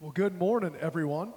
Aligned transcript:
Well, 0.00 0.12
good 0.12 0.38
morning, 0.38 0.74
everyone. 0.80 1.34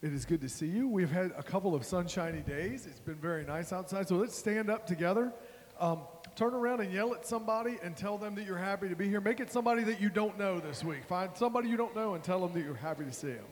It 0.00 0.12
is 0.12 0.24
good 0.24 0.40
to 0.42 0.48
see 0.48 0.68
you. 0.68 0.86
We've 0.86 1.10
had 1.10 1.32
a 1.36 1.42
couple 1.42 1.74
of 1.74 1.84
sunshiny 1.84 2.42
days. 2.42 2.86
It's 2.86 3.00
been 3.00 3.16
very 3.16 3.44
nice 3.44 3.72
outside. 3.72 4.06
So 4.06 4.14
let's 4.14 4.38
stand 4.38 4.70
up 4.70 4.86
together. 4.86 5.32
Um, 5.80 6.02
turn 6.36 6.54
around 6.54 6.82
and 6.82 6.92
yell 6.92 7.12
at 7.12 7.26
somebody 7.26 7.78
and 7.82 7.96
tell 7.96 8.16
them 8.16 8.36
that 8.36 8.46
you're 8.46 8.56
happy 8.56 8.88
to 8.88 8.94
be 8.94 9.08
here. 9.08 9.20
Make 9.20 9.40
it 9.40 9.50
somebody 9.50 9.82
that 9.82 10.00
you 10.00 10.08
don't 10.08 10.38
know 10.38 10.60
this 10.60 10.84
week. 10.84 11.04
Find 11.04 11.30
somebody 11.34 11.68
you 11.68 11.76
don't 11.76 11.96
know 11.96 12.14
and 12.14 12.22
tell 12.22 12.40
them 12.40 12.52
that 12.52 12.64
you're 12.64 12.76
happy 12.76 13.04
to 13.04 13.12
see 13.12 13.32
them. 13.32 13.44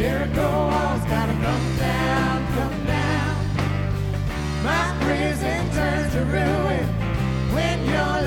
Jericho 0.00 0.40
walls 0.40 1.04
gotta 1.10 1.32
come 1.32 1.76
down, 1.76 2.46
come 2.54 2.86
down. 2.86 3.36
My 4.64 4.96
prison 5.02 5.70
turns 5.72 6.12
to 6.14 6.24
ruin 6.24 6.86
when 7.52 7.84
your 7.84 8.19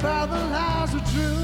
The 0.00 0.06
lies 0.06 0.94
are 0.94 1.06
true. 1.12 1.34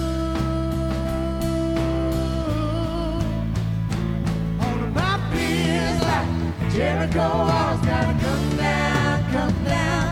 All 4.61 4.79
of 4.85 4.95
my 4.95 5.19
fears 5.33 6.01
like 6.01 6.73
Jericho 6.73 7.19
walls 7.19 7.81
gotta 7.85 8.15
come 8.25 8.57
down, 8.57 9.33
come 9.33 9.65
down. 9.65 10.04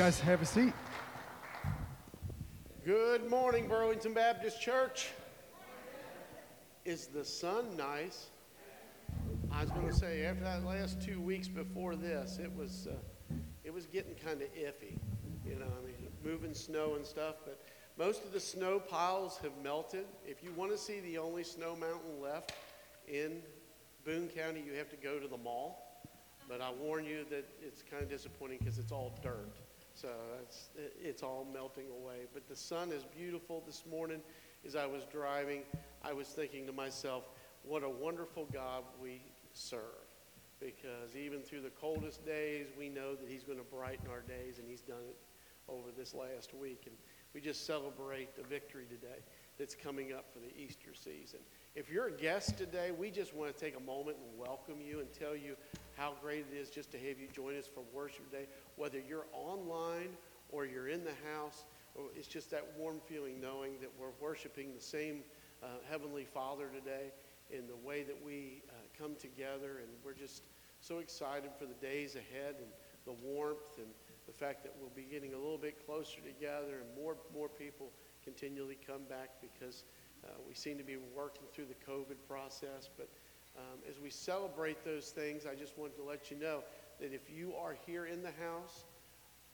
Guys 0.00 0.18
have 0.18 0.40
a 0.40 0.46
seat. 0.46 0.72
Good 2.86 3.28
morning, 3.28 3.68
Burlington 3.68 4.14
Baptist 4.14 4.58
Church. 4.58 5.10
Is 6.86 7.08
the 7.08 7.22
sun 7.22 7.76
nice? 7.76 8.28
I 9.52 9.60
was 9.60 9.70
going 9.70 9.86
to 9.86 9.92
say 9.92 10.24
after 10.24 10.42
that 10.44 10.64
last 10.64 11.02
two 11.02 11.20
weeks 11.20 11.48
before 11.48 11.96
this, 11.96 12.38
it 12.38 12.50
was 12.56 12.88
uh, 12.90 12.94
it 13.62 13.74
was 13.74 13.84
getting 13.84 14.14
kind 14.14 14.40
of 14.40 14.48
iffy. 14.54 14.96
You 15.44 15.56
know, 15.56 15.66
I 15.66 15.84
mean, 15.84 16.08
moving 16.24 16.54
snow 16.54 16.94
and 16.94 17.04
stuff. 17.04 17.34
But 17.44 17.62
most 17.98 18.24
of 18.24 18.32
the 18.32 18.40
snow 18.40 18.80
piles 18.80 19.38
have 19.42 19.52
melted. 19.62 20.06
If 20.26 20.42
you 20.42 20.50
want 20.52 20.72
to 20.72 20.78
see 20.78 21.00
the 21.00 21.18
only 21.18 21.44
snow 21.44 21.76
mountain 21.76 22.22
left 22.22 22.54
in 23.06 23.42
Boone 24.06 24.28
County, 24.28 24.62
you 24.66 24.72
have 24.78 24.88
to 24.92 24.96
go 24.96 25.18
to 25.18 25.28
the 25.28 25.36
mall. 25.36 26.00
But 26.48 26.62
I 26.62 26.72
warn 26.72 27.04
you 27.04 27.26
that 27.28 27.44
it's 27.60 27.82
kind 27.82 28.02
of 28.02 28.08
disappointing 28.08 28.60
because 28.60 28.78
it's 28.78 28.92
all 28.92 29.12
dirt. 29.22 29.58
So 29.94 30.08
it's, 30.42 30.70
it's 31.02 31.22
all 31.22 31.46
melting 31.52 31.86
away. 31.90 32.26
But 32.32 32.48
the 32.48 32.56
sun 32.56 32.92
is 32.92 33.04
beautiful 33.04 33.62
this 33.66 33.84
morning. 33.90 34.20
As 34.66 34.76
I 34.76 34.86
was 34.86 35.04
driving, 35.10 35.62
I 36.02 36.12
was 36.12 36.28
thinking 36.28 36.66
to 36.66 36.72
myself, 36.72 37.24
what 37.62 37.82
a 37.82 37.88
wonderful 37.88 38.46
God 38.52 38.84
we 39.02 39.22
serve. 39.52 39.80
Because 40.60 41.16
even 41.16 41.40
through 41.40 41.62
the 41.62 41.70
coldest 41.70 42.24
days, 42.24 42.66
we 42.78 42.88
know 42.88 43.14
that 43.14 43.28
He's 43.28 43.44
going 43.44 43.58
to 43.58 43.64
brighten 43.64 44.06
our 44.10 44.20
days, 44.20 44.58
and 44.58 44.68
He's 44.68 44.82
done 44.82 45.02
it 45.08 45.16
over 45.68 45.88
this 45.96 46.14
last 46.14 46.54
week. 46.54 46.82
And 46.86 46.94
we 47.34 47.40
just 47.40 47.66
celebrate 47.66 48.36
the 48.36 48.42
victory 48.42 48.84
today 48.88 49.22
that's 49.58 49.74
coming 49.74 50.12
up 50.12 50.26
for 50.32 50.38
the 50.38 50.54
Easter 50.58 50.90
season. 50.94 51.40
If 51.74 51.90
you're 51.90 52.08
a 52.08 52.12
guest 52.12 52.58
today, 52.58 52.90
we 52.90 53.10
just 53.10 53.34
want 53.34 53.54
to 53.54 53.58
take 53.64 53.76
a 53.76 53.80
moment 53.80 54.16
and 54.18 54.38
welcome 54.38 54.80
you 54.80 55.00
and 55.00 55.08
tell 55.12 55.36
you 55.36 55.56
how 56.00 56.14
great 56.22 56.46
it 56.50 56.56
is 56.56 56.70
just 56.70 56.90
to 56.90 56.98
have 56.98 57.20
you 57.20 57.28
join 57.30 57.54
us 57.58 57.66
for 57.66 57.84
worship 57.92 58.30
today, 58.30 58.46
whether 58.76 58.98
you're 58.98 59.26
online 59.34 60.08
or 60.48 60.64
you're 60.64 60.88
in 60.88 61.04
the 61.04 61.12
house. 61.30 61.66
It's 62.16 62.26
just 62.26 62.50
that 62.52 62.66
warm 62.78 63.00
feeling 63.04 63.38
knowing 63.38 63.72
that 63.82 63.90
we're 64.00 64.16
worshiping 64.18 64.72
the 64.74 64.80
same 64.80 65.20
uh, 65.62 65.66
Heavenly 65.90 66.24
Father 66.24 66.68
today 66.74 67.12
in 67.50 67.66
the 67.66 67.76
way 67.86 68.02
that 68.02 68.16
we 68.24 68.62
uh, 68.70 68.72
come 68.98 69.14
together. 69.16 69.82
And 69.82 69.88
we're 70.02 70.14
just 70.14 70.44
so 70.80 71.00
excited 71.00 71.50
for 71.58 71.66
the 71.66 71.74
days 71.74 72.16
ahead 72.16 72.54
and 72.56 72.70
the 73.04 73.12
warmth 73.22 73.76
and 73.76 73.88
the 74.26 74.32
fact 74.32 74.62
that 74.62 74.72
we'll 74.80 74.92
be 74.96 75.02
getting 75.02 75.34
a 75.34 75.38
little 75.38 75.58
bit 75.58 75.84
closer 75.84 76.20
together 76.22 76.80
and 76.80 76.96
more, 76.96 77.16
more 77.34 77.50
people 77.50 77.90
continually 78.24 78.78
come 78.86 79.02
back 79.10 79.32
because 79.42 79.84
uh, 80.24 80.28
we 80.48 80.54
seem 80.54 80.78
to 80.78 80.84
be 80.84 80.96
working 81.14 81.44
through 81.52 81.66
the 81.66 81.92
COVID 81.92 82.16
process. 82.26 82.88
But 82.96 83.10
um, 83.56 83.80
as 83.88 83.98
we 84.00 84.10
celebrate 84.10 84.84
those 84.84 85.10
things, 85.10 85.46
I 85.46 85.54
just 85.54 85.76
wanted 85.78 85.96
to 85.96 86.04
let 86.04 86.30
you 86.30 86.38
know 86.38 86.62
that 87.00 87.12
if 87.12 87.30
you 87.30 87.54
are 87.54 87.76
here 87.86 88.06
in 88.06 88.22
the 88.22 88.30
house 88.30 88.84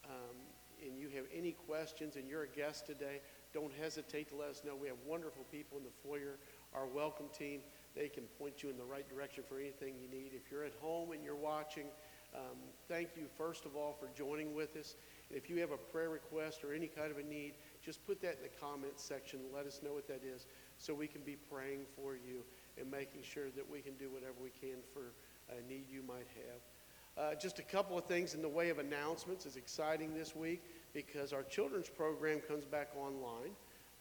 um, 0.04 0.36
and 0.84 0.98
you 0.98 1.08
have 1.14 1.24
any 1.34 1.52
questions 1.52 2.16
and 2.16 2.28
you're 2.28 2.42
a 2.42 2.48
guest 2.48 2.86
today, 2.86 3.20
don't 3.54 3.72
hesitate 3.80 4.28
to 4.28 4.36
let 4.36 4.48
us 4.48 4.62
know. 4.64 4.76
We 4.76 4.88
have 4.88 4.98
wonderful 5.06 5.44
people 5.50 5.78
in 5.78 5.84
the 5.84 5.90
foyer, 6.02 6.38
our 6.74 6.86
welcome 6.86 7.26
team. 7.36 7.60
They 7.94 8.08
can 8.08 8.24
point 8.38 8.62
you 8.62 8.68
in 8.68 8.76
the 8.76 8.84
right 8.84 9.08
direction 9.08 9.44
for 9.48 9.58
anything 9.58 9.94
you 10.00 10.08
need. 10.08 10.32
If 10.34 10.50
you're 10.50 10.64
at 10.64 10.74
home 10.82 11.12
and 11.12 11.24
you're 11.24 11.34
watching, 11.34 11.86
um, 12.34 12.58
thank 12.88 13.10
you, 13.16 13.24
first 13.38 13.64
of 13.64 13.76
all, 13.76 13.96
for 13.98 14.08
joining 14.14 14.54
with 14.54 14.76
us. 14.76 14.96
And 15.30 15.38
if 15.38 15.48
you 15.48 15.56
have 15.60 15.70
a 15.70 15.78
prayer 15.78 16.10
request 16.10 16.64
or 16.64 16.74
any 16.74 16.86
kind 16.86 17.10
of 17.10 17.16
a 17.16 17.22
need, 17.22 17.54
just 17.82 18.04
put 18.06 18.20
that 18.20 18.36
in 18.36 18.42
the 18.42 18.60
comments 18.60 19.02
section. 19.02 19.40
Let 19.54 19.64
us 19.64 19.80
know 19.82 19.94
what 19.94 20.06
that 20.08 20.20
is 20.22 20.46
so 20.76 20.92
we 20.92 21.06
can 21.06 21.22
be 21.22 21.36
praying 21.50 21.80
for 21.96 22.14
you 22.14 22.42
and 22.78 22.90
making 22.90 23.22
sure 23.22 23.50
that 23.56 23.68
we 23.70 23.80
can 23.80 23.94
do 23.94 24.10
whatever 24.10 24.34
we 24.42 24.50
can 24.50 24.78
for 24.92 25.12
a 25.50 25.68
need 25.68 25.86
you 25.90 26.02
might 26.02 26.26
have. 26.34 26.60
Uh, 27.18 27.34
just 27.34 27.58
a 27.58 27.62
couple 27.62 27.96
of 27.96 28.04
things 28.04 28.34
in 28.34 28.42
the 28.42 28.48
way 28.48 28.68
of 28.68 28.78
announcements 28.78 29.46
is 29.46 29.56
exciting 29.56 30.12
this 30.14 30.36
week 30.36 30.62
because 30.92 31.32
our 31.32 31.42
children's 31.44 31.88
program 31.88 32.40
comes 32.40 32.64
back 32.64 32.90
online. 32.96 33.52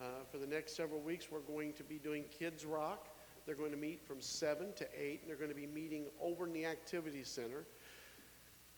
Uh, 0.02 0.06
for 0.30 0.38
the 0.38 0.48
next 0.48 0.76
several 0.76 1.00
weeks, 1.00 1.28
we're 1.32 1.40
going 1.40 1.72
to 1.72 1.84
be 1.84 1.98
doing 1.98 2.26
Kids 2.38 2.66
Rock. 2.66 3.08
They're 3.46 3.56
going 3.56 3.72
to 3.72 3.78
meet 3.78 4.06
from 4.06 4.20
7 4.20 4.74
to 4.76 4.88
8, 5.00 5.22
and 5.22 5.30
they're 5.30 5.38
going 5.38 5.50
to 5.50 5.56
be 5.56 5.68
meeting 5.68 6.06
over 6.22 6.46
in 6.46 6.52
the 6.52 6.66
Activity 6.66 7.24
Center. 7.24 7.66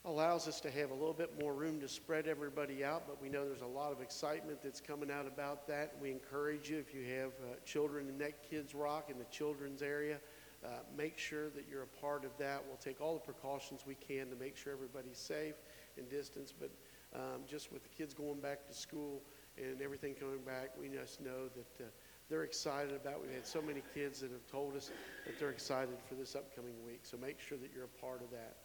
Allows 0.08 0.48
us 0.48 0.62
to 0.62 0.72
have 0.72 0.92
a 0.92 0.94
little 0.94 1.14
bit 1.14 1.38
more 1.38 1.54
room 1.54 1.82
to 1.82 1.88
spread 1.90 2.28
everybody 2.28 2.82
out, 2.82 3.04
but 3.06 3.22
we 3.22 3.28
know 3.28 3.46
there's 3.46 3.60
a 3.60 3.68
lot 3.68 3.92
of 3.92 4.00
excitement 4.00 4.60
that's 4.64 4.80
coming 4.80 5.12
out 5.12 5.28
about 5.28 5.68
that. 5.68 5.96
We 6.02 6.12
encourage 6.12 6.70
you, 6.70 6.78
if 6.78 6.94
you 6.94 7.04
have 7.18 7.32
uh, 7.44 7.56
children 7.66 8.08
in 8.08 8.18
that 8.20 8.50
Kids 8.50 8.74
Rock 8.74 9.10
in 9.12 9.20
the 9.20 9.26
children's 9.26 9.82
area, 9.82 10.22
uh, 10.64 10.70
make 10.98 11.18
sure 11.18 11.50
that 11.50 11.66
you're 11.70 11.84
a 11.84 12.02
part 12.02 12.24
of 12.24 12.32
that. 12.38 12.64
We'll 12.66 12.78
take 12.78 13.02
all 13.02 13.16
the 13.16 13.20
precautions 13.20 13.82
we 13.86 13.96
can 13.96 14.30
to 14.30 14.38
make 14.38 14.56
sure 14.56 14.72
everybody's 14.72 15.18
safe 15.18 15.56
and 15.98 16.10
distance, 16.10 16.54
but 16.58 16.72
um, 17.14 17.42
just 17.46 17.74
with 17.74 17.84
the 17.84 17.90
kids 17.90 18.14
going 18.14 18.40
back 18.40 18.66
to 18.68 18.74
school 18.74 19.22
and 19.58 19.82
everything 19.82 20.14
coming 20.14 20.40
back, 20.46 20.70
we 20.80 20.88
just 20.88 21.20
know 21.20 21.50
that 21.54 21.84
uh, 21.84 21.90
they're 22.30 22.44
excited 22.44 22.96
about. 22.96 23.22
We've 23.22 23.34
had 23.34 23.46
so 23.46 23.62
many 23.62 23.82
kids 23.94 24.22
that 24.22 24.32
have 24.32 24.48
told 24.50 24.78
us 24.78 24.90
that 25.26 25.38
they're 25.38 25.50
excited 25.50 25.98
for 26.08 26.16
this 26.16 26.34
upcoming 26.34 26.76
week. 26.86 27.02
So 27.04 27.18
make 27.18 27.42
sure 27.42 27.58
that 27.58 27.72
you're 27.76 27.84
a 27.84 28.02
part 28.02 28.22
of 28.22 28.32
that. 28.32 28.56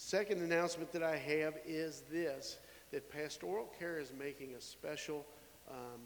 Second 0.00 0.42
announcement 0.42 0.92
that 0.92 1.02
I 1.02 1.16
have 1.16 1.58
is 1.66 2.04
this 2.08 2.58
that 2.92 3.10
Pastoral 3.10 3.68
Care 3.80 3.98
is 3.98 4.12
making 4.16 4.54
a 4.54 4.60
special 4.60 5.26
um, 5.68 6.00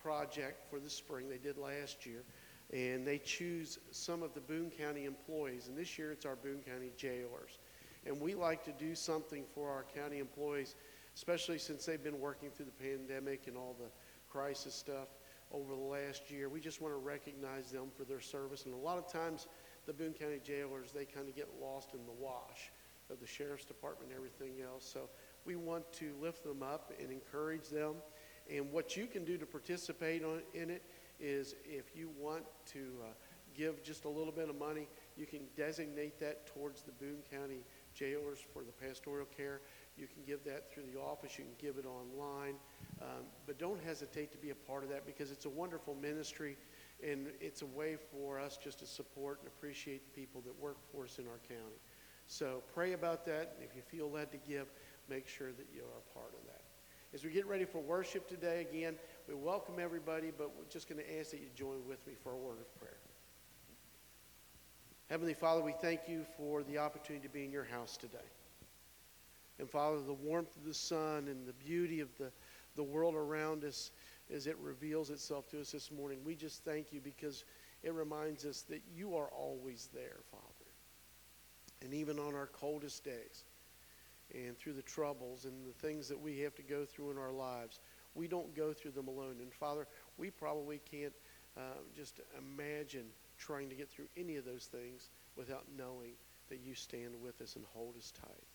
project 0.00 0.70
for 0.70 0.78
the 0.78 0.88
spring. 0.88 1.28
They 1.28 1.38
did 1.38 1.58
last 1.58 2.06
year. 2.06 2.22
And 2.72 3.04
they 3.04 3.18
choose 3.18 3.80
some 3.90 4.22
of 4.22 4.34
the 4.34 4.40
Boone 4.40 4.70
County 4.70 5.04
employees. 5.04 5.66
And 5.66 5.76
this 5.76 5.98
year 5.98 6.12
it's 6.12 6.24
our 6.24 6.36
Boone 6.36 6.60
County 6.64 6.92
jailers. 6.96 7.58
And 8.06 8.20
we 8.20 8.36
like 8.36 8.64
to 8.66 8.72
do 8.72 8.94
something 8.94 9.42
for 9.52 9.68
our 9.68 9.84
county 10.00 10.20
employees, 10.20 10.76
especially 11.16 11.58
since 11.58 11.84
they've 11.84 12.02
been 12.02 12.20
working 12.20 12.50
through 12.50 12.66
the 12.66 12.84
pandemic 12.84 13.48
and 13.48 13.56
all 13.56 13.74
the 13.80 13.90
crisis 14.30 14.74
stuff 14.74 15.08
over 15.50 15.74
the 15.74 15.80
last 15.80 16.30
year. 16.30 16.48
We 16.48 16.60
just 16.60 16.80
want 16.80 16.94
to 16.94 16.98
recognize 16.98 17.72
them 17.72 17.88
for 17.96 18.04
their 18.04 18.20
service. 18.20 18.64
And 18.64 18.74
a 18.74 18.78
lot 18.78 18.96
of 18.96 19.12
times, 19.12 19.48
the 19.86 19.92
Boone 19.92 20.12
County 20.12 20.40
jailers, 20.42 20.92
they 20.92 21.04
kind 21.04 21.28
of 21.28 21.34
get 21.34 21.48
lost 21.60 21.94
in 21.94 22.06
the 22.06 22.24
wash 22.24 22.70
of 23.10 23.20
the 23.20 23.26
sheriff's 23.26 23.64
department 23.64 24.10
and 24.10 24.16
everything 24.16 24.62
else. 24.64 24.88
So 24.90 25.08
we 25.44 25.56
want 25.56 25.90
to 25.94 26.12
lift 26.20 26.44
them 26.44 26.62
up 26.62 26.92
and 27.00 27.10
encourage 27.10 27.68
them. 27.68 27.94
And 28.50 28.70
what 28.72 28.96
you 28.96 29.06
can 29.06 29.24
do 29.24 29.38
to 29.38 29.46
participate 29.46 30.24
on, 30.24 30.42
in 30.52 30.70
it 30.70 30.82
is 31.20 31.54
if 31.64 31.96
you 31.96 32.10
want 32.18 32.44
to 32.66 32.78
uh, 33.02 33.06
give 33.56 33.82
just 33.82 34.04
a 34.04 34.08
little 34.08 34.32
bit 34.32 34.48
of 34.48 34.58
money, 34.58 34.88
you 35.16 35.26
can 35.26 35.40
designate 35.56 36.18
that 36.20 36.46
towards 36.46 36.82
the 36.82 36.92
Boone 36.92 37.22
County 37.30 37.60
jailers 37.94 38.38
for 38.52 38.62
the 38.64 38.72
pastoral 38.72 39.26
care. 39.26 39.60
You 39.96 40.06
can 40.06 40.24
give 40.26 40.44
that 40.44 40.72
through 40.72 40.84
the 40.92 41.00
office. 41.00 41.38
You 41.38 41.44
can 41.44 41.54
give 41.58 41.78
it 41.78 41.86
online. 41.86 42.54
Um, 43.00 43.24
but 43.46 43.58
don't 43.58 43.82
hesitate 43.82 44.32
to 44.32 44.38
be 44.38 44.50
a 44.50 44.54
part 44.54 44.82
of 44.82 44.90
that 44.90 45.06
because 45.06 45.30
it's 45.30 45.44
a 45.44 45.50
wonderful 45.50 45.94
ministry 45.94 46.56
and 47.02 47.28
it's 47.40 47.62
a 47.62 47.66
way 47.66 47.96
for 48.12 48.38
us 48.38 48.56
just 48.56 48.78
to 48.80 48.86
support 48.86 49.38
and 49.40 49.48
appreciate 49.48 50.04
the 50.04 50.20
people 50.20 50.40
that 50.42 50.58
work 50.60 50.76
for 50.92 51.04
us 51.04 51.18
in 51.18 51.26
our 51.26 51.40
county. 51.48 51.78
So 52.26 52.62
pray 52.74 52.92
about 52.92 53.24
that. 53.26 53.56
If 53.60 53.76
you 53.76 53.82
feel 53.82 54.10
led 54.10 54.30
to 54.32 54.38
give, 54.38 54.66
make 55.08 55.28
sure 55.28 55.52
that 55.52 55.66
you 55.74 55.82
are 55.82 55.98
a 55.98 56.18
part 56.18 56.34
of 56.34 56.46
that. 56.46 56.62
As 57.12 57.22
we 57.22 57.30
get 57.30 57.46
ready 57.46 57.64
for 57.64 57.78
worship 57.78 58.28
today, 58.28 58.66
again, 58.68 58.96
we 59.28 59.34
welcome 59.34 59.76
everybody, 59.78 60.32
but 60.36 60.50
we're 60.56 60.68
just 60.68 60.88
going 60.88 61.00
to 61.00 61.18
ask 61.18 61.30
that 61.30 61.40
you 61.40 61.46
join 61.54 61.86
with 61.86 62.04
me 62.06 62.14
for 62.22 62.32
a 62.32 62.36
word 62.36 62.58
of 62.58 62.80
prayer. 62.80 62.98
Heavenly 65.08 65.34
Father, 65.34 65.62
we 65.62 65.72
thank 65.80 66.08
you 66.08 66.24
for 66.36 66.62
the 66.62 66.78
opportunity 66.78 67.26
to 67.26 67.32
be 67.32 67.44
in 67.44 67.52
your 67.52 67.64
house 67.64 67.96
today. 67.96 68.18
And 69.58 69.70
Father, 69.70 70.00
the 70.00 70.14
warmth 70.14 70.56
of 70.56 70.64
the 70.64 70.74
sun 70.74 71.28
and 71.28 71.46
the 71.46 71.52
beauty 71.52 72.00
of 72.00 72.08
the, 72.18 72.32
the 72.74 72.82
world 72.82 73.14
around 73.14 73.64
us 73.64 73.92
as 74.34 74.46
it 74.46 74.56
reveals 74.58 75.10
itself 75.10 75.48
to 75.50 75.60
us 75.60 75.70
this 75.70 75.92
morning, 75.92 76.18
we 76.24 76.34
just 76.34 76.64
thank 76.64 76.92
you 76.92 77.00
because 77.00 77.44
it 77.82 77.92
reminds 77.92 78.44
us 78.44 78.62
that 78.62 78.80
you 78.96 79.14
are 79.14 79.28
always 79.28 79.88
there, 79.92 80.20
Father. 80.30 80.53
And 81.82 81.92
even 81.92 82.18
on 82.18 82.34
our 82.34 82.46
coldest 82.46 83.04
days 83.04 83.44
and 84.34 84.56
through 84.56 84.72
the 84.72 84.82
troubles 84.82 85.44
and 85.44 85.66
the 85.66 85.86
things 85.86 86.08
that 86.08 86.20
we 86.20 86.40
have 86.40 86.54
to 86.54 86.62
go 86.62 86.84
through 86.84 87.10
in 87.10 87.18
our 87.18 87.32
lives, 87.32 87.80
we 88.14 88.26
don't 88.26 88.54
go 88.54 88.72
through 88.72 88.92
them 88.92 89.08
alone. 89.08 89.36
And 89.40 89.52
Father, 89.52 89.86
we 90.16 90.30
probably 90.30 90.80
can't 90.90 91.12
uh, 91.56 91.60
just 91.94 92.20
imagine 92.38 93.06
trying 93.38 93.68
to 93.68 93.74
get 93.74 93.90
through 93.90 94.06
any 94.16 94.36
of 94.36 94.44
those 94.44 94.64
things 94.64 95.10
without 95.36 95.64
knowing 95.76 96.12
that 96.48 96.60
you 96.60 96.74
stand 96.74 97.20
with 97.22 97.40
us 97.40 97.56
and 97.56 97.64
hold 97.72 97.96
us 97.96 98.12
tight. 98.12 98.46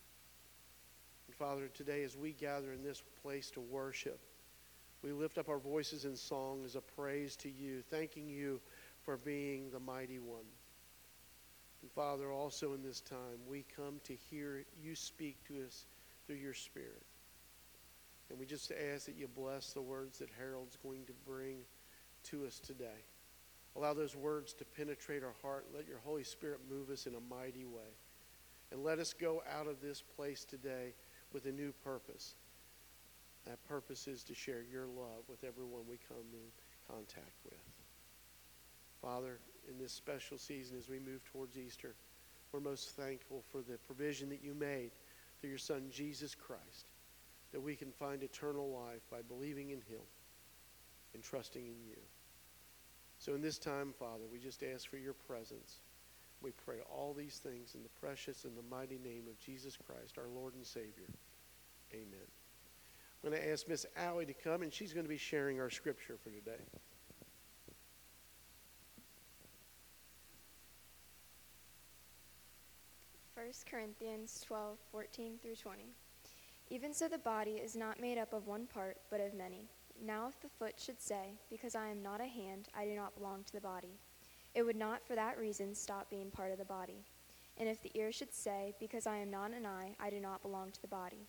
And 1.28 1.36
Father, 1.36 1.68
today 1.68 2.04
as 2.04 2.18
we 2.18 2.34
gather 2.34 2.74
in 2.74 2.84
this 2.84 3.04
place 3.22 3.52
to 3.52 3.62
worship, 3.62 4.20
we 5.02 5.12
lift 5.12 5.38
up 5.38 5.48
our 5.48 5.60
voices 5.60 6.06
in 6.06 6.16
song 6.16 6.64
as 6.66 6.76
a 6.76 6.82
praise 6.82 7.36
to 7.38 7.50
you, 7.50 7.82
thanking 7.90 8.28
you 8.28 8.60
for 9.06 9.18
being 9.18 9.70
the 9.72 9.80
mighty 9.80 10.20
one. 10.20 10.44
And 11.82 11.92
Father, 11.92 12.32
also 12.32 12.74
in 12.74 12.84
this 12.84 13.02
time, 13.02 13.40
we 13.48 13.66
come 13.76 14.00
to 14.04 14.16
hear 14.30 14.66
you 14.82 14.96
speak 14.96 15.38
to 15.48 15.66
us 15.66 15.86
through 16.28 16.38
your 16.38 16.54
Spirit. 16.54 17.04
And 18.30 18.38
we 18.38 18.46
just 18.46 18.72
ask 18.72 19.06
that 19.06 19.16
you 19.16 19.28
bless 19.28 19.74
the 19.74 19.82
words 19.82 20.20
that 20.20 20.30
Harold's 20.38 20.78
going 20.84 21.06
to 21.06 21.14
bring 21.26 21.60
to 22.26 22.46
us 22.46 22.60
today. 22.60 23.06
Allow 23.76 23.94
those 23.94 24.16
words 24.16 24.54
to 24.54 24.66
penetrate 24.66 25.24
our 25.24 25.36
heart. 25.42 25.68
Let 25.74 25.88
your 25.88 26.00
Holy 26.04 26.24
Spirit 26.24 26.60
move 26.70 26.90
us 26.90 27.08
in 27.08 27.16
a 27.16 27.34
mighty 27.34 27.66
way. 27.66 27.96
And 28.72 28.84
let 28.84 29.00
us 29.00 29.14
go 29.14 29.42
out 29.58 29.68
of 29.68 29.82
this 29.82 30.02
place 30.02 30.46
today 30.46 30.94
with 31.34 31.46
a 31.46 31.52
new 31.52 31.72
purpose. 31.84 32.36
That 33.46 33.64
purpose 33.68 34.08
is 34.08 34.24
to 34.26 34.36
share 34.36 34.64
your 34.72 34.86
love 34.86 35.24
with 35.28 35.44
everyone 35.44 35.84
we 35.90 35.98
come 36.08 36.18
in 36.34 36.94
contact 36.94 37.38
with. 37.46 37.60
Father, 39.02 39.40
in 39.70 39.78
this 39.78 39.92
special 39.92 40.38
season 40.38 40.78
as 40.78 40.90
we 40.90 41.00
move 41.00 41.24
towards 41.24 41.58
Easter, 41.58 41.96
we're 42.52 42.60
most 42.60 42.96
thankful 42.96 43.44
for 43.52 43.62
the 43.62 43.78
provision 43.78 44.30
that 44.30 44.44
you 44.44 44.54
made 44.54 44.92
through 45.40 45.52
your 45.52 45.60
Son, 45.60 45.84
Jesus 45.92 46.36
Christ 46.36 46.88
that 47.52 47.62
we 47.62 47.76
can 47.76 47.92
find 47.92 48.22
eternal 48.24 48.70
life 48.70 49.02
by 49.10 49.22
believing 49.22 49.72
in 49.72 49.82
him 49.82 50.06
and 51.14 51.24
trusting 51.24 51.66
in 51.66 51.84
you. 51.88 51.98
So 53.18 53.34
in 53.34 53.42
this 53.42 53.58
time, 53.58 53.94
Father, 53.98 54.24
we 54.32 54.40
just 54.40 54.64
ask 54.64 54.88
for 54.88 54.98
your 54.98 55.14
presence. 55.14 55.80
We 56.42 56.52
pray 56.52 56.78
all 56.90 57.14
these 57.14 57.38
things 57.38 57.76
in 57.76 57.84
the 57.84 57.90
precious 58.00 58.46
and 58.46 58.56
the 58.58 58.76
mighty 58.76 59.00
name 59.04 59.24
of 59.30 59.40
Jesus 59.40 59.78
Christ, 59.78 60.18
our 60.18 60.30
Lord 60.34 60.54
and 60.54 60.66
Savior. 60.66 61.10
Amen. 61.94 62.28
I'm 63.24 63.30
going 63.30 63.42
to 63.42 63.52
ask 63.52 63.68
Miss 63.68 63.86
Allie 63.98 64.26
to 64.28 64.34
come, 64.34 64.62
and 64.62 64.72
she's 64.72 64.94
going 64.94 65.06
to 65.06 65.10
be 65.10 65.18
sharing 65.18 65.60
our 65.60 65.70
scripture 65.70 66.16
for 66.24 66.30
today. 66.30 66.64
1 73.40 73.48
Corinthians 73.72 74.44
12, 74.46 74.78
14 74.92 75.40
through 75.42 75.56
20. 75.56 75.84
Even 76.72 76.94
so, 76.94 77.08
the 77.08 77.18
body 77.18 77.52
is 77.52 77.74
not 77.74 78.02
made 78.02 78.18
up 78.18 78.34
of 78.34 78.48
one 78.48 78.68
part, 78.68 78.98
but 79.10 79.22
of 79.22 79.34
many. 79.34 79.70
Now, 80.06 80.28
if 80.28 80.42
the 80.42 80.50
foot 80.50 80.74
should 80.78 81.02
say, 81.02 81.40
Because 81.50 81.74
I 81.74 81.88
am 81.88 82.04
not 82.04 82.20
a 82.20 82.26
hand, 82.26 82.68
I 82.78 82.84
do 82.84 82.98
not 82.98 83.16
belong 83.16 83.46
to 83.46 83.54
the 83.54 83.62
body, 83.62 83.98
it 84.56 84.64
would 84.64 84.76
not 84.76 85.08
for 85.08 85.16
that 85.16 85.40
reason 85.40 85.74
stop 85.74 86.10
being 86.10 86.30
part 86.30 86.52
of 86.52 86.58
the 86.58 86.66
body. 86.66 87.06
And 87.58 87.70
if 87.70 87.82
the 87.82 87.98
ear 87.98 88.12
should 88.12 88.34
say, 88.34 88.76
Because 88.78 89.08
I 89.08 89.16
am 89.16 89.32
not 89.32 89.54
an 89.54 89.66
eye, 89.66 89.96
I 90.02 90.10
do 90.10 90.20
not 90.20 90.42
belong 90.42 90.72
to 90.72 90.82
the 90.82 90.90
body, 90.90 91.26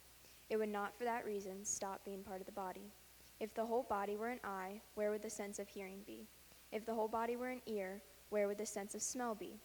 it 0.48 0.56
would 0.56 0.68
not 0.68 0.98
for 0.98 1.04
that 1.04 1.24
reason 1.24 1.64
stop 1.64 2.04
being 2.04 2.24
part 2.24 2.40
of 2.40 2.46
the 2.46 2.52
body. 2.52 2.90
If 3.38 3.54
the 3.54 3.66
whole 3.66 3.84
body 3.84 4.16
were 4.16 4.30
an 4.30 4.40
eye, 4.42 4.80
where 4.96 5.12
would 5.12 5.22
the 5.22 5.30
sense 5.30 5.60
of 5.60 5.68
hearing 5.68 6.00
be? 6.08 6.26
If 6.72 6.84
the 6.84 6.94
whole 6.94 7.06
body 7.06 7.36
were 7.36 7.50
an 7.50 7.62
ear, 7.66 8.02
where 8.30 8.48
would 8.48 8.58
the 8.58 8.66
sense 8.66 8.96
of 8.96 9.00
smell 9.00 9.36
be? 9.36 9.60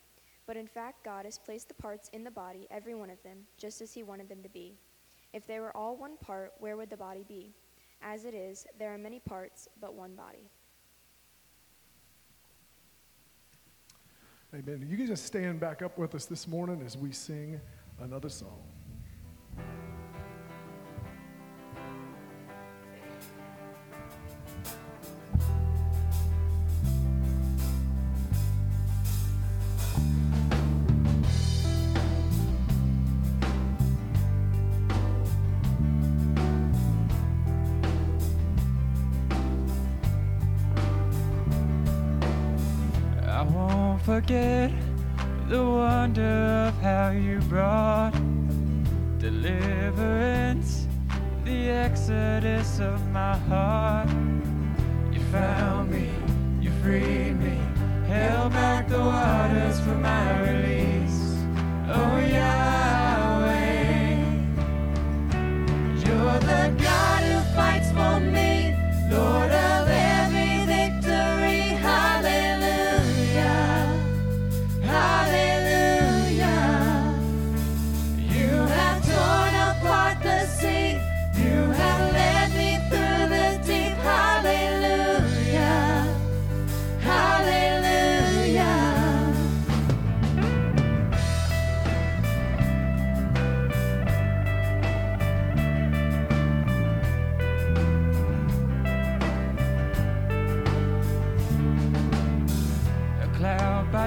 But 0.47 0.57
in 0.57 0.67
fact, 0.67 1.03
God 1.03 1.25
has 1.25 1.37
placed 1.39 1.67
the 1.67 1.73
parts 1.73 2.09
in 2.13 2.23
the 2.23 2.31
body, 2.31 2.67
every 2.69 2.93
one 2.93 3.09
of 3.09 3.21
them, 3.23 3.39
just 3.57 3.81
as 3.81 3.93
He 3.93 4.03
wanted 4.03 4.29
them 4.29 4.43
to 4.43 4.49
be. 4.49 4.75
If 5.33 5.47
they 5.47 5.59
were 5.59 5.75
all 5.75 5.97
one 5.97 6.17
part, 6.17 6.53
where 6.59 6.77
would 6.77 6.89
the 6.89 6.97
body 6.97 7.25
be? 7.27 7.53
As 8.01 8.25
it 8.25 8.33
is, 8.33 8.65
there 8.77 8.93
are 8.93 8.97
many 8.97 9.19
parts, 9.19 9.67
but 9.81 9.95
one 9.95 10.13
body. 10.13 10.49
Amen. 14.53 14.85
You 14.87 14.95
can 14.95 15.07
just 15.07 15.25
stand 15.25 15.59
back 15.59 15.81
up 15.81 15.97
with 15.97 16.15
us 16.15 16.25
this 16.25 16.47
morning 16.47 16.81
as 16.85 16.95
we 16.95 17.11
sing 17.11 17.59
another 17.99 18.29
song. 18.29 18.75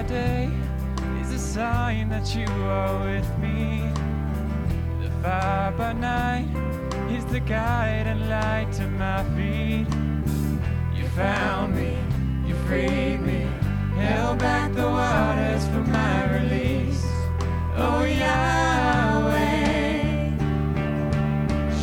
Day 0.03 0.49
is 1.21 1.31
a 1.33 1.39
sign 1.39 2.09
that 2.09 2.35
you 2.35 2.45
are 2.63 3.05
with 3.05 3.29
me. 3.39 3.83
The 5.01 5.09
fire 5.21 5.71
by 5.71 5.93
night 5.93 6.47
is 7.11 7.25
the 7.25 7.39
guide 7.39 8.07
and 8.07 8.29
light 8.29 8.71
to 8.73 8.87
my 8.87 9.23
feet. 9.35 9.87
You 10.95 11.07
found 11.09 11.75
me, 11.75 11.97
you 12.47 12.55
freed 12.67 13.19
me, 13.21 13.47
held 13.95 14.39
back 14.39 14.73
the 14.73 14.89
waters 14.89 15.65
for 15.67 15.83
my 15.91 16.39
release. 16.39 17.03
Oh 17.75 18.03
Yahweh, 18.03 19.51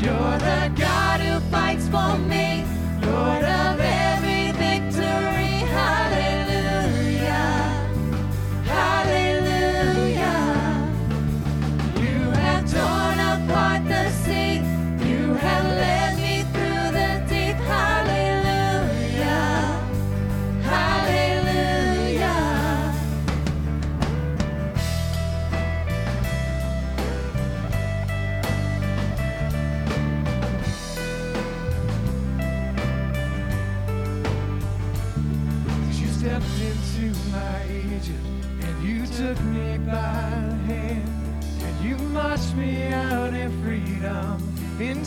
you're 0.01 0.39
the 0.39 0.73
God 0.77 1.21
who 1.21 1.41
fights 1.51 1.89
for 1.89 2.17
me, 2.19 2.65
Lord 3.03 3.45
of 3.45 3.86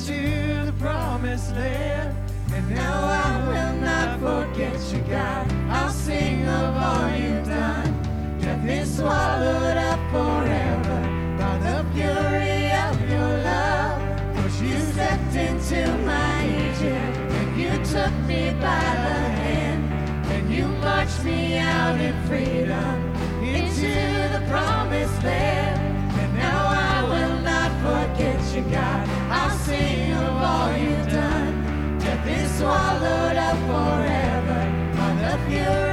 into 0.09 0.65
the 0.65 0.73
promised 0.79 1.51
land. 1.53 2.15
And 2.53 2.69
now 2.69 3.03
I 3.03 3.47
will 3.47 3.75
not 3.81 4.19
forget 4.19 4.79
you, 4.91 4.99
God. 5.01 5.51
I'll 5.69 5.89
sing 5.89 6.47
of 6.47 6.75
all 6.75 7.09
you've 7.15 7.45
done. 7.45 8.39
Death 8.41 8.65
is 8.65 8.97
swallowed 8.97 9.77
up 9.77 9.99
forever 10.11 10.99
by 11.37 11.57
the 11.59 11.85
fury 11.93 12.71
of 12.85 13.09
your 13.09 13.31
love. 13.51 14.01
For 14.35 14.63
you 14.63 14.79
stepped 14.79 15.35
into 15.35 15.81
my 16.05 16.45
Egypt 16.45 17.17
and 17.39 17.61
you 17.61 17.71
took 17.85 18.13
me 18.27 18.51
by 18.53 18.85
the 19.05 19.19
hand 19.43 19.93
and 20.31 20.51
you 20.51 20.67
marched 20.67 21.23
me 21.23 21.57
out 21.57 21.99
in 21.99 22.15
freedom 22.27 22.95
into 23.43 23.93
the 24.33 24.43
promised 24.49 25.23
land. 25.23 25.79
And 26.19 26.35
now 26.35 26.67
I 26.67 27.03
will 27.03 27.41
not 27.41 27.71
forget 27.85 28.55
you, 28.55 28.63
God. 28.71 29.18
I'll 29.31 29.57
sing 29.59 30.13
of 30.13 30.37
all 30.41 30.71
you've 30.75 31.07
done. 31.07 31.99
Death 31.99 32.27
is 32.27 32.57
swallowed 32.57 33.37
up 33.37 33.57
forever 33.69 34.61
by 34.97 35.09
the 35.21 35.37
fury 35.47 35.88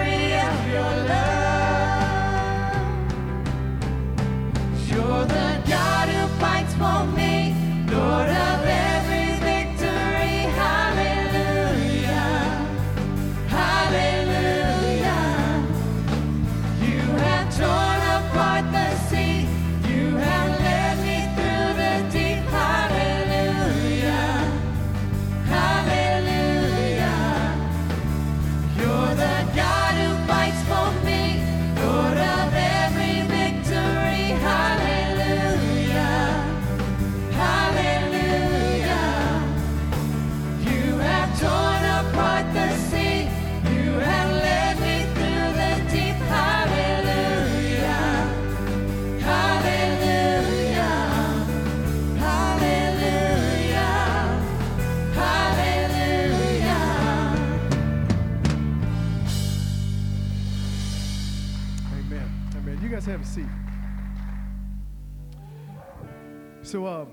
So, 66.66 66.84
um, 66.84 67.10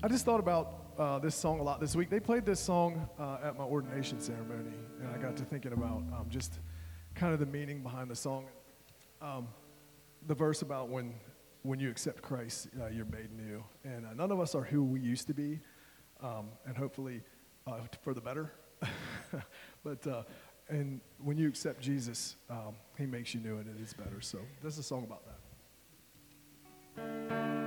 I 0.00 0.06
just 0.06 0.24
thought 0.24 0.38
about 0.38 0.94
uh, 0.96 1.18
this 1.18 1.34
song 1.34 1.58
a 1.58 1.62
lot 1.64 1.80
this 1.80 1.96
week. 1.96 2.08
They 2.08 2.20
played 2.20 2.46
this 2.46 2.60
song 2.60 3.08
uh, 3.18 3.38
at 3.42 3.58
my 3.58 3.64
ordination 3.64 4.20
ceremony, 4.20 4.70
and 5.00 5.08
I 5.08 5.18
got 5.18 5.36
to 5.38 5.44
thinking 5.44 5.72
about 5.72 6.04
um, 6.12 6.26
just 6.28 6.60
kind 7.16 7.34
of 7.34 7.40
the 7.40 7.46
meaning 7.46 7.82
behind 7.82 8.08
the 8.08 8.14
song. 8.14 8.46
Um, 9.20 9.48
the 10.28 10.36
verse 10.36 10.62
about 10.62 10.88
when 10.88 11.14
when 11.62 11.80
you 11.80 11.90
accept 11.90 12.22
Christ, 12.22 12.68
uh, 12.80 12.86
you're 12.86 13.06
made 13.06 13.32
new, 13.36 13.64
and 13.82 14.06
uh, 14.06 14.14
none 14.14 14.30
of 14.30 14.38
us 14.38 14.54
are 14.54 14.62
who 14.62 14.84
we 14.84 15.00
used 15.00 15.26
to 15.26 15.34
be, 15.34 15.58
um, 16.22 16.46
and 16.64 16.76
hopefully 16.76 17.22
uh, 17.66 17.80
for 18.02 18.14
the 18.14 18.20
better. 18.20 18.52
but 19.82 20.06
and 20.68 21.00
when 21.18 21.36
you 21.36 21.48
accept 21.48 21.80
Jesus, 21.80 22.36
um, 22.48 22.76
He 22.96 23.04
makes 23.04 23.34
you 23.34 23.40
new, 23.40 23.56
and 23.56 23.66
it 23.66 23.82
is 23.82 23.94
better. 23.94 24.20
So 24.20 24.38
this 24.62 24.74
is 24.74 24.78
a 24.78 24.84
song 24.84 25.02
about 25.02 25.24
that. 26.96 27.59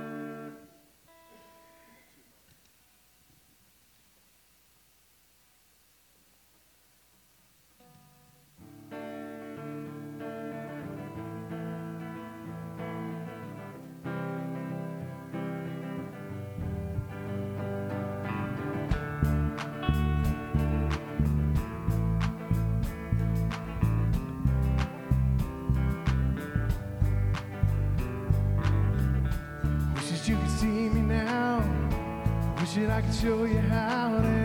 I 33.06 33.12
show 33.12 33.44
you 33.44 33.60
how 33.60 34.20
that 34.20 34.34
I'm 34.34 34.43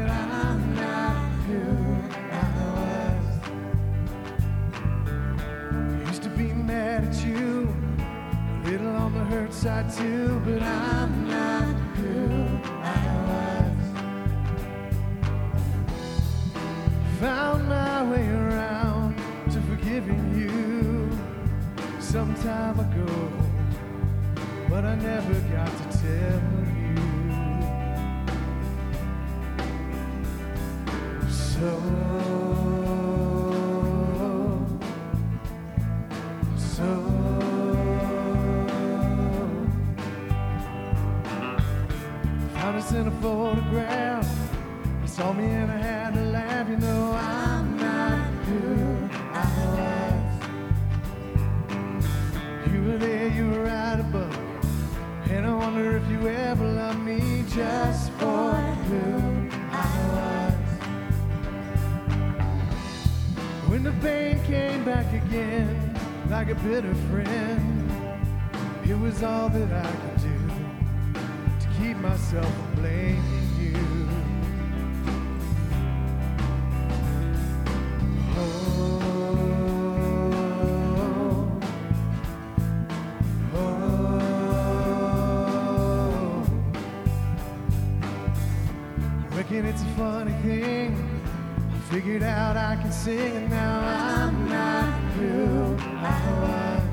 figured 91.89 92.21
out 92.21 92.55
I 92.55 92.75
can 92.75 92.91
sing, 92.91 93.35
and 93.35 93.49
now 93.49 93.79
I'm 93.79 94.47
not 94.47 94.93
who 95.17 95.75
I 95.97 96.21
was. 96.43 96.83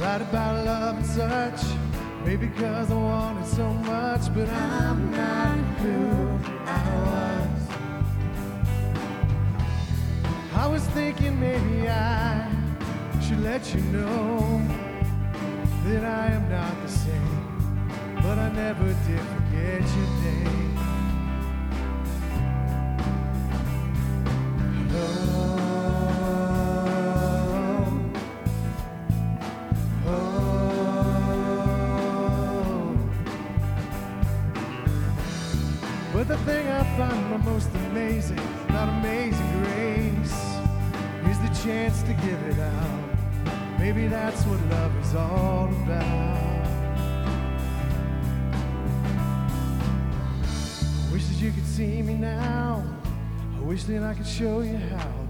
Write 0.00 0.22
about 0.22 0.66
love 0.66 0.96
and 0.96 1.06
such, 1.06 1.62
maybe 2.24 2.48
because 2.48 2.90
I 2.90 2.94
wanted 2.96 3.46
so 3.46 3.72
much, 3.72 4.34
but 4.34 4.48
I'm 4.48 5.12
not 5.12 5.56
who 5.78 6.40
I 6.66 6.82
was. 7.06 7.62
I 10.52 10.66
was 10.66 10.82
thinking 10.88 11.38
maybe 11.38 11.88
I 11.88 12.50
should 13.22 13.40
let 13.44 13.72
you 13.72 13.80
know 13.82 14.60
that 15.84 16.04
I 16.04 16.26
am 16.32 16.50
not 16.50 16.74
the 16.82 16.88
same, 16.88 18.16
but 18.16 18.36
I 18.36 18.50
never 18.50 18.86
did 19.06 19.20
forget 19.20 19.82
your 19.94 20.10
name. 20.24 20.65
All 45.16 45.68
about. 45.68 46.66
I 51.04 51.12
wish 51.12 51.26
that 51.26 51.40
you 51.40 51.52
could 51.52 51.66
see 51.66 52.02
me 52.02 52.14
now. 52.14 52.84
I 53.56 53.60
wish 53.60 53.84
that 53.84 54.02
I 54.02 54.14
could 54.14 54.26
show 54.26 54.60
you 54.60 54.76
how 54.76 55.25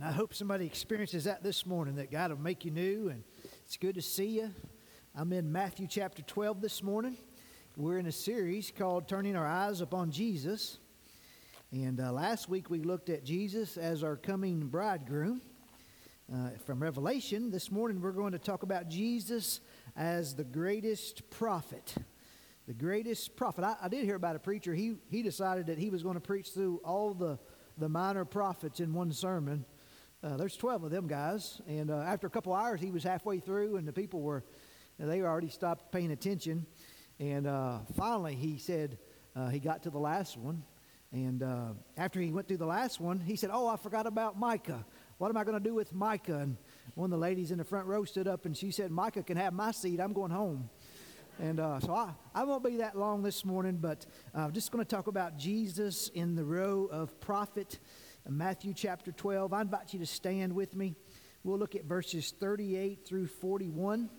Amen. 0.00 0.12
I 0.12 0.16
hope 0.16 0.34
somebody 0.34 0.66
experiences 0.66 1.24
that 1.24 1.42
this 1.42 1.66
morning, 1.66 1.96
that 1.96 2.10
God 2.10 2.30
will 2.30 2.38
make 2.38 2.64
you 2.64 2.70
new, 2.70 3.08
and 3.08 3.22
it's 3.64 3.76
good 3.76 3.94
to 3.96 4.02
see 4.02 4.38
you. 4.40 4.50
I'm 5.14 5.32
in 5.32 5.50
Matthew 5.50 5.86
chapter 5.86 6.22
12 6.22 6.60
this 6.60 6.82
morning. 6.82 7.16
We're 7.76 7.98
in 7.98 8.06
a 8.06 8.12
series 8.12 8.72
called 8.76 9.08
Turning 9.08 9.36
Our 9.36 9.46
Eyes 9.46 9.80
Upon 9.80 10.10
Jesus. 10.10 10.78
And 11.72 12.00
uh, 12.00 12.12
last 12.12 12.48
week 12.48 12.70
we 12.70 12.82
looked 12.82 13.10
at 13.10 13.24
Jesus 13.24 13.76
as 13.76 14.02
our 14.02 14.16
coming 14.16 14.68
bridegroom 14.68 15.42
uh, 16.32 16.50
from 16.64 16.82
Revelation. 16.82 17.50
This 17.50 17.70
morning 17.70 18.00
we're 18.00 18.12
going 18.12 18.32
to 18.32 18.38
talk 18.38 18.62
about 18.62 18.88
Jesus 18.88 19.60
as 19.96 20.34
the 20.34 20.44
greatest 20.44 21.28
prophet. 21.30 21.94
The 22.66 22.74
greatest 22.74 23.36
prophet. 23.36 23.64
I, 23.64 23.76
I 23.82 23.88
did 23.88 24.04
hear 24.04 24.16
about 24.16 24.36
a 24.36 24.40
preacher. 24.40 24.74
He, 24.74 24.94
he 25.10 25.22
decided 25.22 25.66
that 25.66 25.78
he 25.78 25.90
was 25.90 26.02
going 26.02 26.14
to 26.14 26.20
preach 26.20 26.50
through 26.50 26.80
all 26.84 27.12
the, 27.12 27.38
the 27.76 27.88
minor 27.88 28.24
prophets 28.24 28.80
in 28.80 28.94
one 28.94 29.12
sermon. 29.12 29.64
Uh, 30.22 30.36
there's 30.36 30.56
12 30.56 30.84
of 30.84 30.90
them 30.90 31.06
guys. 31.06 31.62
And 31.66 31.90
uh, 31.90 31.96
after 31.96 32.26
a 32.26 32.30
couple 32.30 32.52
hours, 32.52 32.80
he 32.80 32.90
was 32.90 33.02
halfway 33.02 33.40
through, 33.40 33.76
and 33.76 33.88
the 33.88 33.92
people 33.92 34.20
were, 34.20 34.44
they 34.98 35.22
already 35.22 35.48
stopped 35.48 35.90
paying 35.90 36.10
attention. 36.10 36.66
And 37.18 37.46
uh, 37.46 37.78
finally, 37.96 38.34
he 38.34 38.58
said, 38.58 38.98
uh, 39.34 39.48
he 39.48 39.58
got 39.58 39.82
to 39.84 39.90
the 39.90 39.98
last 39.98 40.36
one. 40.36 40.62
And 41.12 41.42
uh, 41.42 41.68
after 41.96 42.20
he 42.20 42.32
went 42.32 42.48
through 42.48 42.58
the 42.58 42.66
last 42.66 43.00
one, 43.00 43.18
he 43.18 43.34
said, 43.34 43.50
Oh, 43.52 43.66
I 43.66 43.76
forgot 43.76 44.06
about 44.06 44.38
Micah. 44.38 44.84
What 45.18 45.28
am 45.28 45.36
I 45.36 45.44
going 45.44 45.60
to 45.60 45.68
do 45.68 45.74
with 45.74 45.92
Micah? 45.92 46.38
And 46.38 46.56
one 46.94 47.06
of 47.06 47.10
the 47.10 47.18
ladies 47.18 47.50
in 47.50 47.58
the 47.58 47.64
front 47.64 47.86
row 47.86 48.04
stood 48.04 48.28
up 48.28 48.44
and 48.44 48.56
she 48.56 48.70
said, 48.70 48.90
Micah 48.90 49.22
can 49.22 49.36
have 49.36 49.52
my 49.52 49.72
seat. 49.72 50.00
I'm 50.00 50.12
going 50.12 50.30
home. 50.30 50.70
And 51.40 51.58
uh, 51.58 51.80
so 51.80 51.94
I, 51.94 52.12
I 52.34 52.44
won't 52.44 52.62
be 52.62 52.76
that 52.76 52.96
long 52.96 53.22
this 53.22 53.44
morning, 53.44 53.78
but 53.80 54.04
I'm 54.34 54.52
just 54.52 54.70
going 54.70 54.84
to 54.84 54.88
talk 54.88 55.06
about 55.06 55.38
Jesus 55.38 56.08
in 56.08 56.36
the 56.36 56.44
row 56.44 56.88
of 56.92 57.18
prophet, 57.20 57.78
Matthew 58.28 58.74
chapter 58.74 59.12
12. 59.12 59.52
I 59.52 59.62
invite 59.62 59.92
you 59.92 59.98
to 60.00 60.06
stand 60.06 60.52
with 60.52 60.76
me. 60.76 60.94
We'll 61.42 61.58
look 61.58 61.74
at 61.74 61.84
verses 61.84 62.34
38 62.38 63.06
through 63.06 63.26
41. 63.28 64.10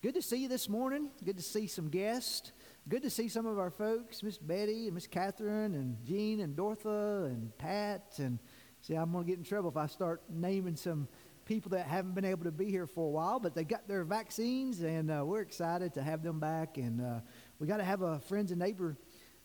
Good 0.00 0.14
to 0.14 0.22
see 0.22 0.38
you 0.38 0.48
this 0.48 0.68
morning. 0.68 1.10
Good 1.24 1.36
to 1.36 1.42
see 1.42 1.66
some 1.66 1.88
guests. 1.88 2.52
Good 2.88 3.02
to 3.02 3.10
see 3.10 3.28
some 3.28 3.46
of 3.46 3.58
our 3.58 3.70
folks, 3.70 4.22
Miss 4.22 4.38
Betty 4.38 4.86
and 4.86 4.94
Miss 4.94 5.06
Catherine 5.06 5.74
and 5.74 5.96
Jean 6.04 6.40
and 6.40 6.56
Dortha 6.56 7.26
and 7.26 7.56
Pat. 7.58 8.14
And 8.18 8.38
see, 8.80 8.94
I'm 8.94 9.12
going 9.12 9.24
to 9.24 9.28
get 9.28 9.38
in 9.38 9.44
trouble 9.44 9.70
if 9.70 9.76
I 9.76 9.86
start 9.86 10.22
naming 10.28 10.76
some 10.76 11.08
people 11.44 11.70
that 11.70 11.86
haven't 11.86 12.14
been 12.14 12.24
able 12.24 12.44
to 12.44 12.52
be 12.52 12.70
here 12.70 12.86
for 12.86 13.06
a 13.06 13.10
while, 13.10 13.40
but 13.40 13.54
they 13.54 13.64
got 13.64 13.86
their 13.88 14.04
vaccines, 14.04 14.82
and 14.82 15.10
uh, 15.10 15.24
we're 15.24 15.40
excited 15.40 15.94
to 15.94 16.02
have 16.02 16.22
them 16.22 16.38
back. 16.38 16.78
And 16.78 17.00
uh, 17.00 17.20
we 17.58 17.66
got 17.66 17.78
to 17.78 17.84
have 17.84 18.02
a 18.02 18.20
friends 18.20 18.52
and 18.52 18.60
neighbor 18.60 18.96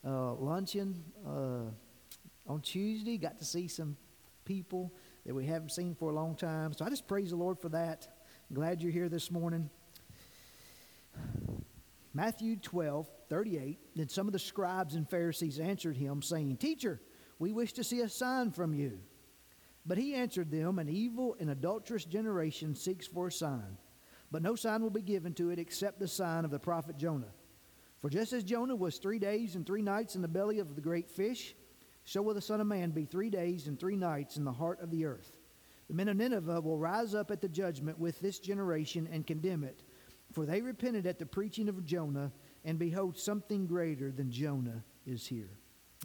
uh, 0.06 0.34
luncheon 0.34 1.04
uh, 1.28 1.72
on 2.48 2.62
Tuesday. 2.62 3.18
Got 3.18 3.40
to 3.40 3.46
see 3.46 3.68
some 3.68 3.98
people 4.46 4.94
that 5.26 5.34
we 5.34 5.46
haven't 5.46 5.72
seen 5.72 5.96
for 5.96 6.10
a 6.10 6.16
long 6.16 6.36
time. 6.36 6.74
So 6.74 6.86
I 6.86 6.90
just 6.90 7.08
praise 7.08 7.32
the 7.32 7.36
Lord 7.36 7.60
for 7.60 7.70
that. 7.70 8.08
I'm 8.50 8.56
glad 8.56 8.82
you're 8.82 8.92
here 8.92 9.10
this 9.10 9.30
morning. 9.30 9.70
Matthew 12.14 12.56
12, 12.56 13.08
38. 13.30 13.80
Then 13.96 14.10
some 14.10 14.28
of 14.28 14.34
the 14.34 14.40
scribes 14.40 14.96
and 14.96 15.08
Pharisees 15.10 15.60
answered 15.60 15.98
him, 15.98 16.22
saying, 16.22 16.58
Teacher, 16.58 17.00
we 17.40 17.52
wish 17.52 17.74
to 17.74 17.84
see 17.84 18.02
a 18.02 18.10
sign 18.10 18.52
from 18.52 18.74
you. 18.74 19.00
But 19.86 19.98
he 19.98 20.16
answered 20.16 20.50
them, 20.50 20.80
An 20.80 20.90
evil 20.90 21.36
and 21.40 21.50
adulterous 21.50 22.06
generation 22.06 22.76
seeks 22.76 23.06
for 23.06 23.28
a 23.28 23.32
sign, 23.32 23.78
but 24.32 24.42
no 24.42 24.56
sign 24.56 24.82
will 24.82 24.90
be 24.90 25.02
given 25.02 25.34
to 25.36 25.50
it 25.50 25.60
except 25.60 26.00
the 26.00 26.08
sign 26.08 26.44
of 26.44 26.52
the 26.52 26.60
prophet 26.60 26.98
Jonah. 26.98 27.32
For 28.02 28.10
just 28.10 28.34
as 28.34 28.44
Jonah 28.44 28.76
was 28.76 28.98
three 28.98 29.20
days 29.20 29.56
and 29.56 29.66
three 29.66 29.82
nights 29.82 30.16
in 30.16 30.22
the 30.22 30.28
belly 30.28 30.60
of 30.60 30.76
the 30.76 30.82
great 30.82 31.10
fish, 31.10 31.56
so 32.08 32.22
will 32.22 32.34
the 32.34 32.42
Son 32.42 32.62
of 32.62 32.68
Man 32.68 32.92
be 32.92 33.04
three 33.04 33.30
days 33.30 33.68
and 33.68 33.78
three 33.78 33.98
nights 33.98 34.38
in 34.38 34.46
the 34.46 34.52
heart 34.54 34.80
of 34.82 34.92
the 34.92 35.04
earth. 35.04 35.36
The 35.90 35.94
men 35.94 36.08
of 36.08 36.16
Nineveh 36.16 36.62
will 36.62 36.78
rise 36.78 37.14
up 37.14 37.32
at 37.32 37.42
the 37.42 37.50
judgment 37.50 38.00
with 38.00 38.18
this 38.22 38.40
generation 38.40 39.10
and 39.12 39.28
condemn 39.28 39.66
it, 39.66 39.84
for 40.32 40.46
they 40.46 40.62
repented 40.62 41.06
at 41.06 41.20
the 41.20 41.26
preaching 41.26 41.68
of 41.68 41.84
Jonah, 41.84 42.32
and 42.64 42.80
behold, 42.80 43.18
something 43.18 43.68
greater 43.68 44.10
than 44.10 44.32
Jonah 44.32 44.86
is 45.06 45.28
here. 45.28 45.50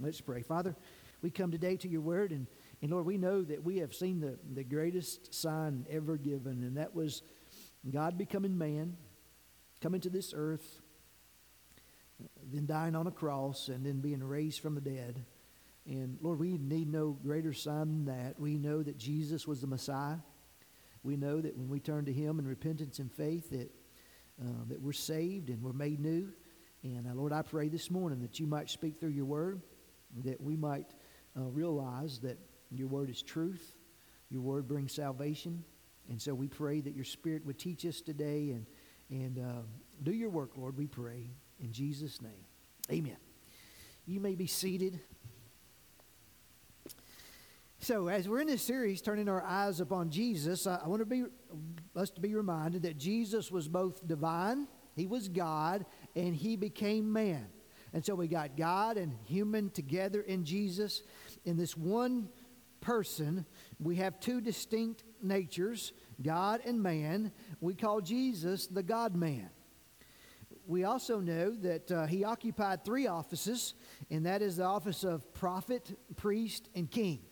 Let's 0.00 0.20
pray. 0.20 0.42
Father, 0.42 0.74
we 1.22 1.30
come 1.30 1.52
today 1.52 1.76
to 1.76 1.88
your 1.88 2.00
word, 2.00 2.32
and, 2.32 2.48
and 2.82 2.90
Lord, 2.90 3.06
we 3.06 3.16
know 3.16 3.42
that 3.42 3.62
we 3.62 3.78
have 3.78 3.94
seen 3.94 4.18
the, 4.18 4.40
the 4.54 4.64
greatest 4.64 5.32
sign 5.32 5.86
ever 5.88 6.16
given, 6.16 6.64
and 6.64 6.78
that 6.78 6.96
was 6.96 7.22
God 7.88 8.18
becoming 8.18 8.58
man, 8.58 8.96
coming 9.80 10.00
to 10.00 10.10
this 10.10 10.34
earth, 10.34 10.80
then 12.52 12.66
dying 12.66 12.96
on 12.96 13.06
a 13.06 13.12
cross, 13.12 13.68
and 13.68 13.86
then 13.86 14.00
being 14.00 14.24
raised 14.24 14.60
from 14.60 14.74
the 14.74 14.80
dead. 14.80 15.24
And 15.86 16.16
Lord, 16.20 16.38
we 16.38 16.58
need 16.58 16.90
no 16.90 17.18
greater 17.22 17.52
sign 17.52 17.88
than 17.88 18.04
that. 18.06 18.38
We 18.38 18.56
know 18.56 18.82
that 18.82 18.98
Jesus 18.98 19.46
was 19.46 19.60
the 19.60 19.66
Messiah. 19.66 20.18
We 21.02 21.16
know 21.16 21.40
that 21.40 21.56
when 21.56 21.68
we 21.68 21.80
turn 21.80 22.04
to 22.04 22.12
Him 22.12 22.38
in 22.38 22.46
repentance 22.46 23.00
and 23.00 23.12
faith, 23.12 23.50
that, 23.50 23.70
uh, 24.40 24.64
that 24.68 24.80
we're 24.80 24.92
saved 24.92 25.50
and 25.50 25.60
we're 25.60 25.72
made 25.72 25.98
new. 25.98 26.28
And 26.84 27.06
uh, 27.08 27.14
Lord, 27.14 27.32
I 27.32 27.42
pray 27.42 27.68
this 27.68 27.90
morning 27.90 28.20
that 28.20 28.38
you 28.38 28.46
might 28.46 28.70
speak 28.70 29.00
through 29.00 29.10
your 29.10 29.24
word, 29.24 29.60
that 30.24 30.40
we 30.40 30.56
might 30.56 30.94
uh, 31.36 31.42
realize 31.44 32.20
that 32.20 32.38
your 32.70 32.88
word 32.88 33.10
is 33.10 33.22
truth, 33.22 33.74
your 34.30 34.42
word 34.42 34.68
brings 34.68 34.92
salvation. 34.92 35.64
And 36.08 36.20
so 36.20 36.34
we 36.34 36.48
pray 36.48 36.80
that 36.80 36.94
your 36.94 37.04
spirit 37.04 37.44
would 37.46 37.58
teach 37.58 37.84
us 37.86 38.00
today 38.00 38.50
and, 38.50 38.66
and 39.10 39.38
uh, 39.38 39.62
do 40.02 40.12
your 40.12 40.30
work, 40.30 40.52
Lord, 40.56 40.76
we 40.76 40.86
pray. 40.86 41.30
In 41.60 41.72
Jesus' 41.72 42.20
name, 42.20 42.44
amen. 42.90 43.16
You 44.06 44.20
may 44.20 44.34
be 44.34 44.46
seated. 44.46 45.00
So, 47.84 48.06
as 48.06 48.28
we're 48.28 48.38
in 48.38 48.46
this 48.46 48.62
series, 48.62 49.02
turning 49.02 49.28
our 49.28 49.42
eyes 49.42 49.80
upon 49.80 50.08
Jesus, 50.08 50.68
I, 50.68 50.86
want 50.86 51.00
to 51.00 51.04
be 51.04 51.24
us 51.96 52.10
to 52.10 52.20
be 52.20 52.32
reminded 52.32 52.82
that 52.82 52.96
Jesus 52.96 53.50
was 53.50 53.66
both 53.66 54.06
divine, 54.06 54.68
he 54.94 55.08
was 55.08 55.28
God, 55.28 55.84
and 56.14 56.32
he 56.32 56.54
became 56.54 57.12
man. 57.12 57.48
And 57.92 58.06
so 58.06 58.14
we 58.14 58.28
got 58.28 58.56
God 58.56 58.98
and 58.98 59.12
human 59.24 59.68
together 59.70 60.20
in 60.20 60.44
Jesus. 60.44 61.02
In 61.44 61.56
this 61.56 61.76
one 61.76 62.28
person, 62.80 63.44
we 63.80 63.96
have 63.96 64.20
two 64.20 64.40
distinct 64.40 65.02
natures, 65.20 65.92
God 66.22 66.60
and 66.64 66.80
man. 66.80 67.32
We 67.60 67.74
call 67.74 68.00
Jesus 68.00 68.68
the 68.68 68.84
God 68.84 69.16
man. 69.16 69.50
We 70.68 70.84
also 70.84 71.18
know 71.18 71.50
that 71.56 71.90
uh, 71.90 72.06
he 72.06 72.22
occupied 72.22 72.84
three 72.84 73.08
offices, 73.08 73.74
and 74.08 74.24
that 74.24 74.40
is 74.40 74.58
the 74.58 74.64
office 74.66 75.02
of 75.02 75.34
prophet, 75.34 75.98
priest, 76.14 76.68
and 76.76 76.88
king. 76.88 77.22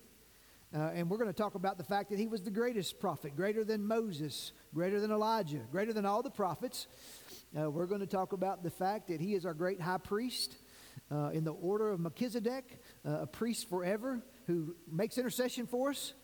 Uh, 0.72 0.90
and 0.94 1.10
we're 1.10 1.16
going 1.16 1.28
to 1.28 1.32
talk 1.32 1.56
about 1.56 1.78
the 1.78 1.84
fact 1.84 2.10
that 2.10 2.18
he 2.18 2.28
was 2.28 2.42
the 2.42 2.50
greatest 2.50 3.00
prophet, 3.00 3.34
greater 3.34 3.64
than 3.64 3.84
Moses, 3.84 4.52
greater 4.72 5.00
than 5.00 5.10
Elijah, 5.10 5.60
greater 5.72 5.92
than 5.92 6.06
all 6.06 6.22
the 6.22 6.30
prophets. 6.30 6.86
Uh, 7.58 7.68
we're 7.68 7.86
going 7.86 8.00
to 8.00 8.06
talk 8.06 8.32
about 8.32 8.62
the 8.62 8.70
fact 8.70 9.08
that 9.08 9.20
he 9.20 9.34
is 9.34 9.44
our 9.44 9.54
great 9.54 9.80
high 9.80 9.98
priest 9.98 10.58
uh, 11.10 11.30
in 11.30 11.42
the 11.42 11.52
order 11.52 11.90
of 11.90 11.98
Melchizedek, 11.98 12.80
uh, 13.04 13.22
a 13.22 13.26
priest 13.26 13.68
forever 13.68 14.22
who 14.46 14.76
makes 14.88 15.18
intercession 15.18 15.66
for 15.66 15.90
us. 15.90 16.14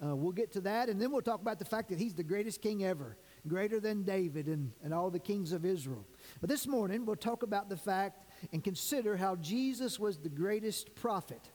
Uh, 0.00 0.14
we'll 0.14 0.30
get 0.30 0.52
to 0.52 0.60
that. 0.60 0.88
And 0.88 1.02
then 1.02 1.10
we'll 1.10 1.22
talk 1.22 1.40
about 1.40 1.58
the 1.58 1.64
fact 1.64 1.88
that 1.88 1.98
he's 1.98 2.14
the 2.14 2.22
greatest 2.22 2.62
king 2.62 2.84
ever, 2.84 3.16
greater 3.48 3.80
than 3.80 4.04
David 4.04 4.46
and, 4.46 4.70
and 4.84 4.94
all 4.94 5.10
the 5.10 5.18
kings 5.18 5.50
of 5.50 5.64
Israel. 5.64 6.06
But 6.40 6.48
this 6.48 6.68
morning, 6.68 7.06
we'll 7.06 7.16
talk 7.16 7.42
about 7.42 7.68
the 7.68 7.76
fact 7.76 8.24
and 8.52 8.62
consider 8.62 9.16
how 9.16 9.34
Jesus 9.34 9.98
was 9.98 10.18
the 10.18 10.28
greatest 10.28 10.94
prophet. 10.94 11.50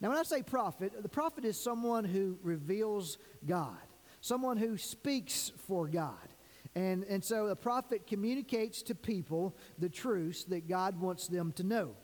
Now, 0.00 0.10
when 0.10 0.18
I 0.18 0.22
say 0.22 0.42
prophet, 0.42 0.92
the 1.02 1.08
prophet 1.08 1.44
is 1.44 1.58
someone 1.58 2.04
who 2.04 2.38
reveals 2.42 3.18
God, 3.46 3.76
someone 4.20 4.56
who 4.56 4.76
speaks 4.76 5.52
for 5.66 5.88
God. 5.88 6.28
And, 6.74 7.04
and 7.04 7.24
so 7.24 7.48
the 7.48 7.56
prophet 7.56 8.06
communicates 8.06 8.82
to 8.82 8.94
people 8.94 9.56
the 9.78 9.88
truths 9.88 10.44
that 10.44 10.68
God 10.68 11.00
wants 11.00 11.26
them 11.26 11.52
to 11.52 11.64
know. 11.64 11.96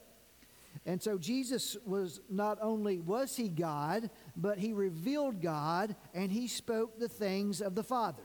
And 0.86 1.00
so 1.00 1.16
Jesus 1.16 1.76
was 1.86 2.20
not 2.28 2.58
only 2.60 2.98
was 2.98 3.36
he 3.36 3.48
God, 3.48 4.10
but 4.36 4.58
he 4.58 4.72
revealed 4.72 5.40
God 5.40 5.94
and 6.12 6.32
he 6.32 6.48
spoke 6.48 6.98
the 6.98 7.08
things 7.08 7.60
of 7.60 7.74
the 7.74 7.84
Father. 7.84 8.24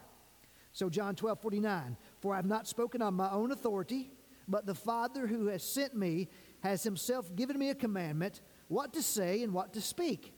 So 0.74 0.90
John 0.90 1.16
12, 1.16 1.42
49, 1.42 1.98
for 2.20 2.34
I 2.34 2.38
have 2.38 2.46
not 2.46 2.68
spoken 2.68 3.02
on 3.02 3.14
my 3.14 3.30
own 3.32 3.52
authority, 3.52 4.12
but 4.48 4.66
the 4.66 4.76
Father 4.76 5.28
who 5.28 5.48
has 5.48 5.64
sent 5.64 5.96
me 5.96 6.30
has 6.62 6.84
himself 6.84 7.36
given 7.36 7.58
me 7.58 7.70
a 7.70 7.76
commandment 7.76 8.42
what 8.70 8.94
to 8.94 9.04
say 9.04 9.44
and 9.44 9.54
what 9.54 9.74
to 9.74 9.82
speak. 9.82 10.34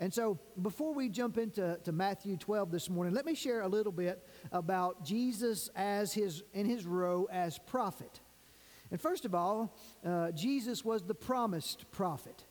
And 0.00 0.12
so, 0.12 0.40
before 0.60 0.92
we 0.92 1.08
jump 1.08 1.38
into 1.38 1.78
to 1.84 1.92
Matthew 1.92 2.36
12 2.36 2.72
this 2.72 2.90
morning, 2.90 3.14
let 3.14 3.24
me 3.24 3.34
share 3.34 3.60
a 3.60 3.68
little 3.68 3.92
bit 3.92 4.26
about 4.50 5.04
Jesus 5.04 5.70
as 5.76 6.12
his 6.12 6.42
in 6.52 6.66
his 6.66 6.84
role 6.84 7.28
as 7.30 7.58
prophet. 7.58 8.20
And 8.90 9.00
first 9.00 9.24
of 9.24 9.34
all, 9.34 9.76
uh, 10.04 10.32
Jesus 10.32 10.84
was 10.84 11.04
the 11.04 11.14
promised 11.14 11.90
prophet. 11.92 12.44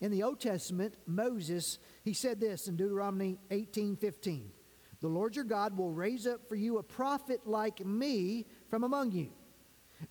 In 0.00 0.10
the 0.10 0.22
Old 0.22 0.40
Testament, 0.40 0.94
Moses 1.06 1.78
he 2.02 2.14
said 2.14 2.40
this 2.40 2.68
in 2.68 2.76
Deuteronomy 2.76 3.38
18, 3.50 3.96
15. 3.96 4.50
The 5.00 5.08
Lord 5.08 5.36
your 5.36 5.44
God 5.44 5.76
will 5.76 5.90
raise 5.90 6.26
up 6.26 6.48
for 6.48 6.54
you 6.56 6.78
a 6.78 6.82
prophet 6.82 7.40
like 7.46 7.84
me 7.84 8.46
from 8.70 8.82
among 8.82 9.12
you. 9.12 9.30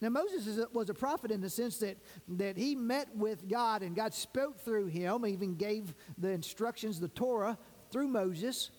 Now, 0.01 0.09
Moses 0.09 0.65
was 0.73 0.89
a 0.89 0.93
prophet 0.93 1.31
in 1.31 1.41
the 1.41 1.49
sense 1.49 1.77
that, 1.77 1.97
that 2.27 2.57
he 2.57 2.75
met 2.75 3.15
with 3.15 3.47
God 3.47 3.83
and 3.83 3.95
God 3.95 4.13
spoke 4.13 4.59
through 4.59 4.87
him, 4.87 5.25
even 5.25 5.55
gave 5.55 5.93
the 6.17 6.29
instructions, 6.29 6.99
the 6.99 7.07
Torah, 7.07 7.57
through 7.91 8.07
Moses. 8.07 8.71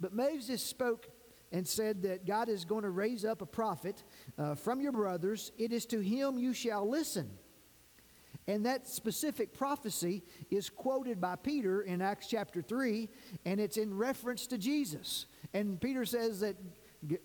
But 0.00 0.12
Moses 0.12 0.62
spoke 0.62 1.08
and 1.52 1.66
said 1.66 2.02
that 2.02 2.26
God 2.26 2.48
is 2.48 2.64
going 2.64 2.82
to 2.82 2.90
raise 2.90 3.24
up 3.24 3.42
a 3.42 3.46
prophet 3.46 4.02
uh, 4.38 4.54
from 4.54 4.80
your 4.80 4.92
brothers. 4.92 5.52
It 5.58 5.72
is 5.72 5.86
to 5.86 6.00
him 6.00 6.38
you 6.38 6.52
shall 6.52 6.88
listen. 6.88 7.30
And 8.46 8.66
that 8.66 8.88
specific 8.88 9.56
prophecy 9.56 10.22
is 10.50 10.70
quoted 10.70 11.20
by 11.20 11.36
Peter 11.36 11.82
in 11.82 12.02
Acts 12.02 12.26
chapter 12.26 12.62
3, 12.62 13.08
and 13.44 13.60
it's 13.60 13.76
in 13.76 13.96
reference 13.96 14.46
to 14.48 14.58
Jesus. 14.58 15.26
And 15.54 15.80
Peter 15.80 16.04
says 16.04 16.40
that 16.40 16.56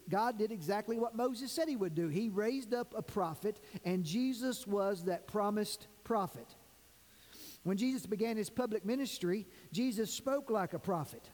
God 0.09 0.38
did 0.38 0.51
exactly 0.51 0.97
what 0.97 1.15
Moses 1.15 1.51
said 1.51 1.67
he 1.67 1.75
would 1.75 1.95
do. 1.95 2.07
He 2.07 2.29
raised 2.29 2.73
up 2.73 2.93
a 2.95 3.01
prophet, 3.01 3.59
and 3.83 4.03
Jesus 4.03 4.65
was 4.65 5.03
that 5.05 5.27
promised 5.27 5.88
prophet. 6.03 6.55
When 7.63 7.77
Jesus 7.77 8.05
began 8.05 8.38
his 8.38 8.49
public 8.49 8.85
ministry, 8.85 9.47
Jesus 9.71 10.13
spoke 10.13 10.49
like 10.49 10.73
a 10.73 10.79
prophet. 10.79 11.29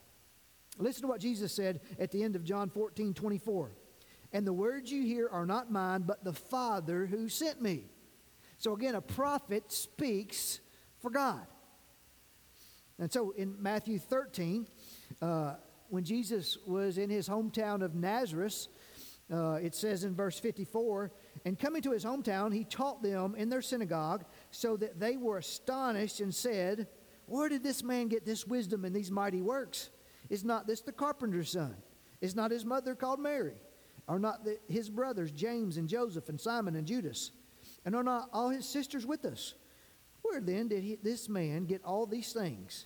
Listen 0.78 1.04
to 1.04 1.08
what 1.08 1.20
Jesus 1.20 1.54
said 1.54 1.82
at 2.00 2.12
the 2.12 2.24
end 2.24 2.36
of 2.36 2.44
John 2.44 2.70
14 2.70 3.14
24. 3.14 3.72
And 4.34 4.48
the 4.48 4.54
words 4.54 4.92
you 4.92 5.04
hear 5.04 5.28
are 5.30 5.46
not 5.46 5.72
mine, 5.72 6.04
but 6.04 6.24
the 6.24 6.34
Father 6.34 7.06
who 7.06 7.28
sent 7.28 7.62
me. 7.62 7.90
So 8.58 8.74
again, 8.74 8.96
a 8.96 9.02
prophet 9.02 9.72
speaks 9.72 10.62
for 11.00 11.12
God. 11.12 11.46
And 12.98 13.12
so 13.12 13.32
in 13.32 13.62
Matthew 13.62 14.00
13, 14.00 14.68
uh, 15.22 15.56
when 15.92 16.04
Jesus 16.06 16.58
was 16.66 16.98
in 16.98 17.10
his 17.10 17.28
hometown 17.28 17.84
of 17.84 17.96
Nazareth, 17.96 18.68
uh, 19.32 19.60
it 19.62 19.76
says 19.76 20.04
in 20.04 20.16
verse 20.16 20.40
54 20.40 21.12
And 21.46 21.60
coming 21.60 21.82
to 21.82 21.92
his 21.92 22.06
hometown, 22.06 22.54
he 22.54 22.64
taught 22.64 23.04
them 23.04 23.36
in 23.36 23.50
their 23.50 23.62
synagogue, 23.62 24.24
so 24.52 24.78
that 24.78 25.00
they 25.00 25.18
were 25.18 25.38
astonished 25.38 26.22
and 26.22 26.34
said, 26.34 26.88
Where 27.26 27.50
did 27.50 27.62
this 27.62 27.84
man 27.84 28.08
get 28.08 28.26
this 28.26 28.48
wisdom 28.48 28.86
and 28.86 28.96
these 28.96 29.12
mighty 29.12 29.42
works? 29.42 29.90
Is 30.30 30.46
not 30.46 30.66
this 30.66 30.80
the 30.82 30.94
carpenter's 30.94 31.52
son? 31.52 31.76
Is 32.22 32.36
not 32.36 32.52
his 32.52 32.64
mother 32.64 32.96
called 32.96 33.20
Mary? 33.20 33.56
Are 34.08 34.20
not 34.20 34.46
the, 34.46 34.60
his 34.70 34.90
brothers 34.90 35.32
James 35.32 35.76
and 35.76 35.90
Joseph 35.90 36.30
and 36.30 36.40
Simon 36.40 36.76
and 36.76 36.88
Judas? 36.88 37.32
And 37.86 37.96
are 37.96 38.04
not 38.04 38.30
all 38.32 38.50
his 38.50 38.66
sisters 38.66 39.06
with 39.06 39.26
us? 39.26 39.56
Where 40.22 40.40
then 40.40 40.70
did 40.70 40.84
he, 40.84 40.98
this 41.02 41.28
man 41.28 41.66
get 41.66 41.84
all 41.84 42.06
these 42.06 42.32
things? 42.32 42.86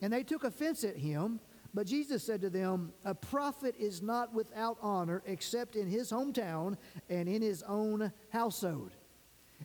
And 0.00 0.12
they 0.12 0.22
took 0.22 0.44
offense 0.44 0.84
at 0.84 0.96
him. 0.96 1.40
But 1.76 1.86
Jesus 1.86 2.22
said 2.22 2.40
to 2.40 2.48
them, 2.48 2.94
A 3.04 3.14
prophet 3.14 3.74
is 3.78 4.00
not 4.00 4.32
without 4.32 4.78
honor 4.80 5.22
except 5.26 5.76
in 5.76 5.86
his 5.86 6.10
hometown 6.10 6.78
and 7.10 7.28
in 7.28 7.42
his 7.42 7.62
own 7.64 8.10
household. 8.30 8.92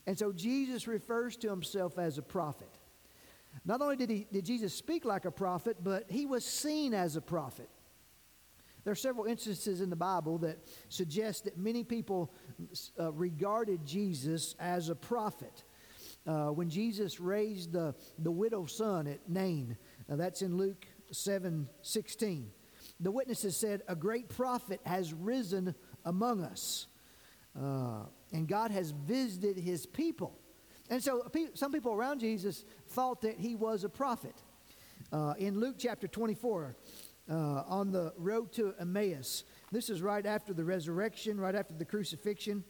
And 0.05 0.19
so 0.19 0.33
Jesus 0.33 0.89
refers 0.89 1.37
to 1.37 1.49
himself 1.49 1.97
as 1.97 2.17
a 2.17 2.21
prophet. 2.21 2.67
Not 3.63 3.81
only 3.81 3.95
did, 3.95 4.09
he, 4.09 4.27
did 4.29 4.43
Jesus 4.43 4.73
speak 4.73 5.05
like 5.05 5.23
a 5.23 5.31
prophet, 5.31 5.77
but 5.81 6.03
he 6.09 6.25
was 6.25 6.43
seen 6.43 6.93
as 6.93 7.15
a 7.15 7.21
prophet. 7.21 7.69
There 8.83 8.91
are 8.91 8.95
several 8.95 9.25
instances 9.25 9.79
in 9.79 9.89
the 9.89 9.95
Bible 9.95 10.37
that 10.39 10.57
suggest 10.89 11.45
that 11.45 11.57
many 11.57 11.85
people 11.85 12.33
uh, 12.99 13.13
regarded 13.13 13.85
Jesus 13.85 14.53
as 14.59 14.89
a 14.89 14.95
prophet. 14.95 15.63
Uh, 16.27 16.49
when 16.49 16.69
Jesus 16.69 17.21
raised 17.21 17.71
the, 17.71 17.95
the 18.19 18.31
widow's 18.31 18.75
son 18.75 19.07
at 19.07 19.29
Nain, 19.29 19.77
uh, 20.09 20.17
that's 20.17 20.41
in 20.41 20.57
Luke 20.57 20.85
7 21.11 21.67
16. 21.81 22.51
The 22.99 23.11
witnesses 23.11 23.57
said, 23.57 23.81
A 23.87 23.95
great 23.95 24.29
prophet 24.29 24.79
has 24.85 25.13
risen 25.13 25.75
among 26.05 26.43
us, 26.43 26.87
uh, 27.59 28.03
and 28.31 28.47
God 28.47 28.71
has 28.71 28.91
visited 28.91 29.57
his 29.57 29.85
people. 29.85 30.37
And 30.89 31.01
so 31.01 31.29
some 31.53 31.71
people 31.71 31.93
around 31.93 32.19
Jesus 32.19 32.65
thought 32.89 33.21
that 33.21 33.39
he 33.39 33.55
was 33.55 33.83
a 33.83 33.89
prophet. 33.89 34.35
Uh, 35.11 35.33
in 35.37 35.59
Luke 35.59 35.75
chapter 35.77 36.07
24, 36.07 36.75
uh, 37.29 37.33
on 37.33 37.91
the 37.91 38.13
road 38.17 38.51
to 38.53 38.73
Emmaus, 38.79 39.45
this 39.71 39.89
is 39.89 40.01
right 40.01 40.25
after 40.25 40.53
the 40.53 40.63
resurrection, 40.63 41.39
right 41.39 41.55
after 41.55 41.73
the 41.73 41.85
crucifixion. 41.85 42.63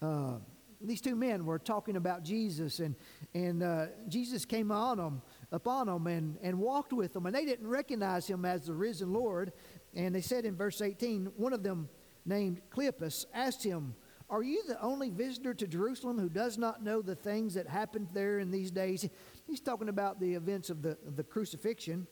Uh, 0.00 0.34
these 0.80 1.00
two 1.00 1.16
men 1.16 1.44
were 1.44 1.58
talking 1.58 1.96
about 1.96 2.22
Jesus, 2.22 2.78
and, 2.78 2.94
and 3.34 3.62
uh, 3.62 3.86
Jesus 4.08 4.44
came 4.44 4.70
on 4.70 4.98
them, 4.98 5.22
upon 5.52 5.86
them 5.86 6.06
and, 6.06 6.36
and 6.42 6.58
walked 6.58 6.92
with 6.92 7.12
them, 7.12 7.26
and 7.26 7.34
they 7.34 7.44
didn't 7.44 7.68
recognize 7.68 8.26
him 8.26 8.44
as 8.44 8.66
the 8.66 8.74
risen 8.74 9.12
Lord. 9.12 9.52
And 9.94 10.14
they 10.14 10.20
said 10.20 10.44
in 10.44 10.56
verse 10.56 10.80
18, 10.80 11.32
one 11.36 11.52
of 11.52 11.62
them 11.62 11.88
named 12.24 12.60
Cleopas 12.70 13.26
asked 13.32 13.64
him, 13.64 13.94
are 14.30 14.42
you 14.42 14.62
the 14.66 14.80
only 14.82 15.08
visitor 15.08 15.54
to 15.54 15.66
Jerusalem 15.66 16.18
who 16.18 16.28
does 16.28 16.58
not 16.58 16.82
know 16.82 17.00
the 17.00 17.14
things 17.14 17.54
that 17.54 17.66
happened 17.66 18.08
there 18.12 18.38
in 18.38 18.50
these 18.50 18.70
days? 18.70 19.08
He's 19.46 19.60
talking 19.60 19.88
about 19.88 20.20
the 20.20 20.34
events 20.34 20.68
of 20.68 20.82
the, 20.82 20.98
the 21.16 21.24
crucifixion. 21.24 22.06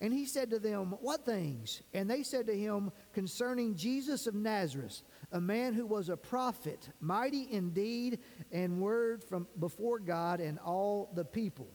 And 0.00 0.12
he 0.12 0.24
said 0.24 0.50
to 0.50 0.58
them, 0.58 0.94
What 1.00 1.26
things? 1.26 1.82
And 1.92 2.10
they 2.10 2.22
said 2.22 2.46
to 2.46 2.56
him, 2.56 2.90
Concerning 3.12 3.74
Jesus 3.74 4.26
of 4.26 4.34
Nazareth, 4.34 5.02
a 5.30 5.40
man 5.40 5.74
who 5.74 5.86
was 5.86 6.08
a 6.08 6.16
prophet, 6.16 6.88
mighty 7.00 7.42
in 7.42 7.70
deed 7.70 8.20
and 8.50 8.80
word 8.80 9.22
from 9.22 9.46
before 9.58 9.98
God 9.98 10.40
and 10.40 10.58
all 10.58 11.10
the 11.14 11.24
people. 11.24 11.68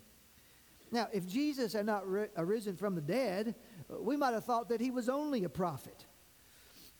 Now, 0.93 1.07
if 1.11 1.27
Jesus 1.27 1.73
had 1.73 1.87
not 1.87 2.03
arisen 2.37 2.75
from 2.75 2.93
the 2.93 3.01
dead, 3.01 3.55
we 3.89 4.15
might 4.15 4.35
have 4.35 4.45
thought 4.45 4.69
that 4.69 4.79
he 4.79 4.91
was 4.91 5.09
only 5.09 5.43
a 5.43 5.49
prophet. 5.49 6.05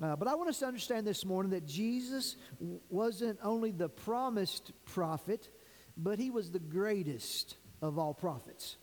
Uh, 0.02 0.16
but 0.16 0.28
I 0.28 0.34
want 0.34 0.50
us 0.50 0.58
to 0.60 0.66
understand 0.66 1.06
this 1.06 1.24
morning 1.24 1.52
that 1.52 1.68
Jesus 1.68 2.36
wasn't 2.90 3.38
only 3.44 3.70
the 3.70 3.88
promised 3.88 4.72
prophet, 4.86 5.48
but 5.96 6.18
he 6.18 6.32
was 6.32 6.50
the 6.50 6.58
greatest 6.58 7.56
of 7.84 8.00
all 8.00 8.16
prophets. 8.16 8.78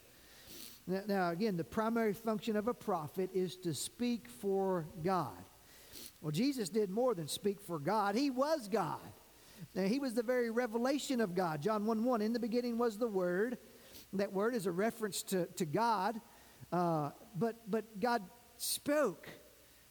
Now, 0.86 1.00
now, 1.08 1.30
again, 1.30 1.56
the 1.56 1.64
primary 1.64 2.12
function 2.12 2.54
of 2.54 2.68
a 2.68 2.74
prophet 2.74 3.30
is 3.34 3.56
to 3.56 3.74
speak 3.74 4.28
for 4.28 4.86
God. 5.02 5.44
Well, 6.20 6.30
Jesus 6.30 6.68
did 6.68 6.88
more 6.88 7.16
than 7.16 7.26
speak 7.26 7.60
for 7.60 7.80
God, 7.80 8.14
he 8.14 8.30
was 8.30 8.68
God. 8.68 9.00
Now, 9.74 9.86
he 9.86 9.98
was 9.98 10.14
the 10.14 10.22
very 10.22 10.50
revelation 10.50 11.20
of 11.20 11.34
God. 11.34 11.62
John 11.62 11.84
1 11.84 12.04
1, 12.04 12.22
in 12.22 12.32
the 12.32 12.38
beginning 12.38 12.78
was 12.78 12.96
the 12.96 13.08
Word. 13.08 13.58
That 14.14 14.32
word 14.32 14.54
is 14.54 14.66
a 14.66 14.72
reference 14.72 15.22
to, 15.24 15.46
to 15.46 15.64
God, 15.64 16.20
uh, 16.72 17.10
but, 17.36 17.56
but 17.68 18.00
God 18.00 18.22
spoke. 18.56 19.28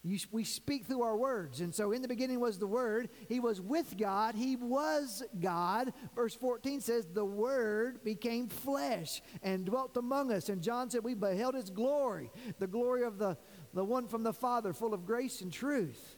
You, 0.02 0.18
we 0.32 0.46
speak 0.46 0.86
through 0.86 1.02
our 1.02 1.18
words. 1.18 1.60
And 1.60 1.76
so 1.76 1.92
in 1.92 2.02
the 2.02 2.08
beginning 2.08 2.40
was 2.40 2.58
the 2.58 2.68
Word. 2.68 3.10
He 3.28 3.42
was 3.42 3.60
with 3.60 3.98
God. 3.98 4.34
He 4.34 4.56
was 4.56 5.24
God. 5.42 5.92
Verse 6.16 6.34
14 6.36 6.80
says, 6.80 7.06
The 7.06 7.26
Word 7.26 8.02
became 8.06 8.48
flesh 8.48 9.22
and 9.44 9.66
dwelt 9.66 9.98
among 9.98 10.32
us. 10.32 10.48
And 10.48 10.62
John 10.62 10.90
said, 10.90 11.04
We 11.04 11.16
beheld 11.16 11.56
His 11.56 11.70
glory, 11.70 12.32
the 12.60 12.68
glory 12.68 13.04
of 13.04 13.18
the, 13.18 13.38
the 13.74 13.84
one 13.84 14.08
from 14.08 14.24
the 14.24 14.32
Father, 14.32 14.72
full 14.72 14.94
of 14.94 15.06
grace 15.06 15.42
and 15.42 15.52
truth. 15.52 16.16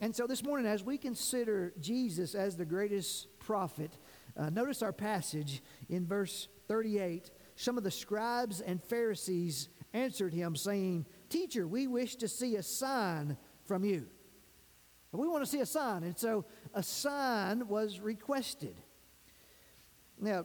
And 0.00 0.14
so 0.14 0.26
this 0.26 0.42
morning, 0.42 0.66
as 0.66 0.82
we 0.82 0.98
consider 0.98 1.72
Jesus 1.80 2.34
as 2.34 2.56
the 2.56 2.66
greatest 2.66 3.38
prophet, 3.38 3.96
uh, 4.36 4.50
notice 4.50 4.82
our 4.82 4.92
passage 4.92 5.62
in 5.88 6.06
verse 6.06 6.48
38. 6.68 7.30
Some 7.56 7.78
of 7.78 7.84
the 7.84 7.90
scribes 7.90 8.60
and 8.60 8.82
Pharisees 8.82 9.68
answered 9.92 10.34
him, 10.34 10.56
saying, 10.56 11.06
Teacher, 11.28 11.66
we 11.66 11.86
wish 11.86 12.16
to 12.16 12.28
see 12.28 12.56
a 12.56 12.62
sign 12.62 13.36
from 13.64 13.84
you. 13.84 14.06
We 15.12 15.28
want 15.28 15.44
to 15.44 15.50
see 15.50 15.60
a 15.60 15.66
sign. 15.66 16.02
And 16.02 16.18
so 16.18 16.44
a 16.74 16.82
sign 16.82 17.68
was 17.68 18.00
requested. 18.00 18.76
Now, 20.20 20.44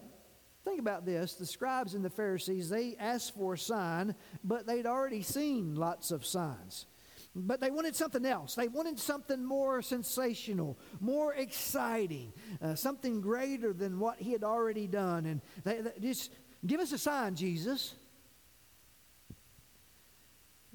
think 0.64 0.80
about 0.80 1.06
this. 1.06 1.34
The 1.34 1.46
scribes 1.46 1.94
and 1.94 2.06
the 2.06 2.10
Pharisees, 2.10 2.70
they 2.70 2.96
asked 2.98 3.36
for 3.36 3.56
a 3.56 3.58
sign, 3.58 4.16
but 4.44 4.66
they'd 4.66 4.86
already 4.86 5.22
seen 5.22 5.76
lots 5.76 6.12
of 6.12 6.26
signs. 6.26 6.86
But 7.34 7.62
they 7.62 7.72
wanted 7.72 7.96
something 7.96 8.26
else. 8.26 8.56
They 8.56 8.68
wanted 8.68 9.00
something 9.00 9.44
more 9.44 9.82
sensational, 9.82 10.78
more 11.00 11.34
exciting, 11.34 12.34
uh, 12.62 12.76
something 12.76 13.22
greater 13.22 13.72
than 13.72 14.00
what 14.00 14.20
he 14.20 14.34
had 14.34 14.44
already 14.44 14.86
done. 14.86 15.26
And 15.26 15.42
they, 15.64 15.82
they 15.82 15.94
just 16.02 16.32
give 16.66 16.82
us 16.82 16.92
a 16.92 16.98
sign, 16.98 17.36
Jesus. 17.36 17.96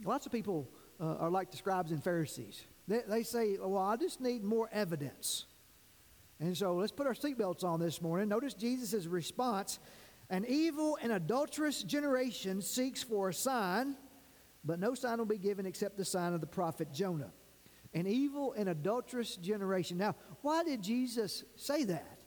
Lots 0.02 0.24
of 0.24 0.32
people 0.32 0.70
uh, 0.98 1.16
are 1.16 1.30
like 1.30 1.50
the 1.50 1.58
scribes 1.58 1.90
and 1.90 2.02
Pharisees. 2.02 2.64
They, 2.88 3.02
they 3.06 3.22
say, 3.22 3.58
Well, 3.60 3.82
I 3.82 3.96
just 3.96 4.20
need 4.20 4.42
more 4.42 4.70
evidence. 4.72 5.44
And 6.38 6.56
so 6.56 6.74
let's 6.74 6.92
put 6.92 7.06
our 7.06 7.14
seatbelts 7.14 7.64
on 7.64 7.80
this 7.80 8.02
morning. 8.02 8.28
Notice 8.28 8.54
Jesus' 8.54 9.06
response 9.06 9.78
An 10.30 10.46
evil 10.48 10.96
and 11.02 11.12
adulterous 11.12 11.82
generation 11.82 12.62
seeks 12.62 13.02
for 13.02 13.28
a 13.28 13.34
sign, 13.34 13.96
but 14.66 14.80
no 14.80 14.94
sign 14.94 15.18
will 15.18 15.24
be 15.24 15.38
given 15.38 15.64
except 15.64 15.96
the 15.96 16.04
sign 16.04 16.34
of 16.34 16.40
the 16.40 16.46
prophet 16.46 16.92
Jonah. 16.92 17.32
An 17.94 18.06
evil 18.06 18.52
and 18.52 18.68
adulterous 18.68 19.36
generation. 19.36 19.96
Now, 19.96 20.16
why 20.42 20.64
did 20.64 20.82
Jesus 20.82 21.44
say 21.54 21.84
that? 21.84 22.18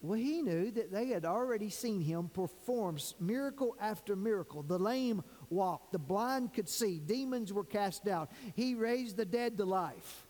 Well, 0.00 0.18
he 0.18 0.42
knew 0.42 0.70
that 0.70 0.92
they 0.92 1.06
had 1.06 1.24
already 1.24 1.70
seen 1.70 2.00
him 2.00 2.28
perform 2.28 2.98
miracle 3.18 3.76
after 3.80 4.14
miracle. 4.14 4.62
The 4.62 4.78
lame 4.78 5.24
walked, 5.50 5.90
the 5.90 5.98
blind 5.98 6.54
could 6.54 6.68
see, 6.68 7.00
demons 7.00 7.52
were 7.52 7.64
cast 7.64 8.06
out. 8.06 8.30
He 8.54 8.76
raised 8.76 9.16
the 9.16 9.24
dead 9.24 9.58
to 9.58 9.64
life. 9.64 10.26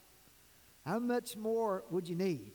How 0.87 0.99
much 0.99 1.37
more 1.37 1.85
would 1.91 2.09
you 2.09 2.17
need? 2.17 2.53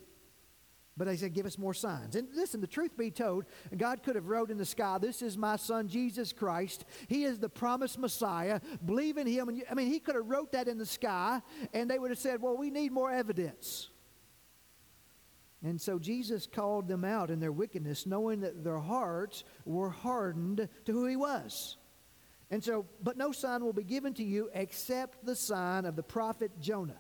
But 0.96 1.08
they 1.08 1.18
said, 1.18 1.34
Give 1.34 1.46
us 1.46 1.58
more 1.58 1.74
signs. 1.74 2.16
And 2.16 2.28
listen, 2.36 2.62
the 2.62 2.68
truth 2.68 2.96
be 2.96 3.10
told, 3.10 3.46
God 3.76 4.04
could 4.04 4.16
have 4.16 4.28
wrote 4.28 4.52
in 4.52 4.58
the 4.58 4.66
sky, 4.66 4.98
This 5.00 5.22
is 5.22 5.38
my 5.38 5.56
son, 5.56 5.88
Jesus 5.88 6.32
Christ. 6.32 6.86
He 7.08 7.24
is 7.24 7.40
the 7.40 7.50
promised 7.50 7.98
Messiah. 7.98 8.60
Believe 8.86 9.18
in 9.18 9.26
him. 9.26 9.50
And 9.50 9.58
you, 9.58 9.64
I 9.70 9.74
mean, 9.74 9.88
he 9.88 10.00
could 10.00 10.16
have 10.16 10.28
wrote 10.28 10.52
that 10.52 10.68
in 10.68 10.78
the 10.78 10.86
sky, 10.86 11.42
and 11.74 11.90
they 11.90 11.98
would 11.98 12.12
have 12.12 12.20
said, 12.20 12.42
Well, 12.42 12.58
we 12.58 12.70
need 12.70 12.92
more 12.92 13.12
evidence. 13.12 13.90
And 15.64 15.80
so 15.80 15.98
Jesus 15.98 16.46
called 16.46 16.90
them 16.90 17.06
out 17.06 17.32
in 17.32 17.40
their 17.40 17.54
wickedness, 17.54 18.06
knowing 18.06 18.42
that 18.42 18.64
their 18.64 18.80
hearts 18.80 19.46
were 19.66 19.90
hardened 19.90 20.68
to 20.86 20.92
who 20.92 21.06
he 21.06 21.16
was. 21.16 21.78
And 22.52 22.64
so, 22.64 22.86
but 23.02 23.18
no 23.18 23.32
sign 23.32 23.64
will 23.64 23.74
be 23.74 23.84
given 23.84 24.14
to 24.16 24.24
you 24.24 24.50
except 24.54 25.26
the 25.26 25.36
sign 25.36 25.86
of 25.86 25.96
the 25.96 26.04
prophet 26.04 26.52
Jonah. 26.60 27.00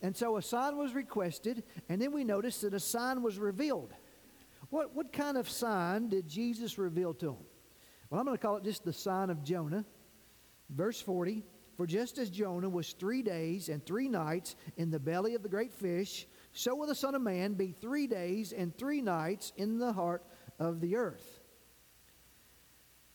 And 0.00 0.16
so 0.16 0.36
a 0.36 0.42
sign 0.42 0.76
was 0.76 0.94
requested, 0.94 1.64
and 1.88 2.00
then 2.00 2.12
we 2.12 2.22
notice 2.22 2.60
that 2.60 2.74
a 2.74 2.80
sign 2.80 3.22
was 3.22 3.38
revealed. 3.38 3.92
What, 4.70 4.94
what 4.94 5.12
kind 5.12 5.36
of 5.36 5.48
sign 5.48 6.08
did 6.08 6.28
Jesus 6.28 6.78
reveal 6.78 7.14
to 7.14 7.26
them? 7.26 7.36
Well, 8.08 8.20
I'm 8.20 8.26
going 8.26 8.36
to 8.36 8.42
call 8.42 8.56
it 8.56 8.64
just 8.64 8.84
the 8.84 8.92
sign 8.92 9.30
of 9.30 9.42
Jonah. 9.42 9.84
Verse 10.70 11.00
40 11.00 11.42
For 11.76 11.86
just 11.86 12.18
as 12.18 12.30
Jonah 12.30 12.68
was 12.68 12.92
three 12.92 13.22
days 13.22 13.68
and 13.68 13.84
three 13.84 14.08
nights 14.08 14.56
in 14.76 14.90
the 14.90 15.00
belly 15.00 15.34
of 15.34 15.42
the 15.42 15.48
great 15.48 15.72
fish, 15.72 16.26
so 16.52 16.74
will 16.74 16.86
the 16.86 16.94
Son 16.94 17.14
of 17.14 17.22
Man 17.22 17.54
be 17.54 17.72
three 17.72 18.06
days 18.06 18.52
and 18.52 18.76
three 18.76 19.00
nights 19.00 19.52
in 19.56 19.78
the 19.78 19.92
heart 19.92 20.24
of 20.58 20.80
the 20.80 20.96
earth. 20.96 21.40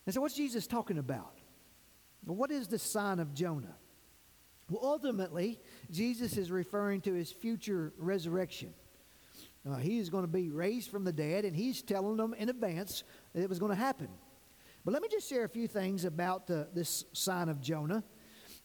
And 0.06 0.14
so, 0.14 0.20
what's 0.20 0.34
Jesus 0.34 0.66
talking 0.66 0.98
about? 0.98 1.38
Well, 2.26 2.36
what 2.36 2.50
is 2.50 2.68
the 2.68 2.78
sign 2.78 3.20
of 3.20 3.34
Jonah? 3.34 3.76
Well, 4.68 4.80
ultimately, 4.82 5.60
Jesus 5.90 6.36
is 6.36 6.50
referring 6.50 7.02
to 7.02 7.12
his 7.12 7.30
future 7.30 7.92
resurrection. 7.98 8.72
Uh, 9.68 9.76
he 9.76 9.98
is 9.98 10.10
going 10.10 10.24
to 10.24 10.30
be 10.30 10.50
raised 10.50 10.90
from 10.90 11.04
the 11.04 11.12
dead, 11.12 11.44
and 11.44 11.54
he's 11.54 11.82
telling 11.82 12.16
them 12.16 12.34
in 12.34 12.48
advance 12.48 13.04
that 13.34 13.42
it 13.42 13.48
was 13.48 13.58
going 13.58 13.70
to 13.70 13.76
happen. 13.76 14.08
But 14.84 14.92
let 14.92 15.02
me 15.02 15.08
just 15.10 15.28
share 15.28 15.44
a 15.44 15.48
few 15.48 15.66
things 15.66 16.04
about 16.04 16.50
uh, 16.50 16.64
this 16.74 17.04
sign 17.12 17.48
of 17.48 17.60
Jonah. 17.60 18.04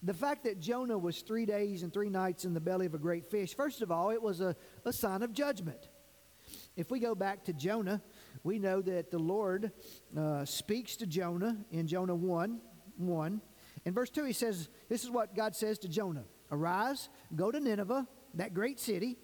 The 0.03 0.13
fact 0.13 0.45
that 0.45 0.59
Jonah 0.59 0.97
was 0.97 1.21
three 1.21 1.45
days 1.45 1.83
and 1.83 1.93
three 1.93 2.09
nights 2.09 2.45
in 2.45 2.53
the 2.53 2.61
belly 2.61 2.85
of 2.85 2.93
a 2.93 2.97
great 2.97 3.25
fish, 3.25 3.55
first 3.55 3.81
of 3.81 3.91
all, 3.91 4.11
it 4.11 4.21
was 4.21 4.39
a, 4.39 4.55
a 4.85 4.93
sign 4.93 5.21
of 5.23 5.33
judgment. 5.33 5.89
If 6.75 6.91
we 6.91 6.99
go 6.99 7.15
back 7.15 7.43
to 7.45 7.53
Jonah, 7.53 8.01
we 8.43 8.59
know 8.59 8.81
that 8.81 9.11
the 9.11 9.19
Lord 9.19 9.71
uh, 10.17 10.45
speaks 10.45 10.95
to 10.97 11.05
Jonah 11.05 11.57
in 11.71 11.87
Jonah 11.87 12.15
1 12.15 12.61
1, 12.97 13.41
In 13.85 13.93
verse 13.93 14.09
2, 14.09 14.25
he 14.25 14.33
says, 14.33 14.69
This 14.89 15.03
is 15.03 15.09
what 15.09 15.35
God 15.35 15.55
says 15.55 15.79
to 15.79 15.87
Jonah 15.87 16.25
Arise, 16.51 17.09
go 17.35 17.51
to 17.51 17.59
Nineveh, 17.59 18.07
that 18.35 18.53
great 18.53 18.79
city. 18.79 19.17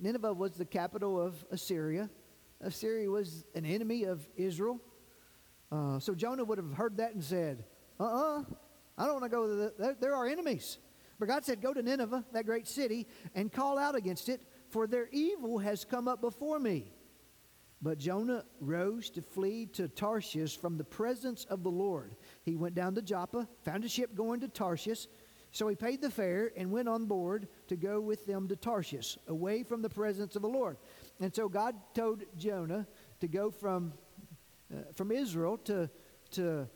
Nineveh 0.00 0.34
was 0.34 0.52
the 0.52 0.64
capital 0.64 1.20
of 1.20 1.44
Assyria. 1.50 2.10
Assyria 2.60 3.08
was 3.08 3.44
an 3.54 3.64
enemy 3.64 4.04
of 4.04 4.28
Israel. 4.36 4.80
Uh, 5.70 5.98
so 5.98 6.14
Jonah 6.14 6.44
would 6.44 6.58
have 6.58 6.72
heard 6.72 6.96
that 6.96 7.14
and 7.14 7.22
said, 7.22 7.64
Uh 8.00 8.04
uh-uh, 8.04 8.40
uh 8.40 8.44
I 8.96 9.04
don't 9.04 9.20
want 9.20 9.24
to 9.24 9.28
go 9.28 9.56
there. 9.56 9.72
the, 9.78 9.96
there 10.00 10.14
are 10.14 10.26
enemies. 10.26 10.78
But 11.18 11.28
God 11.28 11.44
said, 11.44 11.60
Go 11.60 11.72
to 11.72 11.82
Nineveh, 11.82 12.24
that 12.32 12.46
great 12.46 12.66
city, 12.66 13.06
and 13.34 13.52
call 13.52 13.78
out 13.78 13.94
against 13.94 14.28
it, 14.28 14.40
for 14.70 14.86
their 14.86 15.08
evil 15.12 15.58
has 15.58 15.84
come 15.84 16.08
up 16.08 16.20
before 16.20 16.58
me. 16.58 16.92
But 17.80 17.98
Jonah 17.98 18.44
rose 18.60 19.08
to 19.10 19.22
flee 19.22 19.66
to 19.74 19.88
Tarshish 19.88 20.58
from 20.58 20.78
the 20.78 20.84
presence 20.84 21.44
of 21.44 21.62
the 21.62 21.70
Lord. 21.70 22.16
He 22.42 22.56
went 22.56 22.74
down 22.74 22.96
to 22.96 23.02
Joppa, 23.02 23.48
found 23.64 23.84
a 23.84 23.88
ship 23.88 24.14
going 24.16 24.40
to 24.40 24.48
Tarshish. 24.48 25.06
So 25.52 25.68
he 25.68 25.76
paid 25.76 26.02
the 26.02 26.10
fare 26.10 26.52
and 26.56 26.70
went 26.70 26.88
on 26.88 27.06
board 27.06 27.48
to 27.68 27.76
go 27.76 28.00
with 28.00 28.26
them 28.26 28.48
to 28.48 28.56
Tarshish, 28.56 29.16
away 29.28 29.62
from 29.62 29.80
the 29.80 29.88
presence 29.88 30.34
of 30.36 30.42
the 30.42 30.48
Lord. 30.48 30.76
And 31.20 31.34
so 31.34 31.48
God 31.48 31.74
told 31.94 32.24
Jonah 32.36 32.86
to 33.20 33.28
go 33.28 33.50
from, 33.50 33.92
uh, 34.72 34.92
from 34.94 35.12
Israel 35.12 35.56
to, 35.58 35.88
to 36.32 36.68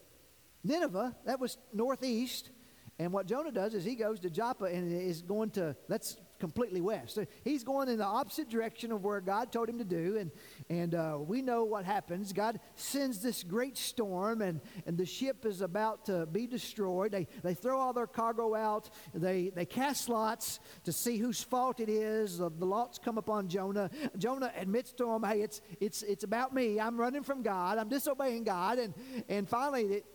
Nineveh. 0.65 1.17
That 1.27 1.41
was 1.41 1.59
northeast. 1.73 2.51
And 2.99 3.13
what 3.13 3.27
Jonah 3.27 3.51
does 3.51 3.75
is 3.75 3.85
he 3.85 3.97
goes 3.97 4.21
to 4.21 4.31
Joppa 4.31 4.67
and 4.67 4.93
is 4.93 5.23
going 5.23 5.51
to, 5.51 5.77
that's 5.89 6.17
completely 6.43 6.81
west. 6.81 7.15
So 7.15 7.25
he's 7.45 7.63
going 7.63 7.89
in 7.89 7.99
the 7.99 8.05
opposite 8.05 8.49
direction 8.49 8.91
of 8.91 9.05
where 9.05 9.21
God 9.21 9.53
told 9.53 9.69
him 9.69 9.79
to 9.79 9.85
do. 9.85 10.17
And, 10.19 10.33
and 10.69 10.93
uh, 10.93 11.19
we 11.21 11.41
know 11.41 11.63
what 11.63 11.85
happens. 11.85 12.33
God 12.33 12.59
sends 12.75 13.21
this 13.23 13.45
great 13.45 13.79
storm, 13.79 14.43
and, 14.43 14.61
and 14.85 14.99
the 14.99 15.07
ship 15.07 15.47
is 15.47 15.61
about 15.61 16.07
to 16.07 16.27
be 16.27 16.49
destroyed. 16.49 17.13
They, 17.13 17.29
they 17.45 17.55
throw 17.55 17.79
all 17.79 17.93
their 17.93 18.09
cargo 18.09 18.57
out. 18.57 18.91
They, 19.15 19.53
they 19.55 19.65
cast 19.65 20.09
lots 20.09 20.59
to 20.83 20.91
see 20.91 21.17
whose 21.17 21.41
fault 21.41 21.79
it 21.79 21.89
is. 21.89 22.39
The, 22.39 22.51
the 22.51 22.67
lots 22.67 22.99
come 22.99 23.19
upon 23.19 23.47
Jonah. 23.47 23.89
Jonah 24.19 24.51
admits 24.57 24.91
to 24.95 25.09
him, 25.13 25.23
hey, 25.23 25.43
it's, 25.43 25.61
it's, 25.79 26.03
it's 26.03 26.25
about 26.25 26.53
me. 26.53 26.81
I'm 26.81 26.99
running 26.99 27.23
from 27.23 27.43
God. 27.43 27.79
I'm 27.79 27.89
disobeying 27.89 28.43
God. 28.43 28.81
And, 28.81 28.95
and 29.29 29.49
finally, 29.49 29.85
it, 29.85 30.07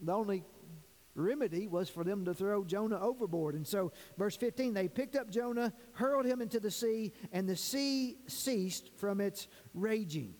the 0.00 0.12
only 0.12 0.44
remedy 1.16 1.66
was 1.66 1.88
for 1.88 2.04
them 2.04 2.24
to 2.24 2.34
throw 2.34 2.64
Jonah 2.64 3.00
overboard. 3.00 3.54
And 3.54 3.66
so, 3.66 3.92
verse 4.16 4.36
15, 4.36 4.74
they 4.74 4.88
picked 4.88 5.16
up 5.16 5.30
Jonah, 5.30 5.72
hurled 5.92 6.26
him 6.26 6.40
into 6.40 6.60
the 6.60 6.70
sea, 6.70 7.12
and 7.32 7.48
the 7.48 7.56
sea 7.56 8.18
ceased 8.26 8.90
from 8.96 9.20
its 9.20 9.48
raging. 9.74 10.34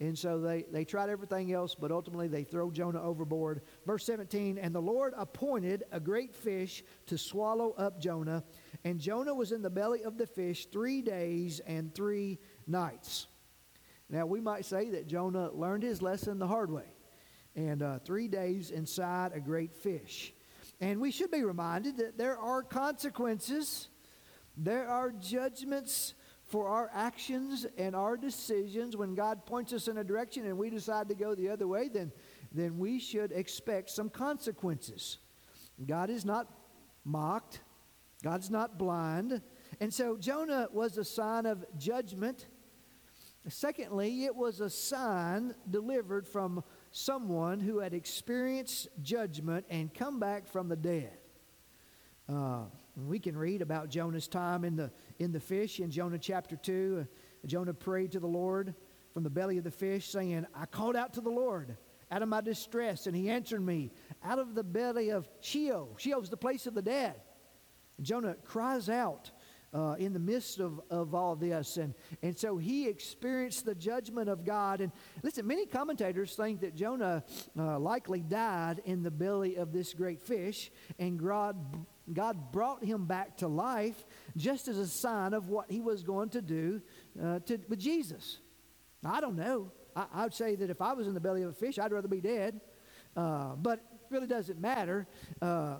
And 0.00 0.18
so 0.18 0.40
they, 0.40 0.64
they 0.72 0.84
tried 0.84 1.10
everything 1.10 1.52
else, 1.52 1.76
but 1.76 1.92
ultimately 1.92 2.26
they 2.26 2.42
throw 2.42 2.72
Jonah 2.72 3.00
overboard. 3.00 3.62
Verse 3.86 4.04
17, 4.06 4.58
and 4.58 4.74
the 4.74 4.82
Lord 4.82 5.14
appointed 5.16 5.84
a 5.92 6.00
great 6.00 6.34
fish 6.34 6.82
to 7.06 7.16
swallow 7.16 7.72
up 7.78 8.00
Jonah, 8.00 8.42
and 8.82 8.98
Jonah 8.98 9.34
was 9.34 9.52
in 9.52 9.62
the 9.62 9.70
belly 9.70 10.02
of 10.02 10.18
the 10.18 10.26
fish 10.26 10.66
three 10.66 11.02
days 11.02 11.60
and 11.60 11.94
three 11.94 12.40
nights. 12.66 13.28
Now, 14.10 14.26
we 14.26 14.40
might 14.40 14.64
say 14.64 14.90
that 14.90 15.06
Jonah 15.06 15.50
learned 15.52 15.84
his 15.84 16.02
lesson 16.02 16.38
the 16.38 16.48
hard 16.48 16.70
way 16.70 16.91
and 17.56 17.82
uh, 17.82 17.98
three 18.04 18.28
days 18.28 18.70
inside 18.70 19.32
a 19.34 19.40
great 19.40 19.74
fish. 19.74 20.32
And 20.80 21.00
we 21.00 21.10
should 21.10 21.30
be 21.30 21.44
reminded 21.44 21.98
that 21.98 22.18
there 22.18 22.38
are 22.38 22.62
consequences, 22.62 23.88
there 24.56 24.88
are 24.88 25.12
judgments 25.12 26.14
for 26.44 26.68
our 26.68 26.90
actions 26.92 27.66
and 27.78 27.94
our 27.94 28.16
decisions. 28.16 28.96
When 28.96 29.14
God 29.14 29.46
points 29.46 29.72
us 29.72 29.88
in 29.88 29.98
a 29.98 30.04
direction 30.04 30.44
and 30.44 30.58
we 30.58 30.70
decide 30.70 31.08
to 31.08 31.14
go 31.14 31.34
the 31.34 31.48
other 31.48 31.66
way, 31.68 31.88
then, 31.88 32.12
then 32.52 32.78
we 32.78 32.98
should 32.98 33.32
expect 33.32 33.90
some 33.90 34.08
consequences. 34.08 35.18
God 35.86 36.10
is 36.10 36.24
not 36.24 36.48
mocked, 37.04 37.60
God's 38.22 38.50
not 38.50 38.78
blind. 38.78 39.40
And 39.80 39.92
so 39.92 40.16
Jonah 40.16 40.68
was 40.72 40.98
a 40.98 41.04
sign 41.04 41.46
of 41.46 41.64
judgment. 41.78 42.46
Secondly, 43.48 44.24
it 44.24 44.36
was 44.36 44.60
a 44.60 44.70
sign 44.70 45.54
delivered 45.68 46.28
from 46.28 46.62
someone 46.92 47.58
who 47.58 47.78
had 47.78 47.94
experienced 47.94 48.88
judgment 49.02 49.64
and 49.70 49.92
come 49.92 50.20
back 50.20 50.46
from 50.46 50.68
the 50.68 50.76
dead. 50.76 51.18
Uh, 52.28 52.64
we 52.96 53.18
can 53.18 53.36
read 53.36 53.62
about 53.62 53.88
Jonah's 53.88 54.28
time 54.28 54.64
in 54.64 54.76
the, 54.76 54.90
in 55.18 55.32
the 55.32 55.40
fish 55.40 55.80
in 55.80 55.90
Jonah 55.90 56.18
chapter 56.18 56.54
2. 56.54 57.00
Uh, 57.00 57.46
Jonah 57.46 57.74
prayed 57.74 58.12
to 58.12 58.20
the 58.20 58.26
Lord 58.26 58.74
from 59.12 59.22
the 59.22 59.30
belly 59.30 59.58
of 59.58 59.64
the 59.64 59.70
fish, 59.70 60.08
saying, 60.08 60.46
I 60.54 60.66
called 60.66 60.94
out 60.94 61.14
to 61.14 61.20
the 61.20 61.30
Lord 61.30 61.76
out 62.10 62.22
of 62.22 62.28
my 62.28 62.42
distress, 62.42 63.06
and 63.06 63.16
he 63.16 63.30
answered 63.30 63.64
me 63.64 63.90
out 64.22 64.38
of 64.38 64.54
the 64.54 64.62
belly 64.62 65.10
of 65.10 65.26
Sheol. 65.40 65.94
Sheol 65.96 66.20
is 66.20 66.28
the 66.28 66.36
place 66.36 66.66
of 66.66 66.74
the 66.74 66.82
dead. 66.82 67.14
Jonah 68.02 68.36
cries 68.44 68.90
out 68.90 69.30
uh, 69.74 69.94
in 69.98 70.12
the 70.12 70.18
midst 70.18 70.60
of, 70.60 70.80
of 70.90 71.14
all 71.14 71.34
this. 71.34 71.76
And, 71.76 71.94
and 72.22 72.36
so 72.38 72.56
he 72.58 72.88
experienced 72.88 73.64
the 73.64 73.74
judgment 73.74 74.28
of 74.28 74.44
God. 74.44 74.80
And 74.80 74.92
listen, 75.22 75.46
many 75.46 75.66
commentators 75.66 76.34
think 76.34 76.60
that 76.60 76.74
Jonah 76.74 77.24
uh, 77.58 77.78
likely 77.78 78.20
died 78.20 78.82
in 78.84 79.02
the 79.02 79.10
belly 79.10 79.56
of 79.56 79.72
this 79.72 79.94
great 79.94 80.20
fish, 80.20 80.70
and 80.98 81.18
God, 81.18 81.56
God 82.12 82.52
brought 82.52 82.84
him 82.84 83.06
back 83.06 83.38
to 83.38 83.48
life 83.48 84.06
just 84.36 84.68
as 84.68 84.78
a 84.78 84.86
sign 84.86 85.32
of 85.32 85.48
what 85.48 85.70
he 85.70 85.80
was 85.80 86.02
going 86.02 86.28
to 86.30 86.42
do 86.42 86.82
uh, 87.22 87.38
to, 87.40 87.58
with 87.68 87.78
Jesus. 87.78 88.38
I 89.04 89.20
don't 89.20 89.36
know. 89.36 89.72
I, 89.96 90.06
I, 90.12 90.22
would 90.24 90.34
say 90.34 90.54
that 90.54 90.70
if 90.70 90.80
I 90.80 90.92
was 90.92 91.06
in 91.06 91.14
the 91.14 91.20
belly 91.20 91.42
of 91.42 91.50
a 91.50 91.54
fish, 91.54 91.78
I'd 91.78 91.92
rather 91.92 92.08
be 92.08 92.20
dead. 92.20 92.60
Uh, 93.16 93.54
but 93.56 93.78
it 93.78 93.84
really 94.10 94.26
doesn't 94.26 94.60
matter. 94.60 95.06
Uh, 95.40 95.76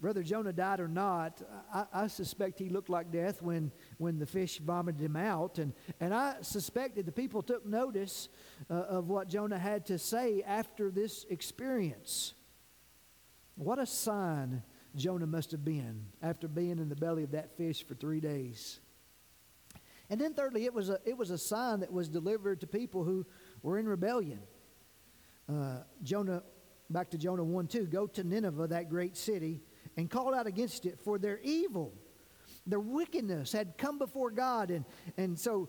whether 0.00 0.22
Jonah 0.22 0.52
died 0.52 0.80
or 0.80 0.88
not, 0.88 1.40
I, 1.72 1.84
I, 1.92 2.06
suspect 2.08 2.58
he 2.58 2.68
looked 2.68 2.90
like 2.90 3.10
death 3.10 3.40
when, 3.40 3.72
when 3.96 4.18
the 4.18 4.26
fish 4.26 4.58
vomited 4.58 5.00
him 5.00 5.16
out. 5.16 5.58
And, 5.58 5.72
and 6.00 6.12
I 6.12 6.36
suspect 6.42 6.96
that 6.96 7.06
the 7.06 7.12
people 7.12 7.42
took 7.42 7.64
notice 7.64 8.28
uh, 8.70 8.74
of 8.74 9.08
what 9.08 9.28
Jonah 9.28 9.58
had 9.58 9.86
to 9.86 9.98
say 9.98 10.42
after 10.46 10.90
this 10.90 11.24
experience. 11.30 12.34
What 13.54 13.78
a 13.78 13.86
sign 13.86 14.62
Jonah 14.96 15.26
must 15.26 15.52
have 15.52 15.64
been 15.64 16.06
after 16.22 16.48
being 16.48 16.78
in 16.78 16.88
the 16.88 16.96
belly 16.96 17.22
of 17.22 17.30
that 17.30 17.56
fish 17.56 17.86
for 17.86 17.94
three 17.94 18.20
days. 18.20 18.80
And 20.10 20.20
then, 20.20 20.34
thirdly, 20.34 20.64
it 20.64 20.74
was 20.74 20.90
a, 20.90 20.98
it 21.04 21.16
was 21.16 21.30
a 21.30 21.38
sign 21.38 21.80
that 21.80 21.92
was 21.92 22.08
delivered 22.08 22.60
to 22.60 22.66
people 22.66 23.04
who 23.04 23.24
were 23.62 23.78
in 23.78 23.88
rebellion. 23.88 24.40
Uh, 25.48 25.78
Jonah, 26.02 26.42
back 26.90 27.10
to 27.10 27.18
Jonah 27.18 27.44
1 27.44 27.66
2, 27.68 27.86
go 27.86 28.06
to 28.08 28.22
Nineveh, 28.22 28.66
that 28.68 28.90
great 28.90 29.16
city 29.16 29.62
and 29.96 30.10
called 30.10 30.34
out 30.34 30.46
against 30.46 30.86
it 30.86 30.98
for 31.00 31.18
their 31.18 31.40
evil. 31.42 31.92
Their 32.66 32.80
wickedness 32.80 33.52
had 33.52 33.76
come 33.76 33.98
before 33.98 34.30
God. 34.30 34.70
And, 34.70 34.84
and 35.16 35.38
so 35.38 35.68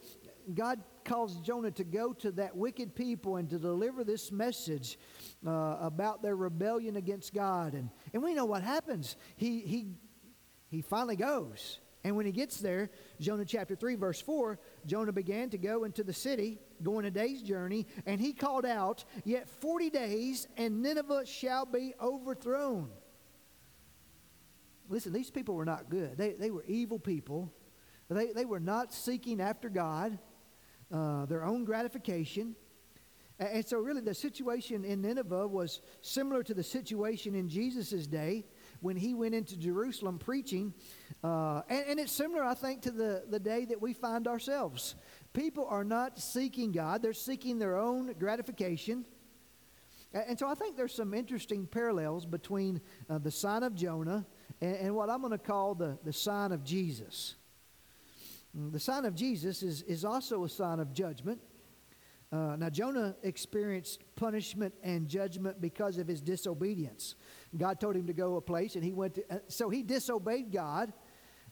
God 0.54 0.82
calls 1.04 1.40
Jonah 1.42 1.72
to 1.72 1.84
go 1.84 2.14
to 2.14 2.32
that 2.34 2.56
wicked 2.56 2.96
people 2.96 3.36
and 3.38 3.50
to 3.50 3.60
deliver 3.60 4.04
this 4.04 4.32
message 4.32 4.98
uh, 5.46 5.78
about 5.82 6.22
their 6.22 6.36
rebellion 6.36 6.96
against 6.96 7.34
God. 7.34 7.74
And, 7.74 7.90
and 8.14 8.24
we 8.24 8.34
know 8.34 8.46
what 8.46 8.64
happens. 8.64 9.18
He, 9.36 9.60
he, 9.60 9.88
he 10.70 10.82
finally 10.82 11.16
goes. 11.16 11.80
And 12.06 12.16
when 12.16 12.28
he 12.28 12.32
gets 12.32 12.58
there, 12.58 12.92
Jonah 13.20 13.46
chapter 13.46 13.76
3, 13.76 13.96
verse 13.96 14.22
4, 14.22 14.60
Jonah 14.86 15.12
began 15.12 15.50
to 15.50 15.58
go 15.58 15.86
into 15.86 16.04
the 16.04 16.14
city, 16.14 16.60
going 16.84 17.06
a 17.06 17.12
day's 17.12 17.42
journey, 17.42 17.88
and 18.06 18.22
he 18.22 18.32
called 18.32 18.64
out, 18.64 19.04
Yet 19.24 19.50
40 19.50 19.90
days, 19.90 20.48
and 20.56 20.84
Nineveh 20.84 21.26
shall 21.26 21.66
be 21.66 21.96
overthrown. 22.00 22.92
Listen, 24.90 25.14
these 25.14 25.32
people 25.32 25.56
were 25.56 25.66
not 25.66 25.90
good. 25.90 26.18
They, 26.18 26.34
they 26.34 26.52
were 26.52 26.64
evil 26.68 27.00
people. 27.00 27.52
They, 28.10 28.32
they 28.34 28.46
were 28.46 28.60
not 28.60 28.94
seeking 28.94 29.42
after 29.42 29.70
God, 29.70 30.20
uh, 30.92 31.26
their 31.26 31.44
own 31.44 31.66
gratification. 31.66 32.56
And, 33.40 33.50
and 33.50 33.66
so, 33.66 33.80
really, 33.80 34.02
the 34.02 34.14
situation 34.14 34.86
in 34.86 35.02
Nineveh 35.02 35.48
was 35.48 35.82
similar 36.02 36.44
to 36.44 36.54
the 36.54 36.64
situation 36.64 37.34
in 37.36 37.50
Jesus' 37.50 38.06
day 38.06 38.46
when 38.82 38.96
he 38.96 39.14
went 39.14 39.34
into 39.34 39.58
Jerusalem 39.58 40.20
preaching. 40.20 40.74
Uh, 41.24 41.62
and, 41.68 41.86
and, 41.88 42.00
it's 42.00 42.12
similar, 42.12 42.44
I 42.44 42.54
think, 42.54 42.84
to 42.84 42.92
the, 42.92 43.24
the 43.28 43.40
day 43.40 43.66
that 43.66 43.82
we 43.82 43.94
find 43.94 44.28
ourselves. 44.28 44.96
People 45.34 45.66
are 45.68 45.84
not 45.84 46.20
seeking 46.20 46.72
God, 46.72 47.02
they're 47.02 47.14
seeking 47.14 47.58
their 47.58 47.78
own 47.78 48.14
gratification. 48.20 49.06
And 50.14 50.40
so 50.40 50.48
I 50.48 50.54
think 50.54 50.78
there's 50.78 50.94
some 50.94 51.14
interesting 51.14 51.68
parallels 51.68 52.26
between 52.26 52.80
uh, 53.10 53.18
the 53.18 53.32
sign 53.32 53.64
of 53.64 53.76
Jonah 53.76 54.26
and, 54.62 54.76
and 54.76 54.96
what 54.96 55.10
I'm 55.10 55.20
going 55.20 55.32
to 55.32 55.38
call 55.38 55.76
the, 55.76 55.98
the 56.04 56.14
sign 56.14 56.52
of 56.52 56.64
Jesus. 56.64 57.36
Mm, 58.58 58.72
the 58.72 58.80
sign 58.80 59.06
of 59.06 59.16
Jesus 59.16 59.64
is, 59.64 59.82
is 59.84 60.06
also 60.06 60.44
a 60.44 60.50
sign 60.50 60.80
of 60.80 60.94
judgment. 60.94 61.42
Uh, 62.32 62.56
now, 62.58 62.70
Jonah 62.70 63.16
experienced 63.24 64.04
punishment 64.16 64.74
and 64.84 65.08
judgment 65.08 65.62
because 65.62 65.98
of 65.98 66.08
his 66.08 66.22
disobedience. 66.22 67.16
God 67.56 67.80
told 67.80 67.96
him 67.96 68.08
to 68.08 68.14
go 68.14 68.36
a 68.36 68.42
place, 68.42 68.76
and 68.76 68.84
he 68.84 68.94
went 68.94 69.16
to, 69.16 69.24
uh, 69.30 69.40
so 69.48 69.70
he 69.70 69.84
disobeyed 69.84 70.52
God. 70.52 70.92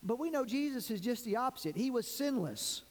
But 0.01 0.19
we 0.19 0.29
know 0.29 0.43
Jesus 0.43 0.91
is 0.91 0.99
just 0.99 1.23
the 1.23 1.37
opposite. 1.37 1.77
He 1.77 1.89
was 1.91 2.07
sinless. 2.07 2.81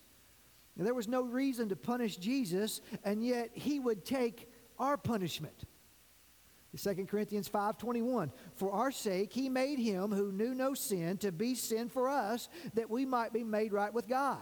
There 0.76 0.94
was 0.94 1.08
no 1.08 1.22
reason 1.22 1.68
to 1.68 1.76
punish 1.76 2.16
Jesus, 2.16 2.80
and 3.04 3.22
yet 3.24 3.50
he 3.52 3.78
would 3.78 4.06
take 4.06 4.50
our 4.78 4.96
punishment. 4.96 5.64
2 6.76 7.06
Corinthians 7.06 7.48
5:21 7.48 8.32
For 8.54 8.72
our 8.72 8.90
sake 8.90 9.32
he 9.32 9.48
made 9.48 9.78
him 9.78 10.10
who 10.10 10.32
knew 10.32 10.54
no 10.54 10.74
sin 10.74 11.18
to 11.18 11.30
be 11.30 11.54
sin 11.54 11.88
for 11.88 12.08
us 12.08 12.48
that 12.74 12.88
we 12.88 13.04
might 13.04 13.32
be 13.32 13.44
made 13.44 13.72
right 13.72 13.92
with 13.92 14.08
God. 14.08 14.40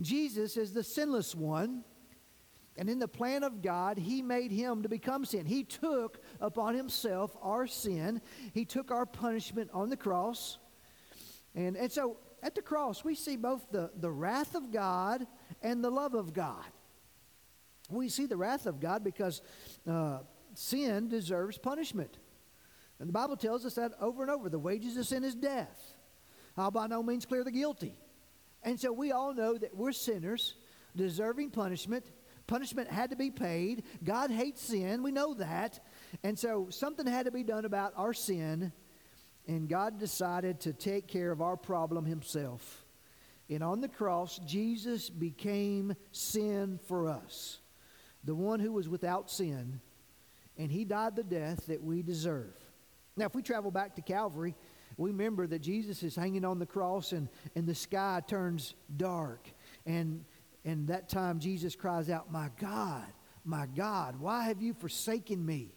Jesus 0.00 0.56
is 0.56 0.72
the 0.72 0.84
sinless 0.84 1.34
one. 1.34 1.84
And 2.76 2.88
in 2.88 3.00
the 3.00 3.08
plan 3.08 3.42
of 3.42 3.60
God, 3.60 3.98
he 3.98 4.22
made 4.22 4.52
him 4.52 4.84
to 4.84 4.88
become 4.88 5.24
sin. 5.24 5.46
He 5.46 5.64
took 5.64 6.22
upon 6.40 6.76
himself 6.76 7.36
our 7.42 7.66
sin. 7.66 8.22
He 8.54 8.64
took 8.64 8.92
our 8.92 9.04
punishment 9.04 9.68
on 9.74 9.90
the 9.90 9.96
cross. 9.96 10.58
And, 11.56 11.76
and 11.76 11.90
so 11.90 12.18
at 12.40 12.54
the 12.54 12.62
cross, 12.62 13.02
we 13.02 13.16
see 13.16 13.36
both 13.36 13.66
the, 13.72 13.90
the 13.96 14.10
wrath 14.10 14.54
of 14.54 14.70
God 14.70 15.26
and 15.60 15.82
the 15.82 15.90
love 15.90 16.14
of 16.14 16.32
God. 16.32 16.64
We 17.90 18.08
see 18.08 18.26
the 18.26 18.36
wrath 18.36 18.66
of 18.66 18.78
God 18.78 19.02
because 19.02 19.42
uh, 19.84 20.18
sin 20.58 21.08
deserves 21.08 21.56
punishment. 21.56 22.18
And 22.98 23.08
the 23.08 23.12
Bible 23.12 23.36
tells 23.36 23.64
us 23.64 23.76
that 23.76 23.92
over 24.00 24.22
and 24.22 24.30
over 24.30 24.48
the 24.48 24.58
wages 24.58 24.96
of 24.96 25.06
sin 25.06 25.22
is 25.22 25.34
death. 25.34 25.94
I'll 26.56 26.72
by 26.72 26.88
no 26.88 27.02
means 27.02 27.24
clear 27.24 27.44
the 27.44 27.52
guilty. 27.52 27.96
And 28.64 28.78
so 28.78 28.92
we 28.92 29.12
all 29.12 29.32
know 29.32 29.56
that 29.56 29.76
we're 29.76 29.92
sinners, 29.92 30.54
deserving 30.96 31.50
punishment. 31.50 32.10
Punishment 32.48 32.90
had 32.90 33.10
to 33.10 33.16
be 33.16 33.30
paid. 33.30 33.84
God 34.02 34.32
hates 34.32 34.62
sin. 34.62 35.04
We 35.04 35.12
know 35.12 35.34
that. 35.34 35.78
And 36.24 36.36
so 36.36 36.66
something 36.70 37.06
had 37.06 37.26
to 37.26 37.30
be 37.30 37.44
done 37.44 37.64
about 37.64 37.92
our 37.96 38.12
sin. 38.12 38.72
And 39.46 39.68
God 39.68 40.00
decided 40.00 40.60
to 40.62 40.72
take 40.72 41.06
care 41.06 41.30
of 41.30 41.40
our 41.40 41.56
problem 41.56 42.04
himself. 42.04 42.84
And 43.48 43.62
on 43.62 43.80
the 43.80 43.88
cross, 43.88 44.40
Jesus 44.44 45.08
became 45.08 45.94
sin 46.10 46.80
for 46.88 47.08
us, 47.08 47.60
the 48.24 48.34
one 48.34 48.58
who 48.58 48.72
was 48.72 48.88
without 48.88 49.30
sin 49.30 49.80
and 50.58 50.70
he 50.70 50.84
died 50.84 51.16
the 51.16 51.22
death 51.22 51.66
that 51.66 51.82
we 51.82 52.02
deserve. 52.02 52.54
Now, 53.16 53.26
if 53.26 53.34
we 53.34 53.42
travel 53.42 53.70
back 53.70 53.94
to 53.96 54.02
Calvary, 54.02 54.54
we 54.96 55.10
remember 55.10 55.46
that 55.46 55.60
Jesus 55.60 56.02
is 56.02 56.16
hanging 56.16 56.44
on 56.44 56.58
the 56.58 56.66
cross 56.66 57.12
and, 57.12 57.28
and 57.54 57.66
the 57.66 57.74
sky 57.74 58.20
turns 58.26 58.74
dark. 58.96 59.48
And, 59.86 60.24
and 60.64 60.88
that 60.88 61.08
time 61.08 61.38
Jesus 61.38 61.76
cries 61.76 62.10
out, 62.10 62.32
My 62.32 62.50
God, 62.60 63.06
my 63.44 63.66
God, 63.66 64.20
why 64.20 64.44
have 64.44 64.60
you 64.60 64.74
forsaken 64.74 65.44
me? 65.44 65.72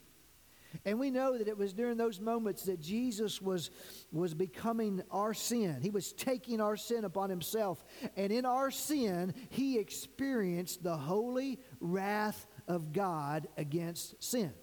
And 0.85 0.99
we 0.99 1.11
know 1.11 1.37
that 1.37 1.47
it 1.47 1.57
was 1.57 1.73
during 1.73 1.97
those 1.97 2.19
moments 2.19 2.63
that 2.63 2.79
Jesus 2.79 3.41
was, 3.41 3.71
was 4.11 4.33
becoming 4.33 5.03
our 5.11 5.33
sin. 5.33 5.79
He 5.81 5.89
was 5.89 6.13
taking 6.13 6.61
our 6.61 6.77
sin 6.77 7.03
upon 7.03 7.29
himself. 7.29 7.83
And 8.15 8.31
in 8.31 8.45
our 8.45 8.71
sin, 8.71 9.33
he 9.49 9.77
experienced 9.77 10.81
the 10.81 10.95
holy 10.95 11.59
wrath 11.79 12.47
of 12.67 12.93
God 12.93 13.47
against 13.57 14.23
sin. 14.23 14.53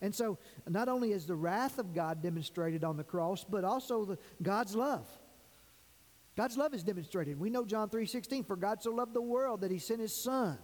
And 0.00 0.14
so, 0.14 0.38
not 0.68 0.88
only 0.88 1.12
is 1.12 1.26
the 1.26 1.36
wrath 1.36 1.78
of 1.78 1.94
God 1.94 2.22
demonstrated 2.22 2.84
on 2.84 2.96
the 2.96 3.04
cross, 3.04 3.44
but 3.44 3.64
also 3.64 4.04
the, 4.04 4.18
God's 4.42 4.74
love. 4.74 5.08
God's 6.36 6.58
love 6.58 6.74
is 6.74 6.82
demonstrated. 6.82 7.40
We 7.40 7.50
know 7.50 7.64
John 7.64 7.88
3:16, 7.88 8.44
for 8.44 8.56
God 8.56 8.82
so 8.82 8.92
loved 8.92 9.14
the 9.14 9.22
world 9.22 9.62
that 9.62 9.70
he 9.70 9.78
sent 9.78 10.00
his 10.00 10.14
son. 10.14 10.58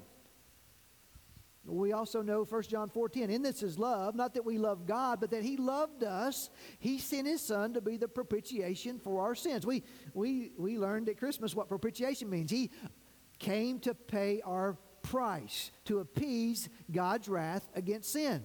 We 1.64 1.92
also 1.92 2.22
know 2.22 2.44
1 2.44 2.62
John 2.64 2.90
4:10, 2.90 3.30
in 3.30 3.42
this 3.42 3.62
is 3.62 3.78
love, 3.78 4.14
not 4.14 4.34
that 4.34 4.44
we 4.44 4.58
love 4.58 4.84
God, 4.84 5.20
but 5.20 5.30
that 5.30 5.44
he 5.44 5.56
loved 5.56 6.02
us. 6.02 6.50
He 6.78 6.98
sent 6.98 7.26
his 7.26 7.40
son 7.40 7.72
to 7.74 7.80
be 7.80 7.96
the 7.96 8.08
propitiation 8.08 8.98
for 8.98 9.22
our 9.22 9.34
sins. 9.34 9.64
We 9.64 9.84
we 10.12 10.52
we 10.58 10.78
learned 10.78 11.08
at 11.08 11.18
Christmas 11.18 11.54
what 11.54 11.68
propitiation 11.68 12.28
means. 12.28 12.50
He 12.50 12.70
came 13.38 13.78
to 13.80 13.94
pay 13.94 14.42
our 14.44 14.76
price, 15.02 15.70
to 15.84 16.00
appease 16.00 16.68
God's 16.90 17.28
wrath 17.28 17.68
against 17.74 18.12
sin. 18.12 18.44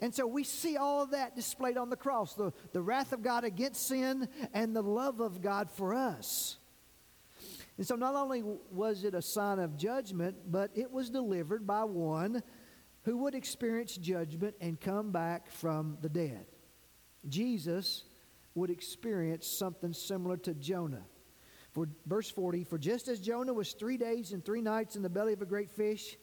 And 0.00 0.14
so 0.14 0.26
we 0.26 0.44
see 0.44 0.76
all 0.76 1.02
of 1.02 1.12
that 1.12 1.36
displayed 1.36 1.76
on 1.76 1.88
the 1.88 1.96
cross 1.96 2.34
the, 2.34 2.52
the 2.72 2.82
wrath 2.82 3.12
of 3.12 3.22
God 3.22 3.44
against 3.44 3.86
sin 3.86 4.28
and 4.52 4.74
the 4.74 4.82
love 4.82 5.20
of 5.20 5.40
God 5.40 5.70
for 5.70 5.94
us. 5.94 6.56
And 7.76 7.86
so 7.86 7.96
not 7.96 8.14
only 8.14 8.42
was 8.42 9.04
it 9.04 9.14
a 9.14 9.22
sign 9.22 9.58
of 9.58 9.76
judgment, 9.76 10.36
but 10.50 10.70
it 10.74 10.90
was 10.90 11.10
delivered 11.10 11.66
by 11.66 11.84
one 11.84 12.42
who 13.02 13.18
would 13.18 13.34
experience 13.34 13.96
judgment 13.96 14.54
and 14.60 14.80
come 14.80 15.10
back 15.10 15.50
from 15.50 15.98
the 16.00 16.08
dead. 16.08 16.46
Jesus 17.28 18.04
would 18.54 18.70
experience 18.70 19.46
something 19.46 19.92
similar 19.92 20.36
to 20.38 20.54
Jonah. 20.54 21.04
For 21.72 21.88
verse 22.06 22.30
40, 22.30 22.64
for 22.64 22.78
just 22.78 23.08
as 23.08 23.18
Jonah 23.18 23.52
was 23.52 23.72
three 23.72 23.96
days 23.96 24.32
and 24.32 24.44
three 24.44 24.62
nights 24.62 24.94
in 24.94 25.02
the 25.02 25.08
belly 25.10 25.32
of 25.32 25.42
a 25.42 25.46
great 25.46 25.72
fish, 25.72 26.16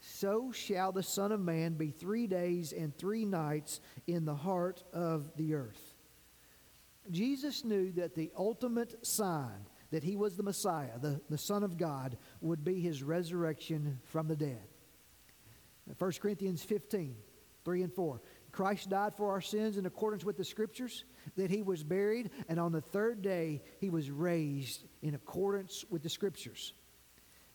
so 0.00 0.52
shall 0.52 0.92
the 0.92 1.02
Son 1.02 1.32
of 1.32 1.40
Man 1.40 1.74
be 1.74 1.90
three 1.90 2.26
days 2.26 2.72
and 2.72 2.96
three 2.96 3.24
nights 3.24 3.80
in 4.06 4.24
the 4.24 4.34
heart 4.34 4.82
of 4.92 5.30
the 5.36 5.54
earth. 5.54 5.94
Jesus 7.10 7.64
knew 7.64 7.92
that 7.92 8.14
the 8.14 8.30
ultimate 8.36 9.06
sign 9.06 9.66
that 9.90 10.02
he 10.02 10.16
was 10.16 10.36
the 10.36 10.42
Messiah, 10.42 10.98
the, 11.00 11.20
the 11.30 11.38
Son 11.38 11.62
of 11.62 11.78
God, 11.78 12.16
would 12.40 12.64
be 12.64 12.80
his 12.80 13.02
resurrection 13.02 14.00
from 14.04 14.28
the 14.28 14.36
dead. 14.36 14.62
1 15.98 16.12
Corinthians 16.20 16.62
15, 16.62 17.16
3 17.64 17.82
and 17.82 17.92
4. 17.92 18.20
Christ 18.50 18.90
died 18.90 19.14
for 19.16 19.30
our 19.30 19.40
sins 19.40 19.76
in 19.76 19.86
accordance 19.86 20.24
with 20.24 20.36
the 20.36 20.44
Scriptures, 20.44 21.04
that 21.36 21.50
he 21.50 21.62
was 21.62 21.84
buried, 21.84 22.30
and 22.48 22.58
on 22.58 22.72
the 22.72 22.80
third 22.80 23.22
day 23.22 23.62
he 23.78 23.90
was 23.90 24.10
raised 24.10 24.84
in 25.02 25.14
accordance 25.14 25.84
with 25.90 26.02
the 26.02 26.08
Scriptures. 26.08 26.72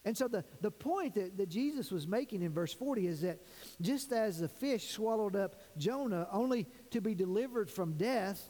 And 0.04 0.18
so 0.18 0.28
the, 0.28 0.44
the 0.62 0.72
point 0.72 1.14
that, 1.16 1.38
that 1.38 1.50
Jesus 1.50 1.92
was 1.92 2.08
making 2.08 2.42
in 2.42 2.52
verse 2.52 2.74
40 2.74 3.08
is 3.08 3.22
that 3.22 3.40
just 3.82 4.12
as 4.12 4.40
the 4.40 4.48
fish 4.48 4.90
swallowed 4.90 5.36
up 5.36 5.56
Jonah 5.78 6.28
only 6.32 6.68
to 6.90 7.02
be 7.02 7.14
delivered 7.14 7.70
from 7.70 7.94
death, 7.94 8.50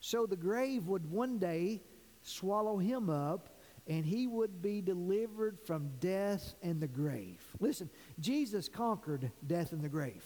so 0.00 0.26
the 0.26 0.36
grave 0.36 0.86
would 0.86 1.10
one 1.10 1.38
day 1.38 1.82
swallow 2.22 2.78
him 2.78 3.10
up 3.10 3.58
and 3.88 4.06
he 4.06 4.28
would 4.28 4.62
be 4.62 4.80
delivered 4.80 5.58
from 5.58 5.90
death 5.98 6.54
and 6.62 6.80
the 6.80 6.86
grave. 6.86 7.42
Listen, 7.58 7.90
Jesus 8.20 8.68
conquered 8.68 9.32
death 9.44 9.72
and 9.72 9.82
the 9.82 9.88
grave. 9.88 10.24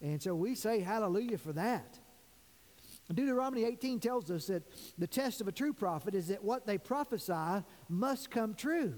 And 0.00 0.22
so 0.22 0.34
we 0.34 0.54
say 0.54 0.80
hallelujah 0.80 1.38
for 1.38 1.52
that. 1.52 1.98
Deuteronomy 3.12 3.64
18 3.64 4.00
tells 4.00 4.30
us 4.30 4.46
that 4.46 4.62
the 4.98 5.06
test 5.06 5.40
of 5.40 5.48
a 5.48 5.52
true 5.52 5.72
prophet 5.72 6.14
is 6.14 6.28
that 6.28 6.44
what 6.44 6.66
they 6.66 6.78
prophesy 6.78 7.64
must 7.88 8.30
come 8.30 8.54
true. 8.54 8.94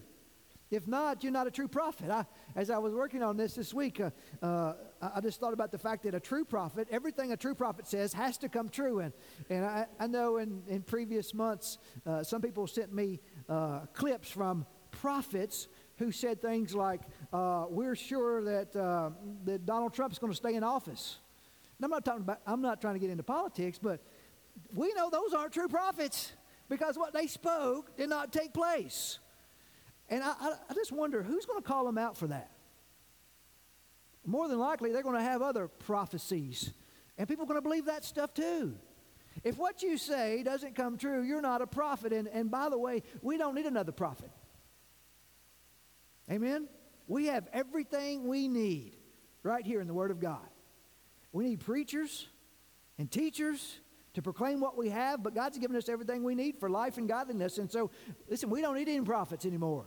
If 0.70 0.86
not, 0.86 1.24
you're 1.24 1.32
not 1.32 1.48
a 1.48 1.50
true 1.50 1.66
prophet. 1.66 2.10
I, 2.10 2.24
as 2.54 2.70
I 2.70 2.78
was 2.78 2.94
working 2.94 3.22
on 3.24 3.36
this 3.36 3.54
this 3.54 3.74
week, 3.74 4.00
uh, 4.00 4.10
uh, 4.40 4.74
I 5.00 5.20
just 5.20 5.40
thought 5.40 5.52
about 5.52 5.72
the 5.72 5.78
fact 5.78 6.04
that 6.04 6.14
a 6.14 6.20
true 6.20 6.44
prophet, 6.44 6.86
everything 6.92 7.32
a 7.32 7.36
true 7.36 7.56
prophet 7.56 7.88
says 7.88 8.12
has 8.12 8.38
to 8.38 8.48
come 8.48 8.68
true. 8.68 9.00
And, 9.00 9.12
and 9.48 9.64
I, 9.64 9.86
I 9.98 10.06
know 10.06 10.36
in, 10.36 10.62
in 10.68 10.82
previous 10.82 11.34
months, 11.34 11.78
uh, 12.06 12.22
some 12.22 12.40
people 12.40 12.68
sent 12.68 12.94
me 12.94 13.20
uh, 13.48 13.80
clips 13.94 14.30
from 14.30 14.64
prophets 14.92 15.66
who 15.96 16.12
said 16.12 16.40
things 16.40 16.72
like, 16.72 17.00
uh, 17.32 17.66
We're 17.68 17.96
sure 17.96 18.44
that, 18.44 18.76
uh, 18.76 19.10
that 19.44 19.66
Donald 19.66 19.92
Trump's 19.92 20.18
going 20.20 20.32
to 20.32 20.36
stay 20.36 20.54
in 20.54 20.62
office. 20.62 21.18
And 21.78 21.84
I'm 21.84 21.90
not, 21.90 22.04
talking 22.04 22.22
about, 22.22 22.40
I'm 22.46 22.62
not 22.62 22.80
trying 22.80 22.94
to 22.94 23.00
get 23.00 23.10
into 23.10 23.24
politics, 23.24 23.78
but 23.82 24.00
we 24.72 24.92
know 24.94 25.10
those 25.10 25.34
aren't 25.34 25.52
true 25.52 25.68
prophets 25.68 26.32
because 26.68 26.96
what 26.96 27.12
they 27.12 27.26
spoke 27.26 27.96
did 27.96 28.08
not 28.08 28.32
take 28.32 28.54
place. 28.54 29.18
And 30.10 30.22
I, 30.22 30.34
I, 30.38 30.52
I 30.68 30.74
just 30.74 30.92
wonder 30.92 31.22
who's 31.22 31.46
going 31.46 31.62
to 31.62 31.66
call 31.66 31.86
them 31.86 31.96
out 31.96 32.18
for 32.18 32.26
that? 32.26 32.50
More 34.26 34.48
than 34.48 34.58
likely, 34.58 34.92
they're 34.92 35.02
going 35.02 35.16
to 35.16 35.22
have 35.22 35.40
other 35.40 35.68
prophecies. 35.68 36.72
And 37.16 37.28
people 37.28 37.44
are 37.44 37.48
going 37.48 37.58
to 37.58 37.62
believe 37.62 37.86
that 37.86 38.04
stuff 38.04 38.34
too. 38.34 38.74
If 39.44 39.56
what 39.56 39.82
you 39.82 39.96
say 39.96 40.42
doesn't 40.42 40.74
come 40.74 40.98
true, 40.98 41.22
you're 41.22 41.40
not 41.40 41.62
a 41.62 41.66
prophet. 41.66 42.12
And, 42.12 42.28
and 42.28 42.50
by 42.50 42.68
the 42.68 42.78
way, 42.78 43.02
we 43.22 43.38
don't 43.38 43.54
need 43.54 43.66
another 43.66 43.92
prophet. 43.92 44.30
Amen? 46.30 46.68
We 47.06 47.26
have 47.26 47.48
everything 47.52 48.28
we 48.28 48.48
need 48.48 48.96
right 49.42 49.64
here 49.64 49.80
in 49.80 49.86
the 49.86 49.94
Word 49.94 50.10
of 50.10 50.20
God. 50.20 50.46
We 51.32 51.44
need 51.44 51.60
preachers 51.60 52.26
and 52.98 53.10
teachers 53.10 53.78
to 54.14 54.22
proclaim 54.22 54.60
what 54.60 54.76
we 54.76 54.90
have, 54.90 55.22
but 55.22 55.34
God's 55.34 55.58
given 55.58 55.76
us 55.76 55.88
everything 55.88 56.24
we 56.24 56.34
need 56.34 56.58
for 56.58 56.68
life 56.68 56.98
and 56.98 57.08
godliness. 57.08 57.58
And 57.58 57.70
so, 57.70 57.90
listen, 58.28 58.50
we 58.50 58.60
don't 58.60 58.74
need 58.74 58.88
any 58.88 59.00
prophets 59.00 59.46
anymore. 59.46 59.86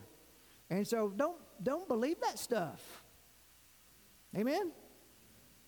And 0.73 0.87
so 0.87 1.13
don't 1.15 1.37
don't 1.61 1.87
believe 1.87 2.19
that 2.21 2.39
stuff. 2.39 3.03
Amen. 4.35 4.71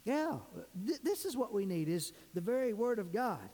Yeah, 0.03 0.38
th- 0.88 1.01
this 1.03 1.26
is 1.26 1.38
what 1.38 1.53
we 1.53 1.68
need 1.68 1.89
is 1.89 2.12
the 2.34 2.41
very 2.41 2.74
word 2.74 2.97
of 2.97 3.14
God. 3.14 3.49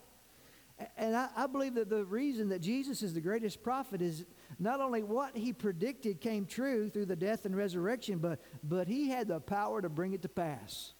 And 0.98 1.16
I, 1.16 1.28
I, 1.36 1.48
believe 1.48 1.76
that 1.76 1.90
the 1.90 2.06
reason 2.06 2.50
that 2.50 2.60
Jesus 2.60 3.04
is 3.04 3.14
the 3.14 3.22
greatest 3.22 3.62
prophet 3.62 4.02
is 4.02 4.26
not 4.58 4.80
only 4.80 5.04
what 5.04 5.38
he 5.38 5.54
predicted 5.54 6.22
came 6.22 6.46
true 6.46 6.90
through 6.90 7.06
the 7.06 7.16
death 7.16 7.46
and 7.46 7.56
resurrection, 7.56 8.18
but, 8.18 8.40
but 8.64 8.88
he 8.88 9.08
had 9.08 9.28
the 9.28 9.40
power 9.40 9.82
to 9.82 9.90
bring 9.90 10.14
it 10.14 10.24
to 10.24 10.30
pass. 10.30 10.94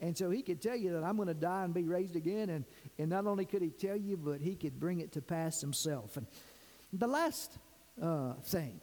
And 0.00 0.18
so 0.18 0.28
he 0.28 0.42
could 0.42 0.60
tell 0.60 0.76
you 0.76 0.92
that 0.92 1.02
I'm 1.02 1.16
going 1.16 1.28
to 1.28 1.34
die 1.34 1.64
and 1.64 1.72
be 1.72 1.84
raised 1.84 2.14
again. 2.14 2.50
And, 2.50 2.66
and 2.98 3.08
not 3.08 3.26
only 3.26 3.46
could 3.46 3.62
he 3.62 3.70
tell 3.70 3.96
you, 3.96 4.18
but 4.18 4.42
he 4.42 4.54
could 4.54 4.78
bring 4.78 5.00
it 5.00 5.12
to 5.12 5.22
pass 5.22 5.62
himself. 5.62 6.18
And 6.18 6.26
the 6.92 7.06
last 7.06 7.56
uh, 8.02 8.34
thing 8.44 8.82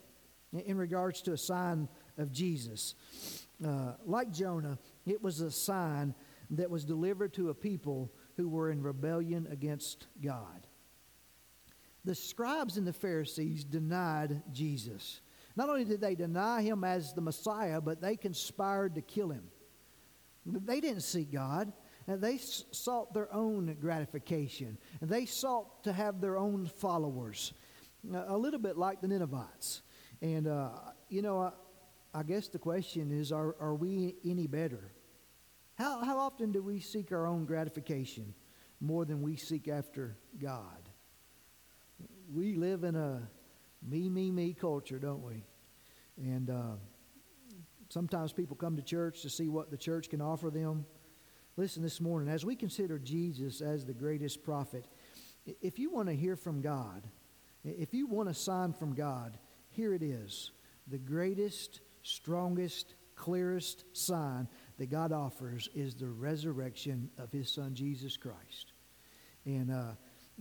in 0.53 0.77
regards 0.77 1.21
to 1.23 1.33
a 1.33 1.37
sign 1.37 1.87
of 2.17 2.31
Jesus. 2.31 2.95
Uh, 3.65 3.93
like 4.05 4.31
Jonah, 4.31 4.77
it 5.05 5.21
was 5.21 5.41
a 5.41 5.51
sign 5.51 6.15
that 6.51 6.69
was 6.69 6.85
delivered 6.85 7.33
to 7.33 7.49
a 7.49 7.53
people 7.53 8.11
who 8.37 8.49
were 8.49 8.71
in 8.71 8.81
rebellion 8.81 9.47
against 9.51 10.07
God. 10.23 10.65
The 12.05 12.15
scribes 12.15 12.77
and 12.77 12.87
the 12.87 12.93
Pharisees 12.93 13.63
denied 13.63 14.41
Jesus. 14.51 15.21
Not 15.55 15.69
only 15.69 15.83
did 15.83 16.01
they 16.01 16.15
deny 16.15 16.61
him 16.61 16.83
as 16.83 17.13
the 17.13 17.21
Messiah, 17.21 17.81
but 17.81 18.01
they 18.01 18.15
conspired 18.15 18.95
to 18.95 19.01
kill 19.01 19.29
him. 19.29 19.43
They 20.45 20.79
didn't 20.79 21.01
seek 21.01 21.31
God. 21.31 21.73
They 22.07 22.37
sought 22.37 23.13
their 23.13 23.31
own 23.33 23.75
gratification. 23.79 24.77
They 25.01 25.25
sought 25.25 25.83
to 25.83 25.93
have 25.93 26.21
their 26.21 26.37
own 26.37 26.65
followers, 26.65 27.53
a 28.11 28.37
little 28.37 28.59
bit 28.59 28.77
like 28.77 29.01
the 29.01 29.07
Ninevites. 29.07 29.81
And, 30.21 30.47
uh, 30.47 30.69
you 31.07 31.21
know, 31.21 31.39
I, 31.41 31.51
I, 32.13 32.23
guess 32.23 32.47
the 32.49 32.59
question 32.59 33.11
is 33.11 33.31
are, 33.31 33.55
are 33.59 33.75
we 33.75 34.15
any 34.25 34.47
better? 34.47 34.91
How, 35.75 36.03
how 36.03 36.19
often 36.19 36.51
do 36.51 36.61
we 36.61 36.79
seek 36.79 37.11
our 37.11 37.25
own 37.25 37.45
gratification 37.45 38.33
more 38.81 39.05
than 39.05 39.21
we 39.21 39.37
seek 39.37 39.67
after 39.67 40.17
God? 40.37 40.89
We 42.33 42.55
live 42.55 42.83
in 42.83 42.95
a 42.95 43.29
me, 43.87 44.09
me, 44.09 44.29
me 44.31 44.53
culture, 44.53 44.99
don't 44.99 45.23
we? 45.23 45.45
And 46.17 46.49
uh, 46.49 46.75
sometimes 47.87 48.33
people 48.33 48.57
come 48.57 48.75
to 48.75 48.81
church 48.81 49.21
to 49.21 49.29
see 49.29 49.47
what 49.47 49.71
the 49.71 49.77
church 49.77 50.09
can 50.09 50.21
offer 50.21 50.49
them. 50.49 50.85
Listen 51.55 51.81
this 51.81 52.01
morning, 52.01 52.33
as 52.33 52.45
we 52.45 52.55
consider 52.55 52.99
Jesus 52.99 53.61
as 53.61 53.85
the 53.85 53.93
greatest 53.93 54.43
prophet, 54.43 54.85
if 55.61 55.79
you 55.79 55.89
want 55.89 56.07
to 56.09 56.15
hear 56.15 56.35
from 56.35 56.61
God, 56.61 57.03
if 57.63 57.93
you 57.93 58.07
want 58.07 58.29
a 58.29 58.33
sign 58.33 58.73
from 58.73 58.93
God, 58.93 59.37
here 59.79 59.93
it 59.93 60.03
is 60.03 60.51
the 60.87 60.97
greatest, 60.97 61.79
strongest, 62.03 62.95
clearest 63.15 63.85
sign 63.93 64.45
that 64.77 64.89
God 64.89 65.13
offers 65.13 65.69
is 65.73 65.95
the 65.95 66.09
resurrection 66.09 67.09
of 67.17 67.31
his 67.31 67.49
son 67.49 67.73
Jesus 67.75 68.17
Christ. 68.17 68.73
And 69.45 69.71
uh, 69.71 69.91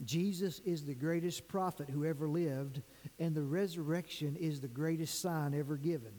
Jesus 0.04 0.58
is 0.64 0.84
the 0.84 0.94
greatest 0.94 1.46
prophet 1.46 1.88
who 1.88 2.04
ever 2.04 2.28
lived, 2.28 2.82
and 3.20 3.32
the 3.32 3.44
resurrection 3.44 4.34
is 4.34 4.60
the 4.60 4.66
greatest 4.66 5.20
sign 5.20 5.54
ever 5.54 5.76
given. 5.76 6.12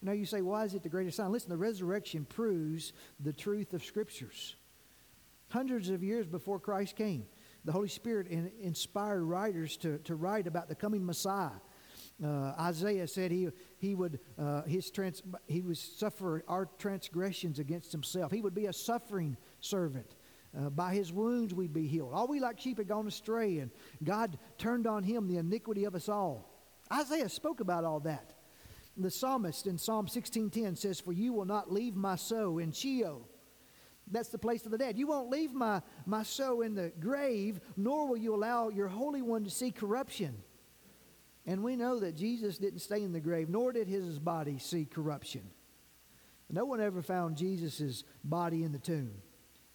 Now 0.00 0.12
you 0.12 0.24
say, 0.24 0.40
why 0.40 0.64
is 0.64 0.72
it 0.72 0.82
the 0.82 0.88
greatest 0.88 1.18
sign? 1.18 1.32
Listen, 1.32 1.50
the 1.50 1.56
resurrection 1.58 2.24
proves 2.24 2.94
the 3.20 3.32
truth 3.32 3.74
of 3.74 3.84
scriptures. 3.84 4.56
Hundreds 5.50 5.90
of 5.90 6.02
years 6.02 6.26
before 6.26 6.58
Christ 6.58 6.96
came, 6.96 7.26
the 7.66 7.72
Holy 7.72 7.88
Spirit 7.88 8.26
in, 8.28 8.50
inspired 8.62 9.22
writers 9.22 9.76
to, 9.78 9.98
to 9.98 10.14
write 10.14 10.46
about 10.46 10.68
the 10.68 10.74
coming 10.74 11.04
Messiah. 11.04 11.60
Uh, 12.24 12.54
Isaiah 12.60 13.08
said 13.08 13.32
he, 13.32 13.48
he 13.78 13.94
would 13.94 14.20
uh, 14.38 14.62
his 14.62 14.90
trans, 14.90 15.22
he 15.46 15.60
would 15.60 15.76
suffer 15.76 16.44
our 16.46 16.68
transgressions 16.78 17.58
against 17.58 17.90
himself. 17.90 18.30
He 18.30 18.40
would 18.40 18.54
be 18.54 18.66
a 18.66 18.72
suffering 18.72 19.36
servant. 19.60 20.14
Uh, 20.56 20.68
by 20.68 20.94
his 20.94 21.12
wounds 21.12 21.54
we'd 21.54 21.72
be 21.72 21.86
healed. 21.86 22.12
All 22.12 22.28
we 22.28 22.38
like 22.38 22.60
sheep 22.60 22.76
had 22.76 22.86
gone 22.86 23.06
astray, 23.06 23.58
and 23.58 23.70
God 24.04 24.38
turned 24.58 24.86
on 24.86 25.02
him 25.02 25.26
the 25.26 25.38
iniquity 25.38 25.84
of 25.84 25.94
us 25.94 26.10
all. 26.10 26.46
Isaiah 26.92 27.30
spoke 27.30 27.60
about 27.60 27.84
all 27.84 28.00
that. 28.00 28.34
The 28.98 29.10
psalmist 29.10 29.66
in 29.66 29.78
Psalm 29.78 30.06
16:10 30.06 30.76
says, 30.76 31.00
"For 31.00 31.12
you 31.12 31.32
will 31.32 31.46
not 31.46 31.72
leave 31.72 31.96
my 31.96 32.16
soul 32.16 32.58
in 32.58 32.70
Sheol." 32.72 33.26
That's 34.10 34.28
the 34.28 34.38
place 34.38 34.66
of 34.66 34.72
the 34.72 34.78
dead. 34.78 34.98
You 34.98 35.06
won't 35.06 35.30
leave 35.30 35.54
my, 35.54 35.80
my 36.04 36.22
soul 36.22 36.60
in 36.60 36.74
the 36.74 36.92
grave, 37.00 37.60
nor 37.76 38.06
will 38.06 38.16
you 38.18 38.34
allow 38.34 38.68
your 38.68 38.88
Holy 38.88 39.22
One 39.22 39.44
to 39.44 39.50
see 39.50 39.70
corruption. 39.70 40.42
And 41.46 41.62
we 41.62 41.76
know 41.76 41.98
that 42.00 42.16
Jesus 42.16 42.58
didn't 42.58 42.80
stay 42.80 43.02
in 43.02 43.12
the 43.12 43.20
grave, 43.20 43.48
nor 43.48 43.72
did 43.72 43.88
his 43.88 44.18
body 44.18 44.58
see 44.58 44.84
corruption. 44.84 45.42
No 46.50 46.66
one 46.66 46.80
ever 46.80 47.02
found 47.02 47.36
Jesus' 47.36 48.04
body 48.22 48.62
in 48.62 48.72
the 48.72 48.78
tomb. 48.78 49.14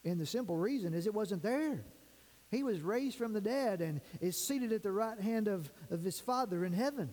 And 0.06 0.20
the 0.20 0.26
simple 0.26 0.56
reason 0.56 0.94
is 0.94 1.08
it 1.08 1.14
wasn't 1.14 1.42
there. 1.42 1.84
He 2.50 2.64
was 2.64 2.82
raised 2.82 3.18
from 3.18 3.34
the 3.34 3.42
dead 3.42 3.82
and 3.82 4.00
is 4.22 4.48
seated 4.48 4.72
at 4.72 4.84
the 4.84 4.92
right 4.92 5.20
hand 5.20 5.48
of, 5.48 5.70
of 5.90 6.04
his 6.04 6.20
Father 6.20 6.64
in 6.64 6.72
heaven. 6.72 7.10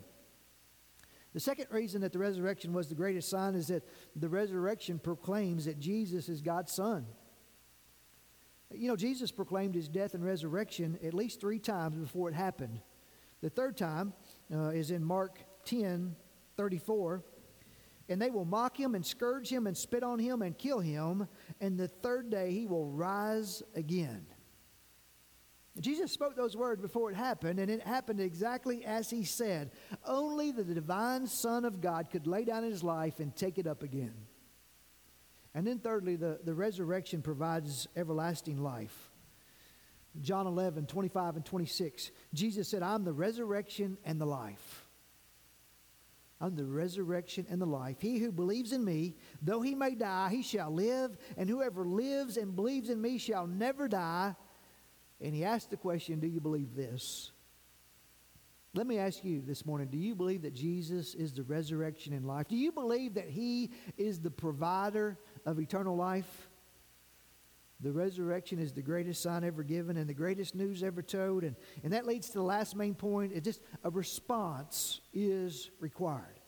The 1.32 1.40
second 1.40 1.66
reason 1.70 2.02
that 2.02 2.12
the 2.12 2.20
resurrection 2.20 2.72
was 2.72 2.88
the 2.88 2.94
greatest 2.94 3.28
sign 3.28 3.56
is 3.56 3.66
that 3.66 3.82
the 4.14 4.28
resurrection 4.28 5.00
proclaims 5.00 5.64
that 5.64 5.80
Jesus 5.80 6.28
is 6.28 6.40
God's 6.40 6.72
Son. 6.72 7.06
You 8.70 8.88
know, 8.88 8.96
Jesus 8.96 9.32
proclaimed 9.32 9.74
his 9.74 9.88
death 9.88 10.14
and 10.14 10.24
resurrection 10.24 10.98
at 11.02 11.14
least 11.14 11.40
three 11.40 11.58
times 11.58 11.96
before 11.96 12.28
it 12.28 12.34
happened. 12.34 12.80
The 13.40 13.50
third 13.50 13.76
time 13.76 14.12
uh, 14.54 14.68
is 14.68 14.90
in 14.90 15.04
Mark 15.04 15.38
10 15.64 16.16
34. 16.56 17.22
And 18.08 18.20
they 18.20 18.30
will 18.30 18.44
mock 18.44 18.78
him 18.78 18.94
and 18.94 19.04
scourge 19.04 19.48
him 19.48 19.66
and 19.66 19.76
spit 19.76 20.02
on 20.02 20.18
him 20.18 20.42
and 20.42 20.56
kill 20.56 20.80
him. 20.80 21.26
And 21.60 21.78
the 21.78 21.88
third 21.88 22.30
day 22.30 22.52
he 22.52 22.66
will 22.66 22.86
rise 22.86 23.62
again. 23.74 24.26
Jesus 25.80 26.12
spoke 26.12 26.36
those 26.36 26.56
words 26.56 26.80
before 26.80 27.10
it 27.10 27.16
happened, 27.16 27.58
and 27.58 27.68
it 27.68 27.82
happened 27.82 28.20
exactly 28.20 28.84
as 28.84 29.10
he 29.10 29.24
said. 29.24 29.72
Only 30.06 30.52
the 30.52 30.62
divine 30.62 31.26
Son 31.26 31.64
of 31.64 31.80
God 31.80 32.10
could 32.10 32.28
lay 32.28 32.44
down 32.44 32.62
his 32.62 32.84
life 32.84 33.18
and 33.18 33.34
take 33.34 33.58
it 33.58 33.66
up 33.66 33.82
again. 33.82 34.14
And 35.52 35.66
then, 35.66 35.80
thirdly, 35.80 36.14
the, 36.14 36.38
the 36.44 36.54
resurrection 36.54 37.22
provides 37.22 37.88
everlasting 37.96 38.62
life. 38.62 39.10
John 40.20 40.46
11, 40.46 40.86
25 40.86 41.36
and 41.36 41.44
26. 41.44 42.10
Jesus 42.32 42.68
said, 42.68 42.82
I'm 42.82 43.04
the 43.04 43.12
resurrection 43.12 43.98
and 44.04 44.20
the 44.20 44.26
life. 44.26 44.84
I'm 46.40 46.56
the 46.56 46.64
resurrection 46.64 47.46
and 47.48 47.60
the 47.60 47.66
life. 47.66 47.96
He 48.00 48.18
who 48.18 48.30
believes 48.30 48.72
in 48.72 48.84
me, 48.84 49.16
though 49.40 49.62
he 49.62 49.74
may 49.74 49.94
die, 49.94 50.28
he 50.30 50.42
shall 50.42 50.70
live, 50.70 51.16
and 51.36 51.48
whoever 51.48 51.84
lives 51.84 52.36
and 52.36 52.54
believes 52.54 52.90
in 52.90 53.00
me 53.00 53.18
shall 53.18 53.46
never 53.46 53.88
die. 53.88 54.34
And 55.20 55.34
he 55.34 55.44
asked 55.44 55.70
the 55.70 55.76
question, 55.76 56.20
Do 56.20 56.26
you 56.26 56.40
believe 56.40 56.74
this? 56.74 57.30
Let 58.74 58.88
me 58.88 58.98
ask 58.98 59.24
you 59.24 59.40
this 59.40 59.64
morning 59.64 59.86
do 59.86 59.96
you 59.96 60.16
believe 60.16 60.42
that 60.42 60.52
Jesus 60.52 61.14
is 61.14 61.32
the 61.32 61.44
resurrection 61.44 62.12
and 62.12 62.26
life? 62.26 62.48
Do 62.48 62.56
you 62.56 62.72
believe 62.72 63.14
that 63.14 63.28
he 63.28 63.70
is 63.96 64.18
the 64.18 64.32
provider 64.32 65.16
of 65.46 65.60
eternal 65.60 65.96
life? 65.96 66.48
The 67.80 67.92
resurrection 67.92 68.58
is 68.58 68.72
the 68.72 68.82
greatest 68.82 69.22
sign 69.22 69.44
ever 69.44 69.62
given 69.62 69.96
and 69.96 70.08
the 70.08 70.14
greatest 70.14 70.54
news 70.54 70.82
ever 70.82 71.02
told. 71.02 71.42
And, 71.42 71.56
and 71.82 71.92
that 71.92 72.06
leads 72.06 72.28
to 72.28 72.34
the 72.34 72.44
last 72.44 72.76
main 72.76 72.94
point. 72.94 73.32
It 73.32 73.44
just 73.44 73.60
a 73.82 73.90
response 73.90 75.00
is 75.12 75.70
required. 75.80 76.40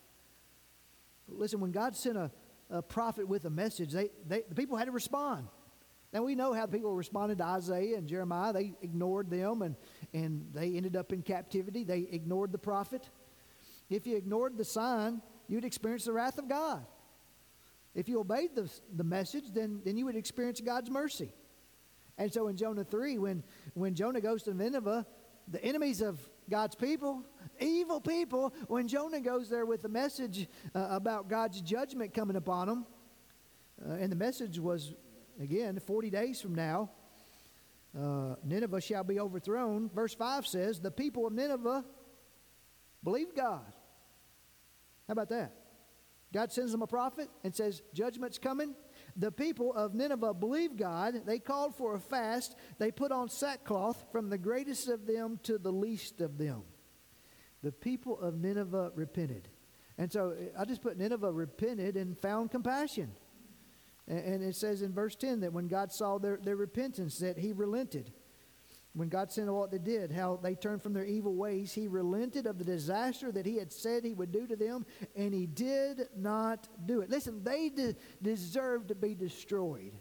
Listen, 1.29 1.61
when 1.61 1.73
God 1.73 1.97
sent 1.97 2.17
a, 2.17 2.31
a 2.71 2.81
prophet 2.81 3.27
with 3.27 3.45
a 3.45 3.51
message, 3.51 3.93
they, 3.93 4.11
they, 4.27 4.43
the 4.49 4.55
people 4.55 4.77
had 4.77 4.85
to 4.87 4.93
respond. 4.93 5.49
Now 6.13 6.23
we 6.23 6.35
know 6.35 6.53
how 6.53 6.67
people 6.67 6.95
responded 6.95 7.39
to 7.39 7.45
Isaiah 7.45 7.99
and 7.99 8.07
Jeremiah. 8.07 8.53
They 8.53 8.75
ignored 8.81 9.29
them 9.29 9.63
and, 9.63 9.77
and 10.15 10.47
they 10.55 10.77
ended 10.77 10.97
up 10.97 11.13
in 11.13 11.23
captivity. 11.23 11.85
They 11.85 12.09
ignored 12.11 12.53
the 12.53 12.59
prophet. 12.59 13.11
If 13.91 14.07
you 14.07 14.17
ignored 14.17 14.57
the 14.57 14.65
sign, 14.65 15.21
you'd 15.49 15.65
experience 15.65 16.05
the 16.05 16.13
wrath 16.13 16.39
of 16.39 16.49
God. 16.49 16.87
If 17.97 18.09
you 18.09 18.21
obeyed 18.21 18.55
the, 18.55 18.71
the 18.95 19.03
message, 19.03 19.53
then, 19.53 19.81
then 19.85 19.97
you 19.97 20.05
would 20.05 20.15
experience 20.15 20.61
God's 20.61 20.89
mercy. 20.89 21.33
And 22.17 22.33
so 22.33 22.47
in 22.47 22.57
Jonah 22.57 22.85
3, 22.85 23.19
when, 23.19 23.43
when 23.75 23.97
Jonah 23.97 24.21
goes 24.21 24.45
to 24.45 24.55
Nineveh, 24.55 25.05
the 25.49 25.65
enemies 25.65 26.01
of 26.01 26.21
God's 26.49 26.77
people, 26.77 27.25
evil 27.59 28.01
people, 28.01 28.55
when 28.69 28.87
Jonah 28.87 29.21
goes 29.21 29.49
there 29.49 29.67
with 29.67 29.83
the 29.83 29.89
message 29.89 30.47
uh, 30.75 30.87
about 30.91 31.29
God's 31.29 31.61
judgment 31.61 32.15
coming 32.15 32.37
upon 32.37 32.69
them, 32.69 32.87
uh, 33.85 33.95
and 33.95 34.13
the 34.13 34.17
message 34.17 34.61
was 34.61 34.95
Again, 35.41 35.79
40 35.79 36.11
days 36.11 36.41
from 36.41 36.55
now, 36.55 36.91
uh, 37.99 38.37
Nineveh 38.43 38.81
shall 38.81 39.05
be 39.05 39.21
overthrown. 39.21 39.91
Verse 39.95 40.15
5 40.15 40.47
says, 40.47 40.81
The 40.81 40.91
people 40.91 41.27
of 41.27 41.33
Nineveh 41.33 41.85
believe 43.05 43.35
God. 43.35 43.75
How 45.07 45.13
about 45.13 45.29
that? 45.29 45.53
God 46.33 46.53
sends 46.53 46.73
them 46.73 46.83
a 46.83 46.87
prophet 46.87 47.29
and 47.45 47.55
says, 47.55 47.83
Judgment's 47.95 48.39
coming. 48.39 48.75
The 49.17 49.33
people 49.33 49.73
of 49.75 49.95
Nineveh 49.95 50.35
believe 50.35 50.77
God. 50.77 51.23
They 51.25 51.39
called 51.39 51.75
for 51.77 51.95
a 51.95 52.01
fast. 52.01 52.57
They 52.79 52.91
put 52.91 53.13
on 53.13 53.29
sackcloth 53.29 54.05
from 54.13 54.29
the 54.29 54.39
greatest 54.39 54.89
of 54.89 55.07
them 55.07 55.41
to 55.45 55.59
the 55.59 55.73
least 55.73 56.21
of 56.21 56.37
them. 56.37 56.63
The 57.63 57.73
people 57.73 58.21
of 58.21 58.37
Nineveh 58.37 58.93
repented. 58.95 59.49
And 59.99 60.13
so 60.13 60.37
I 60.59 60.65
just 60.65 60.83
put 60.83 60.99
Nineveh 60.99 61.33
repented 61.33 61.97
and 61.97 62.19
found 62.19 62.51
compassion. 62.51 63.13
And 64.09 64.43
it 64.43 64.55
says 64.55 64.83
in 64.83 64.93
verse 64.93 65.17
10 65.17 65.41
that 65.41 65.53
when 65.53 65.67
God 65.67 65.91
saw 65.91 66.19
their, 66.19 66.37
their 66.37 66.57
repentance, 66.57 67.19
that 67.19 67.39
he 67.39 67.53
relented. 67.53 68.13
When 68.97 69.11
God 69.11 69.31
sent 69.31 69.53
what 69.53 69.71
they 69.71 69.77
did, 69.77 70.11
how 70.11 70.41
they 70.43 70.55
turned 70.55 70.83
from 70.83 70.95
their 70.95 71.05
evil 71.05 71.35
ways, 71.35 71.71
he 71.75 71.87
relented 71.87 72.47
of 72.47 72.57
the 72.57 72.65
disaster 72.65 73.31
that 73.31 73.45
he 73.45 73.57
had 73.59 73.71
said 73.71 74.03
he 74.03 74.15
would 74.15 74.33
do 74.33 74.47
to 74.47 74.57
them, 74.57 74.87
and 75.15 75.35
he 75.35 75.45
did 75.45 76.09
not 76.17 76.67
do 76.87 77.03
it. 77.03 77.11
Listen, 77.11 77.45
they 77.45 77.69
de- 77.69 77.95
deserved 78.23 78.89
to 78.89 78.95
be 78.95 79.15
destroyed. 79.15 79.93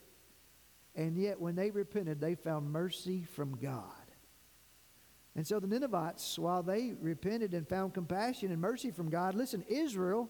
And 0.95 1.17
yet, 1.17 1.41
when 1.41 1.55
they 1.55 1.71
repented, 1.71 2.21
they 2.21 2.35
found 2.35 2.71
mercy 2.71 3.23
from 3.23 3.57
God. 3.57 3.83
And 5.35 5.45
so 5.45 5.59
the 5.59 5.67
Ninevites, 5.67 6.39
while 6.39 6.63
they 6.63 6.93
repented 6.93 7.53
and 7.53 7.67
found 7.67 7.93
compassion 7.93 8.53
and 8.53 8.61
mercy 8.61 8.91
from 8.91 9.09
God, 9.09 9.35
listen, 9.35 9.65
Israel, 9.67 10.29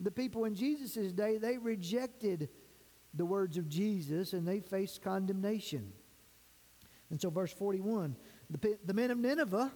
the 0.00 0.10
people 0.10 0.46
in 0.46 0.56
Jesus' 0.56 1.12
day, 1.12 1.38
they 1.38 1.58
rejected 1.58 2.48
the 3.14 3.24
words 3.24 3.56
of 3.56 3.68
Jesus 3.68 4.32
and 4.32 4.48
they 4.48 4.58
faced 4.58 5.00
condemnation. 5.00 5.92
And 7.10 7.20
so, 7.20 7.30
verse 7.30 7.52
41 7.52 8.16
the, 8.48 8.78
the 8.84 8.94
men 8.94 9.10
of 9.10 9.18
Nineveh 9.18 9.72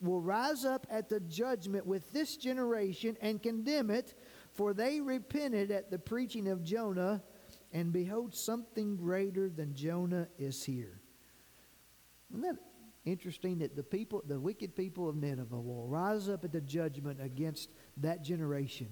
will 0.00 0.20
rise 0.20 0.64
up 0.64 0.86
at 0.90 1.08
the 1.08 1.20
judgment 1.20 1.86
with 1.86 2.10
this 2.12 2.36
generation 2.36 3.16
and 3.20 3.42
condemn 3.42 3.90
it, 3.90 4.14
for 4.52 4.74
they 4.74 5.00
repented 5.00 5.70
at 5.70 5.90
the 5.90 5.98
preaching 5.98 6.48
of 6.48 6.64
Jonah, 6.64 7.22
and 7.72 7.92
behold, 7.92 8.34
something 8.34 8.96
greater 8.96 9.48
than 9.48 9.74
Jonah 9.74 10.28
is 10.38 10.64
here. 10.64 11.00
Isn't 12.30 12.42
that 12.42 12.56
interesting 13.04 13.58
that 13.58 13.76
the 13.76 13.82
people, 13.82 14.22
the 14.26 14.40
wicked 14.40 14.74
people 14.74 15.08
of 15.08 15.16
Nineveh, 15.16 15.60
will 15.60 15.86
rise 15.86 16.28
up 16.28 16.44
at 16.44 16.52
the 16.52 16.60
judgment 16.60 17.20
against 17.22 17.70
that 17.98 18.22
generation? 18.22 18.88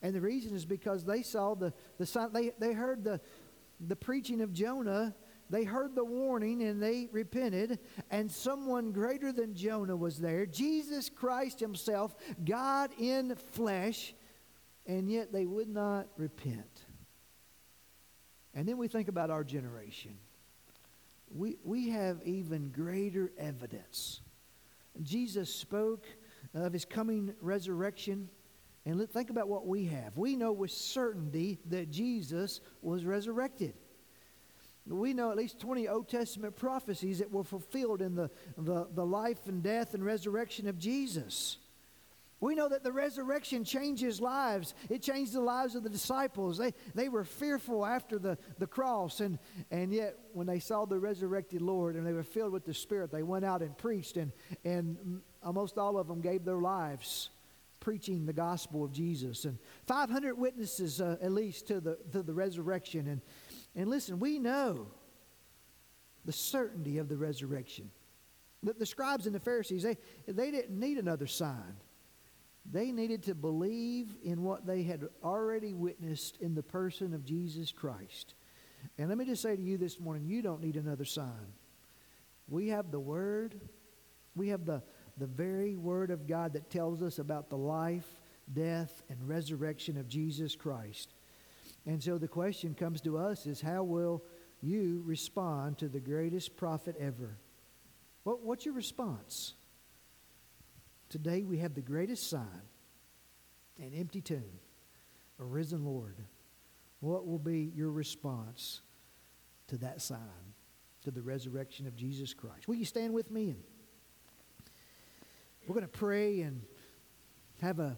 And 0.00 0.14
the 0.14 0.20
reason 0.20 0.54
is 0.54 0.64
because 0.64 1.04
they 1.04 1.22
saw 1.22 1.54
the, 1.54 1.72
the 1.98 2.06
sign, 2.06 2.32
they, 2.32 2.52
they 2.58 2.72
heard 2.72 3.04
the, 3.04 3.20
the 3.80 3.96
preaching 3.96 4.40
of 4.40 4.52
Jonah, 4.52 5.14
they 5.50 5.64
heard 5.64 5.94
the 5.94 6.04
warning 6.04 6.62
and 6.62 6.82
they 6.82 7.08
repented, 7.10 7.78
and 8.10 8.30
someone 8.30 8.92
greater 8.92 9.32
than 9.32 9.54
Jonah 9.54 9.96
was 9.96 10.18
there, 10.18 10.46
Jesus 10.46 11.08
Christ 11.08 11.60
Himself, 11.60 12.14
God 12.44 12.90
in 12.98 13.34
flesh, 13.34 14.14
and 14.86 15.10
yet 15.10 15.32
they 15.32 15.46
would 15.46 15.68
not 15.68 16.08
repent. 16.16 16.84
And 18.54 18.66
then 18.66 18.78
we 18.78 18.88
think 18.88 19.08
about 19.08 19.30
our 19.30 19.44
generation. 19.44 20.18
We, 21.30 21.58
we 21.62 21.90
have 21.90 22.20
even 22.24 22.70
greater 22.70 23.30
evidence. 23.38 24.20
Jesus 25.02 25.54
spoke 25.54 26.06
of 26.54 26.72
his 26.72 26.84
coming 26.84 27.34
resurrection 27.40 28.28
and 28.84 29.08
think 29.10 29.30
about 29.30 29.48
what 29.48 29.66
we 29.66 29.84
have. 29.86 30.16
We 30.16 30.34
know 30.34 30.52
with 30.52 30.70
certainty 30.70 31.58
that 31.66 31.90
Jesus 31.90 32.60
was 32.80 33.04
resurrected. 33.04 33.74
We 34.88 35.12
know 35.12 35.30
at 35.30 35.36
least 35.36 35.60
20 35.60 35.88
Old 35.88 36.08
Testament 36.08 36.56
prophecies 36.56 37.18
that 37.18 37.30
were 37.30 37.44
fulfilled 37.44 38.00
in 38.02 38.14
the, 38.14 38.30
the, 38.56 38.88
the 38.94 39.04
life 39.04 39.46
and 39.46 39.62
death 39.62 39.94
and 39.94 40.04
resurrection 40.04 40.68
of 40.68 40.78
Jesus. 40.78 41.58
We 42.40 42.54
know 42.54 42.68
that 42.68 42.84
the 42.84 42.92
resurrection 42.92 43.64
changes 43.64 44.20
lives. 44.20 44.74
It 44.88 45.02
changed 45.02 45.32
the 45.32 45.40
lives 45.40 45.74
of 45.74 45.82
the 45.82 45.90
disciples. 45.90 46.56
They, 46.56 46.72
they 46.94 47.08
were 47.08 47.24
fearful 47.24 47.84
after 47.84 48.18
the, 48.18 48.38
the 48.58 48.66
cross, 48.66 49.20
and, 49.20 49.38
and 49.72 49.92
yet 49.92 50.16
when 50.32 50.46
they 50.46 50.60
saw 50.60 50.84
the 50.84 51.00
resurrected 51.00 51.60
Lord 51.60 51.96
and 51.96 52.06
they 52.06 52.12
were 52.12 52.22
filled 52.22 52.52
with 52.52 52.64
the 52.64 52.74
Spirit, 52.74 53.10
they 53.10 53.24
went 53.24 53.44
out 53.44 53.60
and 53.60 53.76
preached, 53.76 54.16
and, 54.16 54.30
and 54.64 55.20
almost 55.42 55.78
all 55.78 55.98
of 55.98 56.06
them 56.06 56.20
gave 56.20 56.44
their 56.44 56.58
lives 56.58 57.30
preaching 57.80 58.26
the 58.26 58.32
gospel 58.32 58.84
of 58.84 58.92
Jesus. 58.92 59.44
And 59.44 59.58
500 59.86 60.36
witnesses, 60.36 61.00
uh, 61.00 61.16
at 61.22 61.32
least, 61.32 61.68
to 61.68 61.80
the, 61.80 61.98
to 62.12 62.22
the 62.22 62.34
resurrection. 62.34 63.06
And, 63.08 63.20
and 63.78 63.88
listen, 63.88 64.18
we 64.18 64.40
know 64.40 64.88
the 66.24 66.32
certainty 66.32 66.98
of 66.98 67.08
the 67.08 67.16
resurrection. 67.16 67.92
The, 68.64 68.72
the 68.72 68.84
scribes 68.84 69.26
and 69.26 69.34
the 69.34 69.40
Pharisees, 69.40 69.84
they, 69.84 69.96
they 70.26 70.50
didn't 70.50 70.78
need 70.78 70.98
another 70.98 71.28
sign. 71.28 71.76
They 72.70 72.90
needed 72.90 73.22
to 73.24 73.36
believe 73.36 74.16
in 74.24 74.42
what 74.42 74.66
they 74.66 74.82
had 74.82 75.04
already 75.22 75.74
witnessed 75.74 76.38
in 76.40 76.56
the 76.56 76.62
person 76.62 77.14
of 77.14 77.24
Jesus 77.24 77.70
Christ. 77.70 78.34
And 78.98 79.08
let 79.08 79.16
me 79.16 79.24
just 79.24 79.42
say 79.42 79.54
to 79.54 79.62
you 79.62 79.78
this 79.78 80.00
morning 80.00 80.26
you 80.26 80.42
don't 80.42 80.60
need 80.60 80.74
another 80.74 81.04
sign. 81.04 81.52
We 82.48 82.68
have 82.68 82.90
the 82.90 82.98
Word, 82.98 83.60
we 84.34 84.48
have 84.48 84.64
the, 84.64 84.82
the 85.18 85.26
very 85.26 85.76
Word 85.76 86.10
of 86.10 86.26
God 86.26 86.54
that 86.54 86.68
tells 86.68 87.00
us 87.00 87.20
about 87.20 87.48
the 87.48 87.56
life, 87.56 88.08
death, 88.52 89.04
and 89.08 89.28
resurrection 89.28 89.96
of 89.96 90.08
Jesus 90.08 90.56
Christ. 90.56 91.14
And 91.88 92.02
so 92.02 92.18
the 92.18 92.28
question 92.28 92.74
comes 92.74 93.00
to 93.00 93.16
us 93.16 93.46
is 93.46 93.62
how 93.62 93.82
will 93.82 94.22
you 94.60 95.02
respond 95.06 95.78
to 95.78 95.88
the 95.88 96.00
greatest 96.00 96.54
prophet 96.54 96.94
ever? 97.00 97.38
What, 98.24 98.42
what's 98.42 98.66
your 98.66 98.74
response? 98.74 99.54
Today 101.08 101.44
we 101.44 101.58
have 101.58 101.74
the 101.74 101.80
greatest 101.80 102.28
sign 102.28 102.62
an 103.80 103.92
empty 103.94 104.20
tomb, 104.20 104.58
a 105.40 105.44
risen 105.44 105.86
Lord. 105.86 106.16
What 107.00 107.26
will 107.26 107.38
be 107.38 107.72
your 107.74 107.90
response 107.90 108.82
to 109.68 109.78
that 109.78 110.02
sign, 110.02 110.18
to 111.04 111.10
the 111.10 111.22
resurrection 111.22 111.86
of 111.86 111.96
Jesus 111.96 112.34
Christ? 112.34 112.68
Will 112.68 112.74
you 112.74 112.84
stand 112.84 113.14
with 113.14 113.30
me 113.30 113.50
and 113.50 113.62
we're 115.66 115.74
going 115.74 115.86
to 115.86 115.88
pray 115.88 116.40
and 116.40 116.60
have 117.62 117.78
a, 117.78 117.96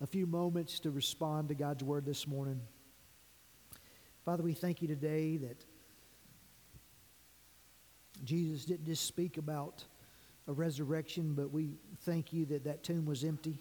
a 0.00 0.06
few 0.06 0.26
moments 0.26 0.78
to 0.80 0.92
respond 0.92 1.48
to 1.48 1.54
God's 1.56 1.82
word 1.82 2.04
this 2.04 2.26
morning. 2.28 2.60
Father, 4.28 4.42
we 4.42 4.52
thank 4.52 4.82
you 4.82 4.88
today 4.88 5.38
that 5.38 5.64
Jesus 8.22 8.66
didn't 8.66 8.84
just 8.84 9.06
speak 9.06 9.38
about 9.38 9.82
a 10.46 10.52
resurrection, 10.52 11.32
but 11.32 11.50
we 11.50 11.78
thank 12.00 12.30
you 12.30 12.44
that 12.44 12.64
that 12.64 12.82
tomb 12.82 13.06
was 13.06 13.24
empty. 13.24 13.58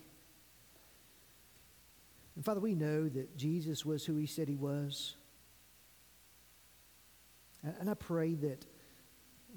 And 2.36 2.44
Father, 2.44 2.60
we 2.60 2.76
know 2.76 3.08
that 3.08 3.38
Jesus 3.38 3.86
was 3.86 4.04
who 4.04 4.18
he 4.18 4.26
said 4.26 4.50
he 4.50 4.58
was. 4.58 5.16
And 7.80 7.90
I 7.90 7.94
pray 7.94 8.34
that 8.34 8.66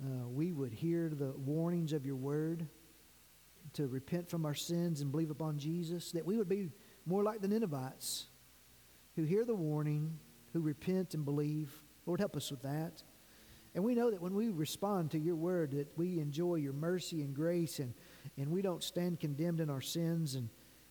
uh, 0.01 0.29
we 0.29 0.53
would 0.53 0.73
hear 0.73 1.09
the 1.09 1.33
warnings 1.33 1.93
of 1.93 2.07
your 2.07 2.15
word 2.15 2.69
to 3.73 3.89
repent 3.89 4.31
from 4.31 4.47
our 4.47 4.55
sins 4.55 5.01
and 5.01 5.11
believe 5.11 5.33
upon 5.33 5.59
Jesus, 5.59 6.13
that 6.13 6.25
we 6.25 6.37
would 6.37 6.49
be 6.49 6.69
more 7.05 7.25
like 7.25 7.41
the 7.41 7.49
Ninevites 7.49 8.27
who 9.17 9.25
hear 9.25 9.45
the 9.45 9.57
warning, 9.57 10.17
who 10.53 10.61
repent 10.61 11.15
and 11.15 11.25
believe. 11.25 11.73
Lord, 12.07 12.21
help 12.21 12.37
us 12.37 12.51
with 12.51 12.63
that. 12.63 13.03
And 13.75 13.85
we 13.85 13.95
know 13.95 14.11
that 14.11 14.21
when 14.21 14.35
we 14.35 14.49
respond 14.49 15.13
to 15.13 15.19
your 15.19 15.37
word, 15.37 15.73
that 15.73 15.97
we 15.97 16.19
enjoy 16.19 16.57
your 16.57 16.73
mercy 16.73 17.23
and 17.23 17.35
grace 17.35 17.79
and, 17.79 17.95
and 18.37 18.51
we 18.51 18.63
don't 18.63 18.83
stand 18.83 19.21
condemned 19.21 19.61
in 19.61 19.71
our 19.71 19.81
sins. 19.81 20.35
And, 20.35 20.49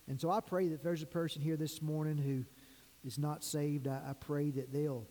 and 0.08 0.20
so 0.20 0.30
I 0.30 0.40
pray 0.40 0.68
that 0.68 0.82
there's 0.82 1.02
a 1.02 1.06
person 1.06 1.42
here 1.42 1.56
this 1.56 1.82
morning 1.82 2.16
who 2.16 2.44
is 3.06 3.18
not 3.18 3.44
saved, 3.44 3.86
I, 3.86 4.00
I 4.10 4.12
pray 4.14 4.50
that 4.50 4.72
they'll 4.72 5.06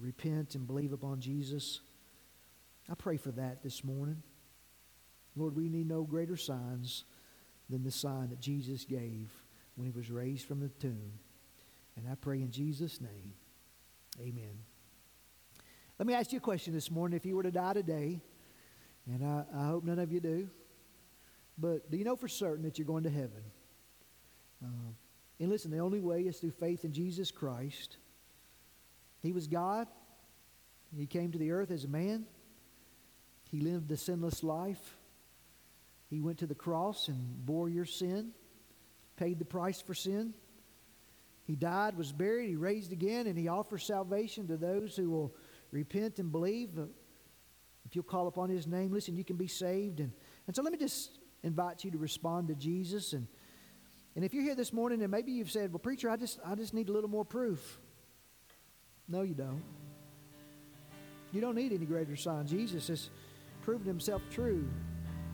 repent 0.00 0.54
and 0.54 0.66
believe 0.66 0.92
upon 0.92 1.20
Jesus. 1.20 1.80
I 2.90 2.94
pray 2.94 3.18
for 3.18 3.32
that 3.32 3.62
this 3.62 3.84
morning. 3.84 4.22
Lord, 5.36 5.54
we 5.56 5.68
need 5.68 5.88
no 5.88 6.02
greater 6.02 6.36
signs 6.36 7.04
than 7.68 7.82
the 7.82 7.90
sign 7.90 8.30
that 8.30 8.40
Jesus 8.40 8.84
gave 8.84 9.30
when 9.76 9.86
he 9.86 9.92
was 9.96 10.10
raised 10.10 10.46
from 10.46 10.60
the 10.60 10.68
tomb. 10.68 11.12
And 11.96 12.06
I 12.10 12.14
pray 12.14 12.40
in 12.40 12.50
Jesus' 12.50 13.00
name, 13.00 13.32
amen. 14.20 14.58
Let 15.98 16.06
me 16.06 16.14
ask 16.14 16.32
you 16.32 16.38
a 16.38 16.40
question 16.40 16.74
this 16.74 16.90
morning. 16.90 17.16
If 17.16 17.26
you 17.26 17.36
were 17.36 17.42
to 17.42 17.50
die 17.50 17.74
today, 17.74 18.20
and 19.06 19.24
I, 19.24 19.44
I 19.56 19.66
hope 19.66 19.84
none 19.84 19.98
of 19.98 20.12
you 20.12 20.20
do, 20.20 20.48
but 21.58 21.90
do 21.90 21.96
you 21.96 22.04
know 22.04 22.16
for 22.16 22.28
certain 22.28 22.64
that 22.64 22.78
you're 22.78 22.86
going 22.86 23.04
to 23.04 23.10
heaven? 23.10 23.42
Uh, 24.62 24.92
and 25.40 25.48
listen, 25.48 25.70
the 25.70 25.78
only 25.78 26.00
way 26.00 26.22
is 26.22 26.38
through 26.38 26.52
faith 26.52 26.84
in 26.84 26.92
Jesus 26.92 27.30
Christ. 27.30 27.96
He 29.20 29.32
was 29.32 29.46
God. 29.46 29.86
He 30.96 31.06
came 31.06 31.32
to 31.32 31.38
the 31.38 31.52
earth 31.52 31.70
as 31.70 31.84
a 31.84 31.88
man. 31.88 32.26
He 33.50 33.60
lived 33.60 33.90
a 33.90 33.96
sinless 33.96 34.42
life. 34.42 34.96
He 36.10 36.20
went 36.20 36.38
to 36.38 36.46
the 36.46 36.54
cross 36.54 37.08
and 37.08 37.44
bore 37.46 37.68
your 37.68 37.84
sin, 37.84 38.32
paid 39.16 39.38
the 39.38 39.44
price 39.44 39.80
for 39.80 39.94
sin. 39.94 40.34
He 41.52 41.56
died, 41.56 41.98
was 41.98 42.12
buried, 42.12 42.48
he 42.48 42.56
raised 42.56 42.92
again, 42.92 43.26
and 43.26 43.36
he 43.36 43.46
offers 43.46 43.84
salvation 43.84 44.48
to 44.48 44.56
those 44.56 44.96
who 44.96 45.10
will 45.10 45.34
repent 45.70 46.18
and 46.18 46.32
believe. 46.32 46.70
If 47.84 47.94
you'll 47.94 48.04
call 48.04 48.26
upon 48.26 48.48
his 48.48 48.66
name, 48.66 48.90
listen, 48.90 49.18
you 49.18 49.22
can 49.22 49.36
be 49.36 49.48
saved. 49.48 50.00
And, 50.00 50.12
and 50.46 50.56
so 50.56 50.62
let 50.62 50.72
me 50.72 50.78
just 50.78 51.18
invite 51.42 51.84
you 51.84 51.90
to 51.90 51.98
respond 51.98 52.48
to 52.48 52.54
Jesus. 52.54 53.12
And, 53.12 53.26
and 54.16 54.24
if 54.24 54.32
you're 54.32 54.44
here 54.44 54.54
this 54.54 54.72
morning 54.72 55.02
and 55.02 55.10
maybe 55.10 55.30
you've 55.30 55.50
said, 55.50 55.70
Well, 55.70 55.78
preacher, 55.78 56.08
I 56.08 56.16
just, 56.16 56.40
I 56.42 56.54
just 56.54 56.72
need 56.72 56.88
a 56.88 56.92
little 56.92 57.10
more 57.10 57.26
proof. 57.26 57.78
No, 59.06 59.20
you 59.20 59.34
don't. 59.34 59.62
You 61.32 61.42
don't 61.42 61.54
need 61.54 61.74
any 61.74 61.84
greater 61.84 62.16
sign. 62.16 62.46
Jesus 62.46 62.88
has 62.88 63.10
proven 63.60 63.86
himself 63.86 64.22
true 64.30 64.66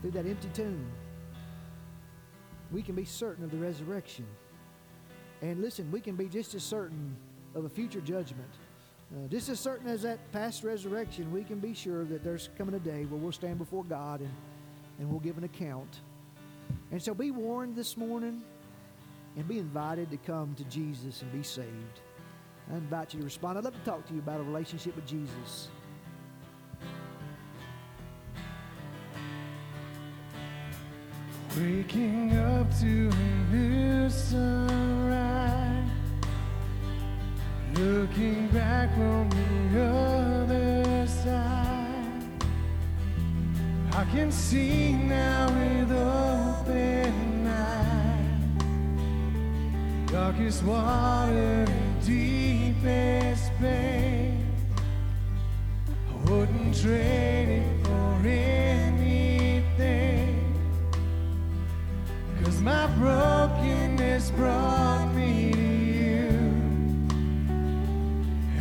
through 0.01 0.11
that 0.11 0.27
empty 0.27 0.49
tomb, 0.53 0.85
we 2.73 2.83
can 2.83 2.97
be 2.97 3.05
certain 3.05 3.45
of 3.45 3.53
the 3.53 3.57
resurrection. 3.57 4.27
And 5.43 5.61
listen, 5.61 5.91
we 5.91 6.01
can 6.01 6.17
be 6.17 6.27
just 6.27 6.55
as 6.55 6.63
certain 6.63 7.17
of 7.55 7.65
a 7.65 7.69
future 7.69 8.01
judgment. 8.01 8.51
Uh, 9.15 9.27
just 9.29 9.49
as 9.49 9.59
certain 9.59 9.89
as 9.89 10.03
that 10.03 10.19
past 10.33 10.65
resurrection, 10.65 11.33
we 11.33 11.43
can 11.43 11.59
be 11.59 11.73
sure 11.73 12.05
that 12.05 12.23
there's 12.23 12.51
coming 12.59 12.75
a 12.75 12.79
day 12.79 13.05
where 13.07 13.19
we'll 13.19 13.33
stand 13.33 13.59
before 13.59 13.85
God 13.85 14.21
and, 14.21 14.31
and 14.99 15.09
we'll 15.09 15.21
give 15.21 15.39
an 15.39 15.45
account. 15.45 16.01
And 16.91 17.03
so 17.03 17.15
be 17.15 17.31
warned 17.31 17.75
this 17.75 17.97
morning 17.97 18.43
and 19.37 19.49
be 19.49 19.59
invited 19.59 20.11
to 20.11 20.17
come 20.19 20.55
to 20.57 20.65
Jesus 20.65 21.23
and 21.23 21.33
be 21.33 21.43
saved. 21.43 22.01
I 22.71 22.77
invite 22.77 23.15
you 23.15 23.21
to 23.21 23.25
respond. 23.25 23.57
I'd 23.57 23.65
love 23.65 23.75
to 23.75 23.91
talk 23.91 24.07
to 24.09 24.13
you 24.13 24.19
about 24.19 24.41
a 24.41 24.43
relationship 24.43 24.95
with 24.95 25.07
Jesus. 25.07 25.69
Waking 31.61 32.37
up 32.37 32.69
to 32.79 33.11
a 33.11 33.53
new 33.53 34.09
sunrise, 34.09 35.89
Looking 37.75 38.47
back 38.49 38.95
from 38.95 39.29
the 39.73 39.81
other 39.83 41.07
side, 41.09 42.23
I 43.93 44.05
can 44.13 44.31
see 44.31 44.93
now 44.93 45.49
with 45.49 45.91
open 45.91 47.47
eyes. 47.49 48.63
Darkest 50.13 50.63
water 50.63 51.65
and 51.67 52.07
deepest 52.07 53.51
pain. 53.59 54.47
I 55.89 56.31
wouldn't 56.31 56.81
trade 56.81 57.49
it 57.49 57.85
for 57.85 58.15
anything. 58.25 58.98
My 62.69 62.87
brokenness 62.99 64.31
brought 64.33 65.11
me 65.15 65.53
to 65.53 65.69
you. 66.03 66.29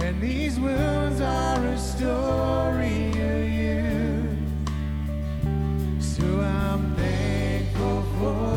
And 0.02 0.22
these 0.22 0.58
wounds 0.58 1.20
are 1.20 1.62
a 1.66 1.78
story 1.78 3.10
of 3.32 3.44
you. 3.62 4.38
So 6.00 6.26
I'm 6.40 6.96
thankful 6.96 8.02
for 8.18 8.52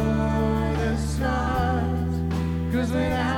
the 0.82 0.96
stars. 0.96 2.14
Cause 2.72 2.92
without 2.92 3.20
them 3.20 3.29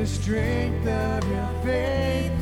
the 0.00 0.06
strength 0.06 0.86
of 0.86 1.28
your 1.28 1.48
faithfulness. 1.62 2.39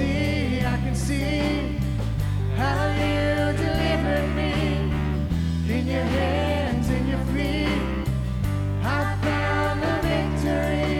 I 0.00 0.76
can 0.84 0.94
see 0.94 1.78
how 2.56 2.86
you 3.02 3.52
delivered 3.56 4.28
me 4.36 4.52
in 5.68 5.86
your 5.86 6.04
hands, 6.04 6.88
in 6.88 7.08
your 7.08 7.24
feet. 7.34 8.06
I 8.84 9.16
found 9.26 9.82
the 9.82 9.96
victory. 10.08 10.92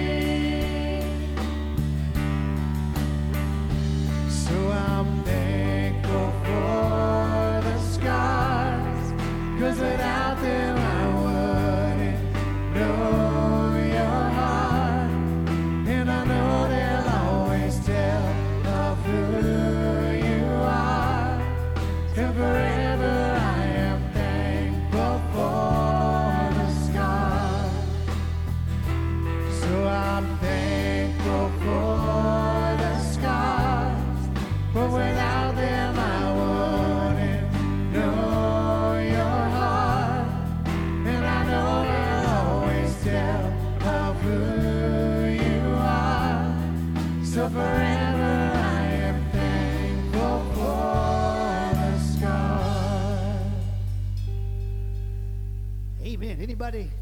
So 4.28 4.54
I'm 4.70 5.22
thankful 5.22 6.32
for 6.44 7.60
the 7.62 7.78
without 9.80 10.42
them 10.42 10.67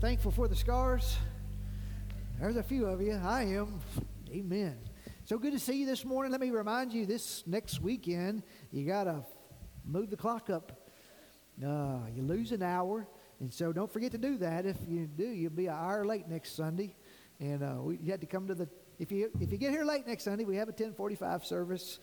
thankful 0.01 0.31
for 0.31 0.47
the 0.47 0.55
scars? 0.55 1.17
There's 2.39 2.57
a 2.57 2.63
few 2.63 2.85
of 2.85 3.01
you. 3.01 3.15
I 3.15 3.45
am. 3.45 3.81
Amen. 4.31 4.77
So 5.25 5.39
good 5.39 5.55
to 5.55 5.59
see 5.59 5.81
you 5.81 5.87
this 5.87 6.05
morning. 6.05 6.33
Let 6.33 6.41
me 6.43 6.51
remind 6.51 6.93
you 6.93 7.07
this 7.07 7.43
next 7.47 7.81
weekend, 7.81 8.43
you 8.71 8.87
got 8.87 9.05
to 9.05 9.25
move 9.87 10.11
the 10.11 10.17
clock 10.17 10.51
up. 10.51 10.87
Uh, 11.65 12.01
you 12.15 12.23
lose 12.23 12.53
an 12.53 12.63
hour. 12.63 13.09
And 13.41 13.53
so 13.53 13.73
don't 13.73 13.91
forget 13.91 14.13
to 14.13 14.19
do 14.19 14.37
that. 14.39 14.67
If 14.67 14.77
you 14.87 15.07
do, 15.07 15.25
you'll 15.25 15.51
be 15.51 15.69
an 15.69 15.75
hour 15.75 16.05
late 16.05 16.29
next 16.29 16.57
Sunday. 16.57 16.95
And 17.41 17.63
uh, 17.63 17.77
we, 17.81 17.97
you 17.97 18.11
had 18.11 18.21
to 18.21 18.27
come 18.27 18.49
to 18.49 18.55
the. 18.55 18.69
If 18.99 19.11
you 19.11 19.31
if 19.41 19.51
you 19.51 19.59
get 19.59 19.71
here 19.71 19.85
late 19.85 20.07
next 20.07 20.25
Sunday, 20.25 20.45
we 20.45 20.57
have 20.57 20.69
a 20.69 20.73
10:45 20.73 21.45
service. 21.45 22.01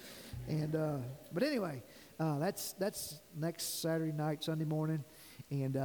And 0.48 0.76
uh, 0.76 0.98
but 1.32 1.44
anyway, 1.44 1.84
uh, 2.20 2.39
that's 2.39 2.74
that's 2.74 3.20
next 3.36 3.82
Saturday 3.82 4.12
night, 4.12 4.44
Sunday 4.44 4.66
morning, 4.66 5.04
and. 5.52 5.78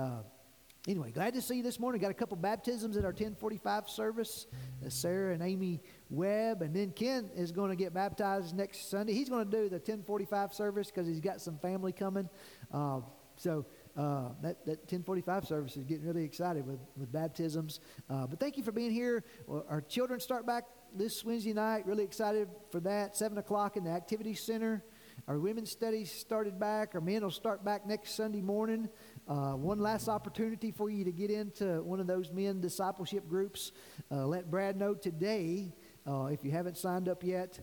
Anyway, 0.88 1.10
glad 1.10 1.34
to 1.34 1.42
see 1.42 1.56
you 1.56 1.62
this 1.62 1.78
morning. 1.78 2.00
Got 2.00 2.12
a 2.12 2.14
couple 2.14 2.38
baptisms 2.38 2.96
at 2.96 3.04
our 3.04 3.10
1045 3.10 3.90
service. 3.90 4.46
Uh, 4.84 4.88
Sarah 4.88 5.34
and 5.34 5.42
Amy 5.42 5.82
Webb. 6.08 6.62
And 6.62 6.74
then 6.74 6.92
Ken 6.92 7.28
is 7.36 7.52
going 7.52 7.68
to 7.68 7.76
get 7.76 7.92
baptized 7.92 8.56
next 8.56 8.88
Sunday. 8.88 9.12
He's 9.12 9.28
going 9.28 9.44
to 9.44 9.50
do 9.50 9.68
the 9.68 9.76
1045 9.76 10.54
service 10.54 10.86
because 10.90 11.06
he's 11.06 11.20
got 11.20 11.42
some 11.42 11.58
family 11.58 11.92
coming. 11.92 12.26
Uh, 12.72 13.00
so 13.36 13.66
uh, 13.98 14.30
that, 14.40 14.64
that 14.64 14.78
1045 14.78 15.46
service 15.46 15.76
is 15.76 15.84
getting 15.84 16.06
really 16.06 16.24
excited 16.24 16.66
with, 16.66 16.80
with 16.96 17.12
baptisms. 17.12 17.80
Uh, 18.08 18.26
but 18.26 18.40
thank 18.40 18.56
you 18.56 18.62
for 18.62 18.72
being 18.72 18.90
here. 18.90 19.24
Our 19.46 19.82
children 19.82 20.20
start 20.20 20.46
back 20.46 20.64
this 20.96 21.22
Wednesday 21.22 21.52
night. 21.52 21.84
Really 21.86 22.04
excited 22.04 22.48
for 22.70 22.80
that. 22.80 23.14
7 23.14 23.36
o'clock 23.36 23.76
in 23.76 23.84
the 23.84 23.90
Activity 23.90 24.32
Center. 24.32 24.82
Our 25.26 25.38
women's 25.38 25.70
studies 25.70 26.10
started 26.10 26.58
back. 26.58 26.94
Our 26.94 27.00
men 27.00 27.22
will 27.22 27.30
start 27.30 27.64
back 27.64 27.86
next 27.86 28.14
Sunday 28.14 28.40
morning. 28.40 28.88
Uh, 29.28 29.52
one 29.52 29.78
last 29.78 30.08
opportunity 30.08 30.70
for 30.70 30.88
you 30.88 31.04
to 31.04 31.12
get 31.12 31.30
into 31.30 31.82
one 31.82 32.00
of 32.00 32.06
those 32.06 32.30
men 32.32 32.60
discipleship 32.60 33.28
groups. 33.28 33.72
Uh, 34.10 34.26
let 34.26 34.50
Brad 34.50 34.76
know 34.76 34.94
today 34.94 35.74
uh, 36.06 36.26
if 36.26 36.44
you 36.44 36.50
haven't 36.50 36.78
signed 36.78 37.08
up 37.08 37.22
yet. 37.22 37.60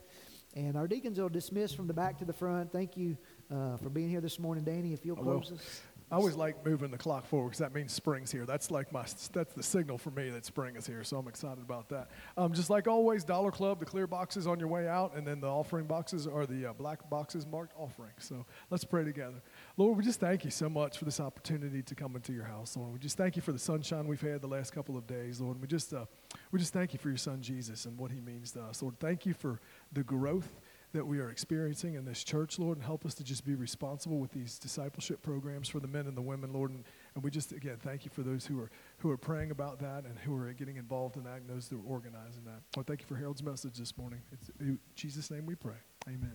And 0.55 0.77
our 0.77 0.87
deacons 0.87 1.19
will 1.19 1.27
dismiss 1.27 1.73
from 1.73 1.87
the 1.87 1.93
back 1.93 2.19
to 2.19 2.25
the 2.25 2.33
front. 2.33 2.71
Thank 2.71 2.95
you 2.95 3.17
uh, 3.51 3.77
for 3.77 3.89
being 3.89 4.09
here 4.09 4.21
this 4.21 4.39
morning, 4.39 4.63
Danny. 4.63 4.93
If 4.93 5.05
you'll 5.05 5.17
close 5.17 5.51
us. 5.51 5.81
I 6.11 6.17
always 6.17 6.35
like 6.35 6.63
moving 6.63 6.91
the 6.91 6.99
clock 6.99 7.25
forward 7.25 7.49
because 7.49 7.59
that 7.59 7.73
means 7.73 7.91
spring's 7.91 8.31
here. 8.31 8.45
That's 8.45 8.69
like 8.69 8.91
my 8.93 9.05
that's 9.33 9.53
the 9.53 9.63
signal 9.63 9.97
for 9.97 10.11
me 10.11 10.29
that 10.29 10.45
spring 10.45 10.75
is 10.75 10.85
here. 10.85 11.03
So 11.03 11.17
I'm 11.17 11.27
excited 11.27 11.63
about 11.63 11.89
that. 11.89 12.09
Um, 12.37 12.53
just 12.53 12.69
like 12.69 12.87
always, 12.87 13.23
Dollar 13.23 13.49
Club, 13.49 13.79
the 13.79 13.85
clear 13.85 14.05
boxes 14.05 14.45
on 14.45 14.59
your 14.59 14.67
way 14.67 14.87
out, 14.87 15.15
and 15.15 15.25
then 15.25 15.41
the 15.41 15.47
offering 15.47 15.87
boxes 15.87 16.27
are 16.27 16.45
the 16.45 16.67
uh, 16.67 16.73
black 16.73 17.09
boxes 17.09 17.47
marked 17.47 17.73
offering. 17.75 18.13
So 18.19 18.45
let's 18.69 18.83
pray 18.83 19.03
together. 19.03 19.41
Lord, 19.77 19.97
we 19.97 20.03
just 20.05 20.21
thank 20.21 20.45
you 20.45 20.51
so 20.51 20.69
much 20.69 20.97
for 20.97 21.03
this 21.03 21.19
opportunity 21.19 21.81
to 21.81 21.95
come 21.95 22.15
into 22.15 22.31
your 22.31 22.45
house. 22.45 22.77
Lord, 22.77 22.93
we 22.93 22.99
just 22.99 23.17
thank 23.17 23.35
you 23.35 23.41
for 23.41 23.51
the 23.51 23.59
sunshine 23.59 24.07
we've 24.07 24.21
had 24.21 24.41
the 24.41 24.47
last 24.47 24.71
couple 24.71 24.95
of 24.97 25.05
days. 25.05 25.41
Lord, 25.41 25.59
we 25.59 25.67
just 25.67 25.93
uh, 25.93 26.05
we 26.51 26.59
just 26.59 26.71
thank 26.71 26.93
you 26.93 26.99
for 26.99 27.09
your 27.09 27.17
son 27.17 27.41
Jesus 27.41 27.85
and 27.85 27.97
what 27.97 28.11
he 28.11 28.21
means 28.21 28.51
to 28.53 28.61
us. 28.61 28.81
Lord, 28.81 28.97
thank 28.99 29.25
you 29.25 29.33
for 29.33 29.59
the 29.91 30.03
growth 30.03 30.61
that 30.93 31.05
we 31.05 31.19
are 31.19 31.29
experiencing 31.29 31.95
in 31.95 32.05
this 32.05 32.23
church, 32.23 32.57
Lord, 32.57 32.77
and 32.77 32.85
help 32.85 33.05
us 33.05 33.13
to 33.15 33.23
just 33.23 33.45
be 33.45 33.53
responsible 33.53 34.17
with 34.17 34.31
these 34.31 34.57
discipleship 34.57 35.21
programs 35.21 35.67
for 35.67 35.81
the 35.81 35.89
men 35.89 36.07
and 36.07 36.15
the 36.15 36.21
women, 36.21 36.53
Lord. 36.53 36.71
And, 36.71 36.85
and 37.15 37.23
we 37.23 37.29
just, 37.29 37.51
again, 37.51 37.75
thank 37.81 38.05
you 38.05 38.11
for 38.11 38.21
those 38.21 38.45
who 38.45 38.57
are, 38.61 38.71
who 38.99 39.11
are 39.11 39.17
praying 39.17 39.51
about 39.51 39.79
that 39.79 40.05
and 40.05 40.17
who 40.19 40.33
are 40.37 40.53
getting 40.53 40.77
involved 40.77 41.17
in 41.17 41.25
that 41.25 41.41
and 41.41 41.49
those 41.49 41.67
that 41.67 41.75
are 41.75 41.85
organizing 41.85 42.45
that. 42.45 42.61
Lord, 42.77 42.87
thank 42.87 43.01
you 43.01 43.07
for 43.07 43.17
Harold's 43.17 43.43
message 43.43 43.77
this 43.77 43.97
morning. 43.97 44.21
It's 44.31 44.49
in 44.57 44.79
Jesus' 44.95 45.29
name 45.29 45.45
we 45.45 45.55
pray. 45.55 45.75
Amen. 46.07 46.31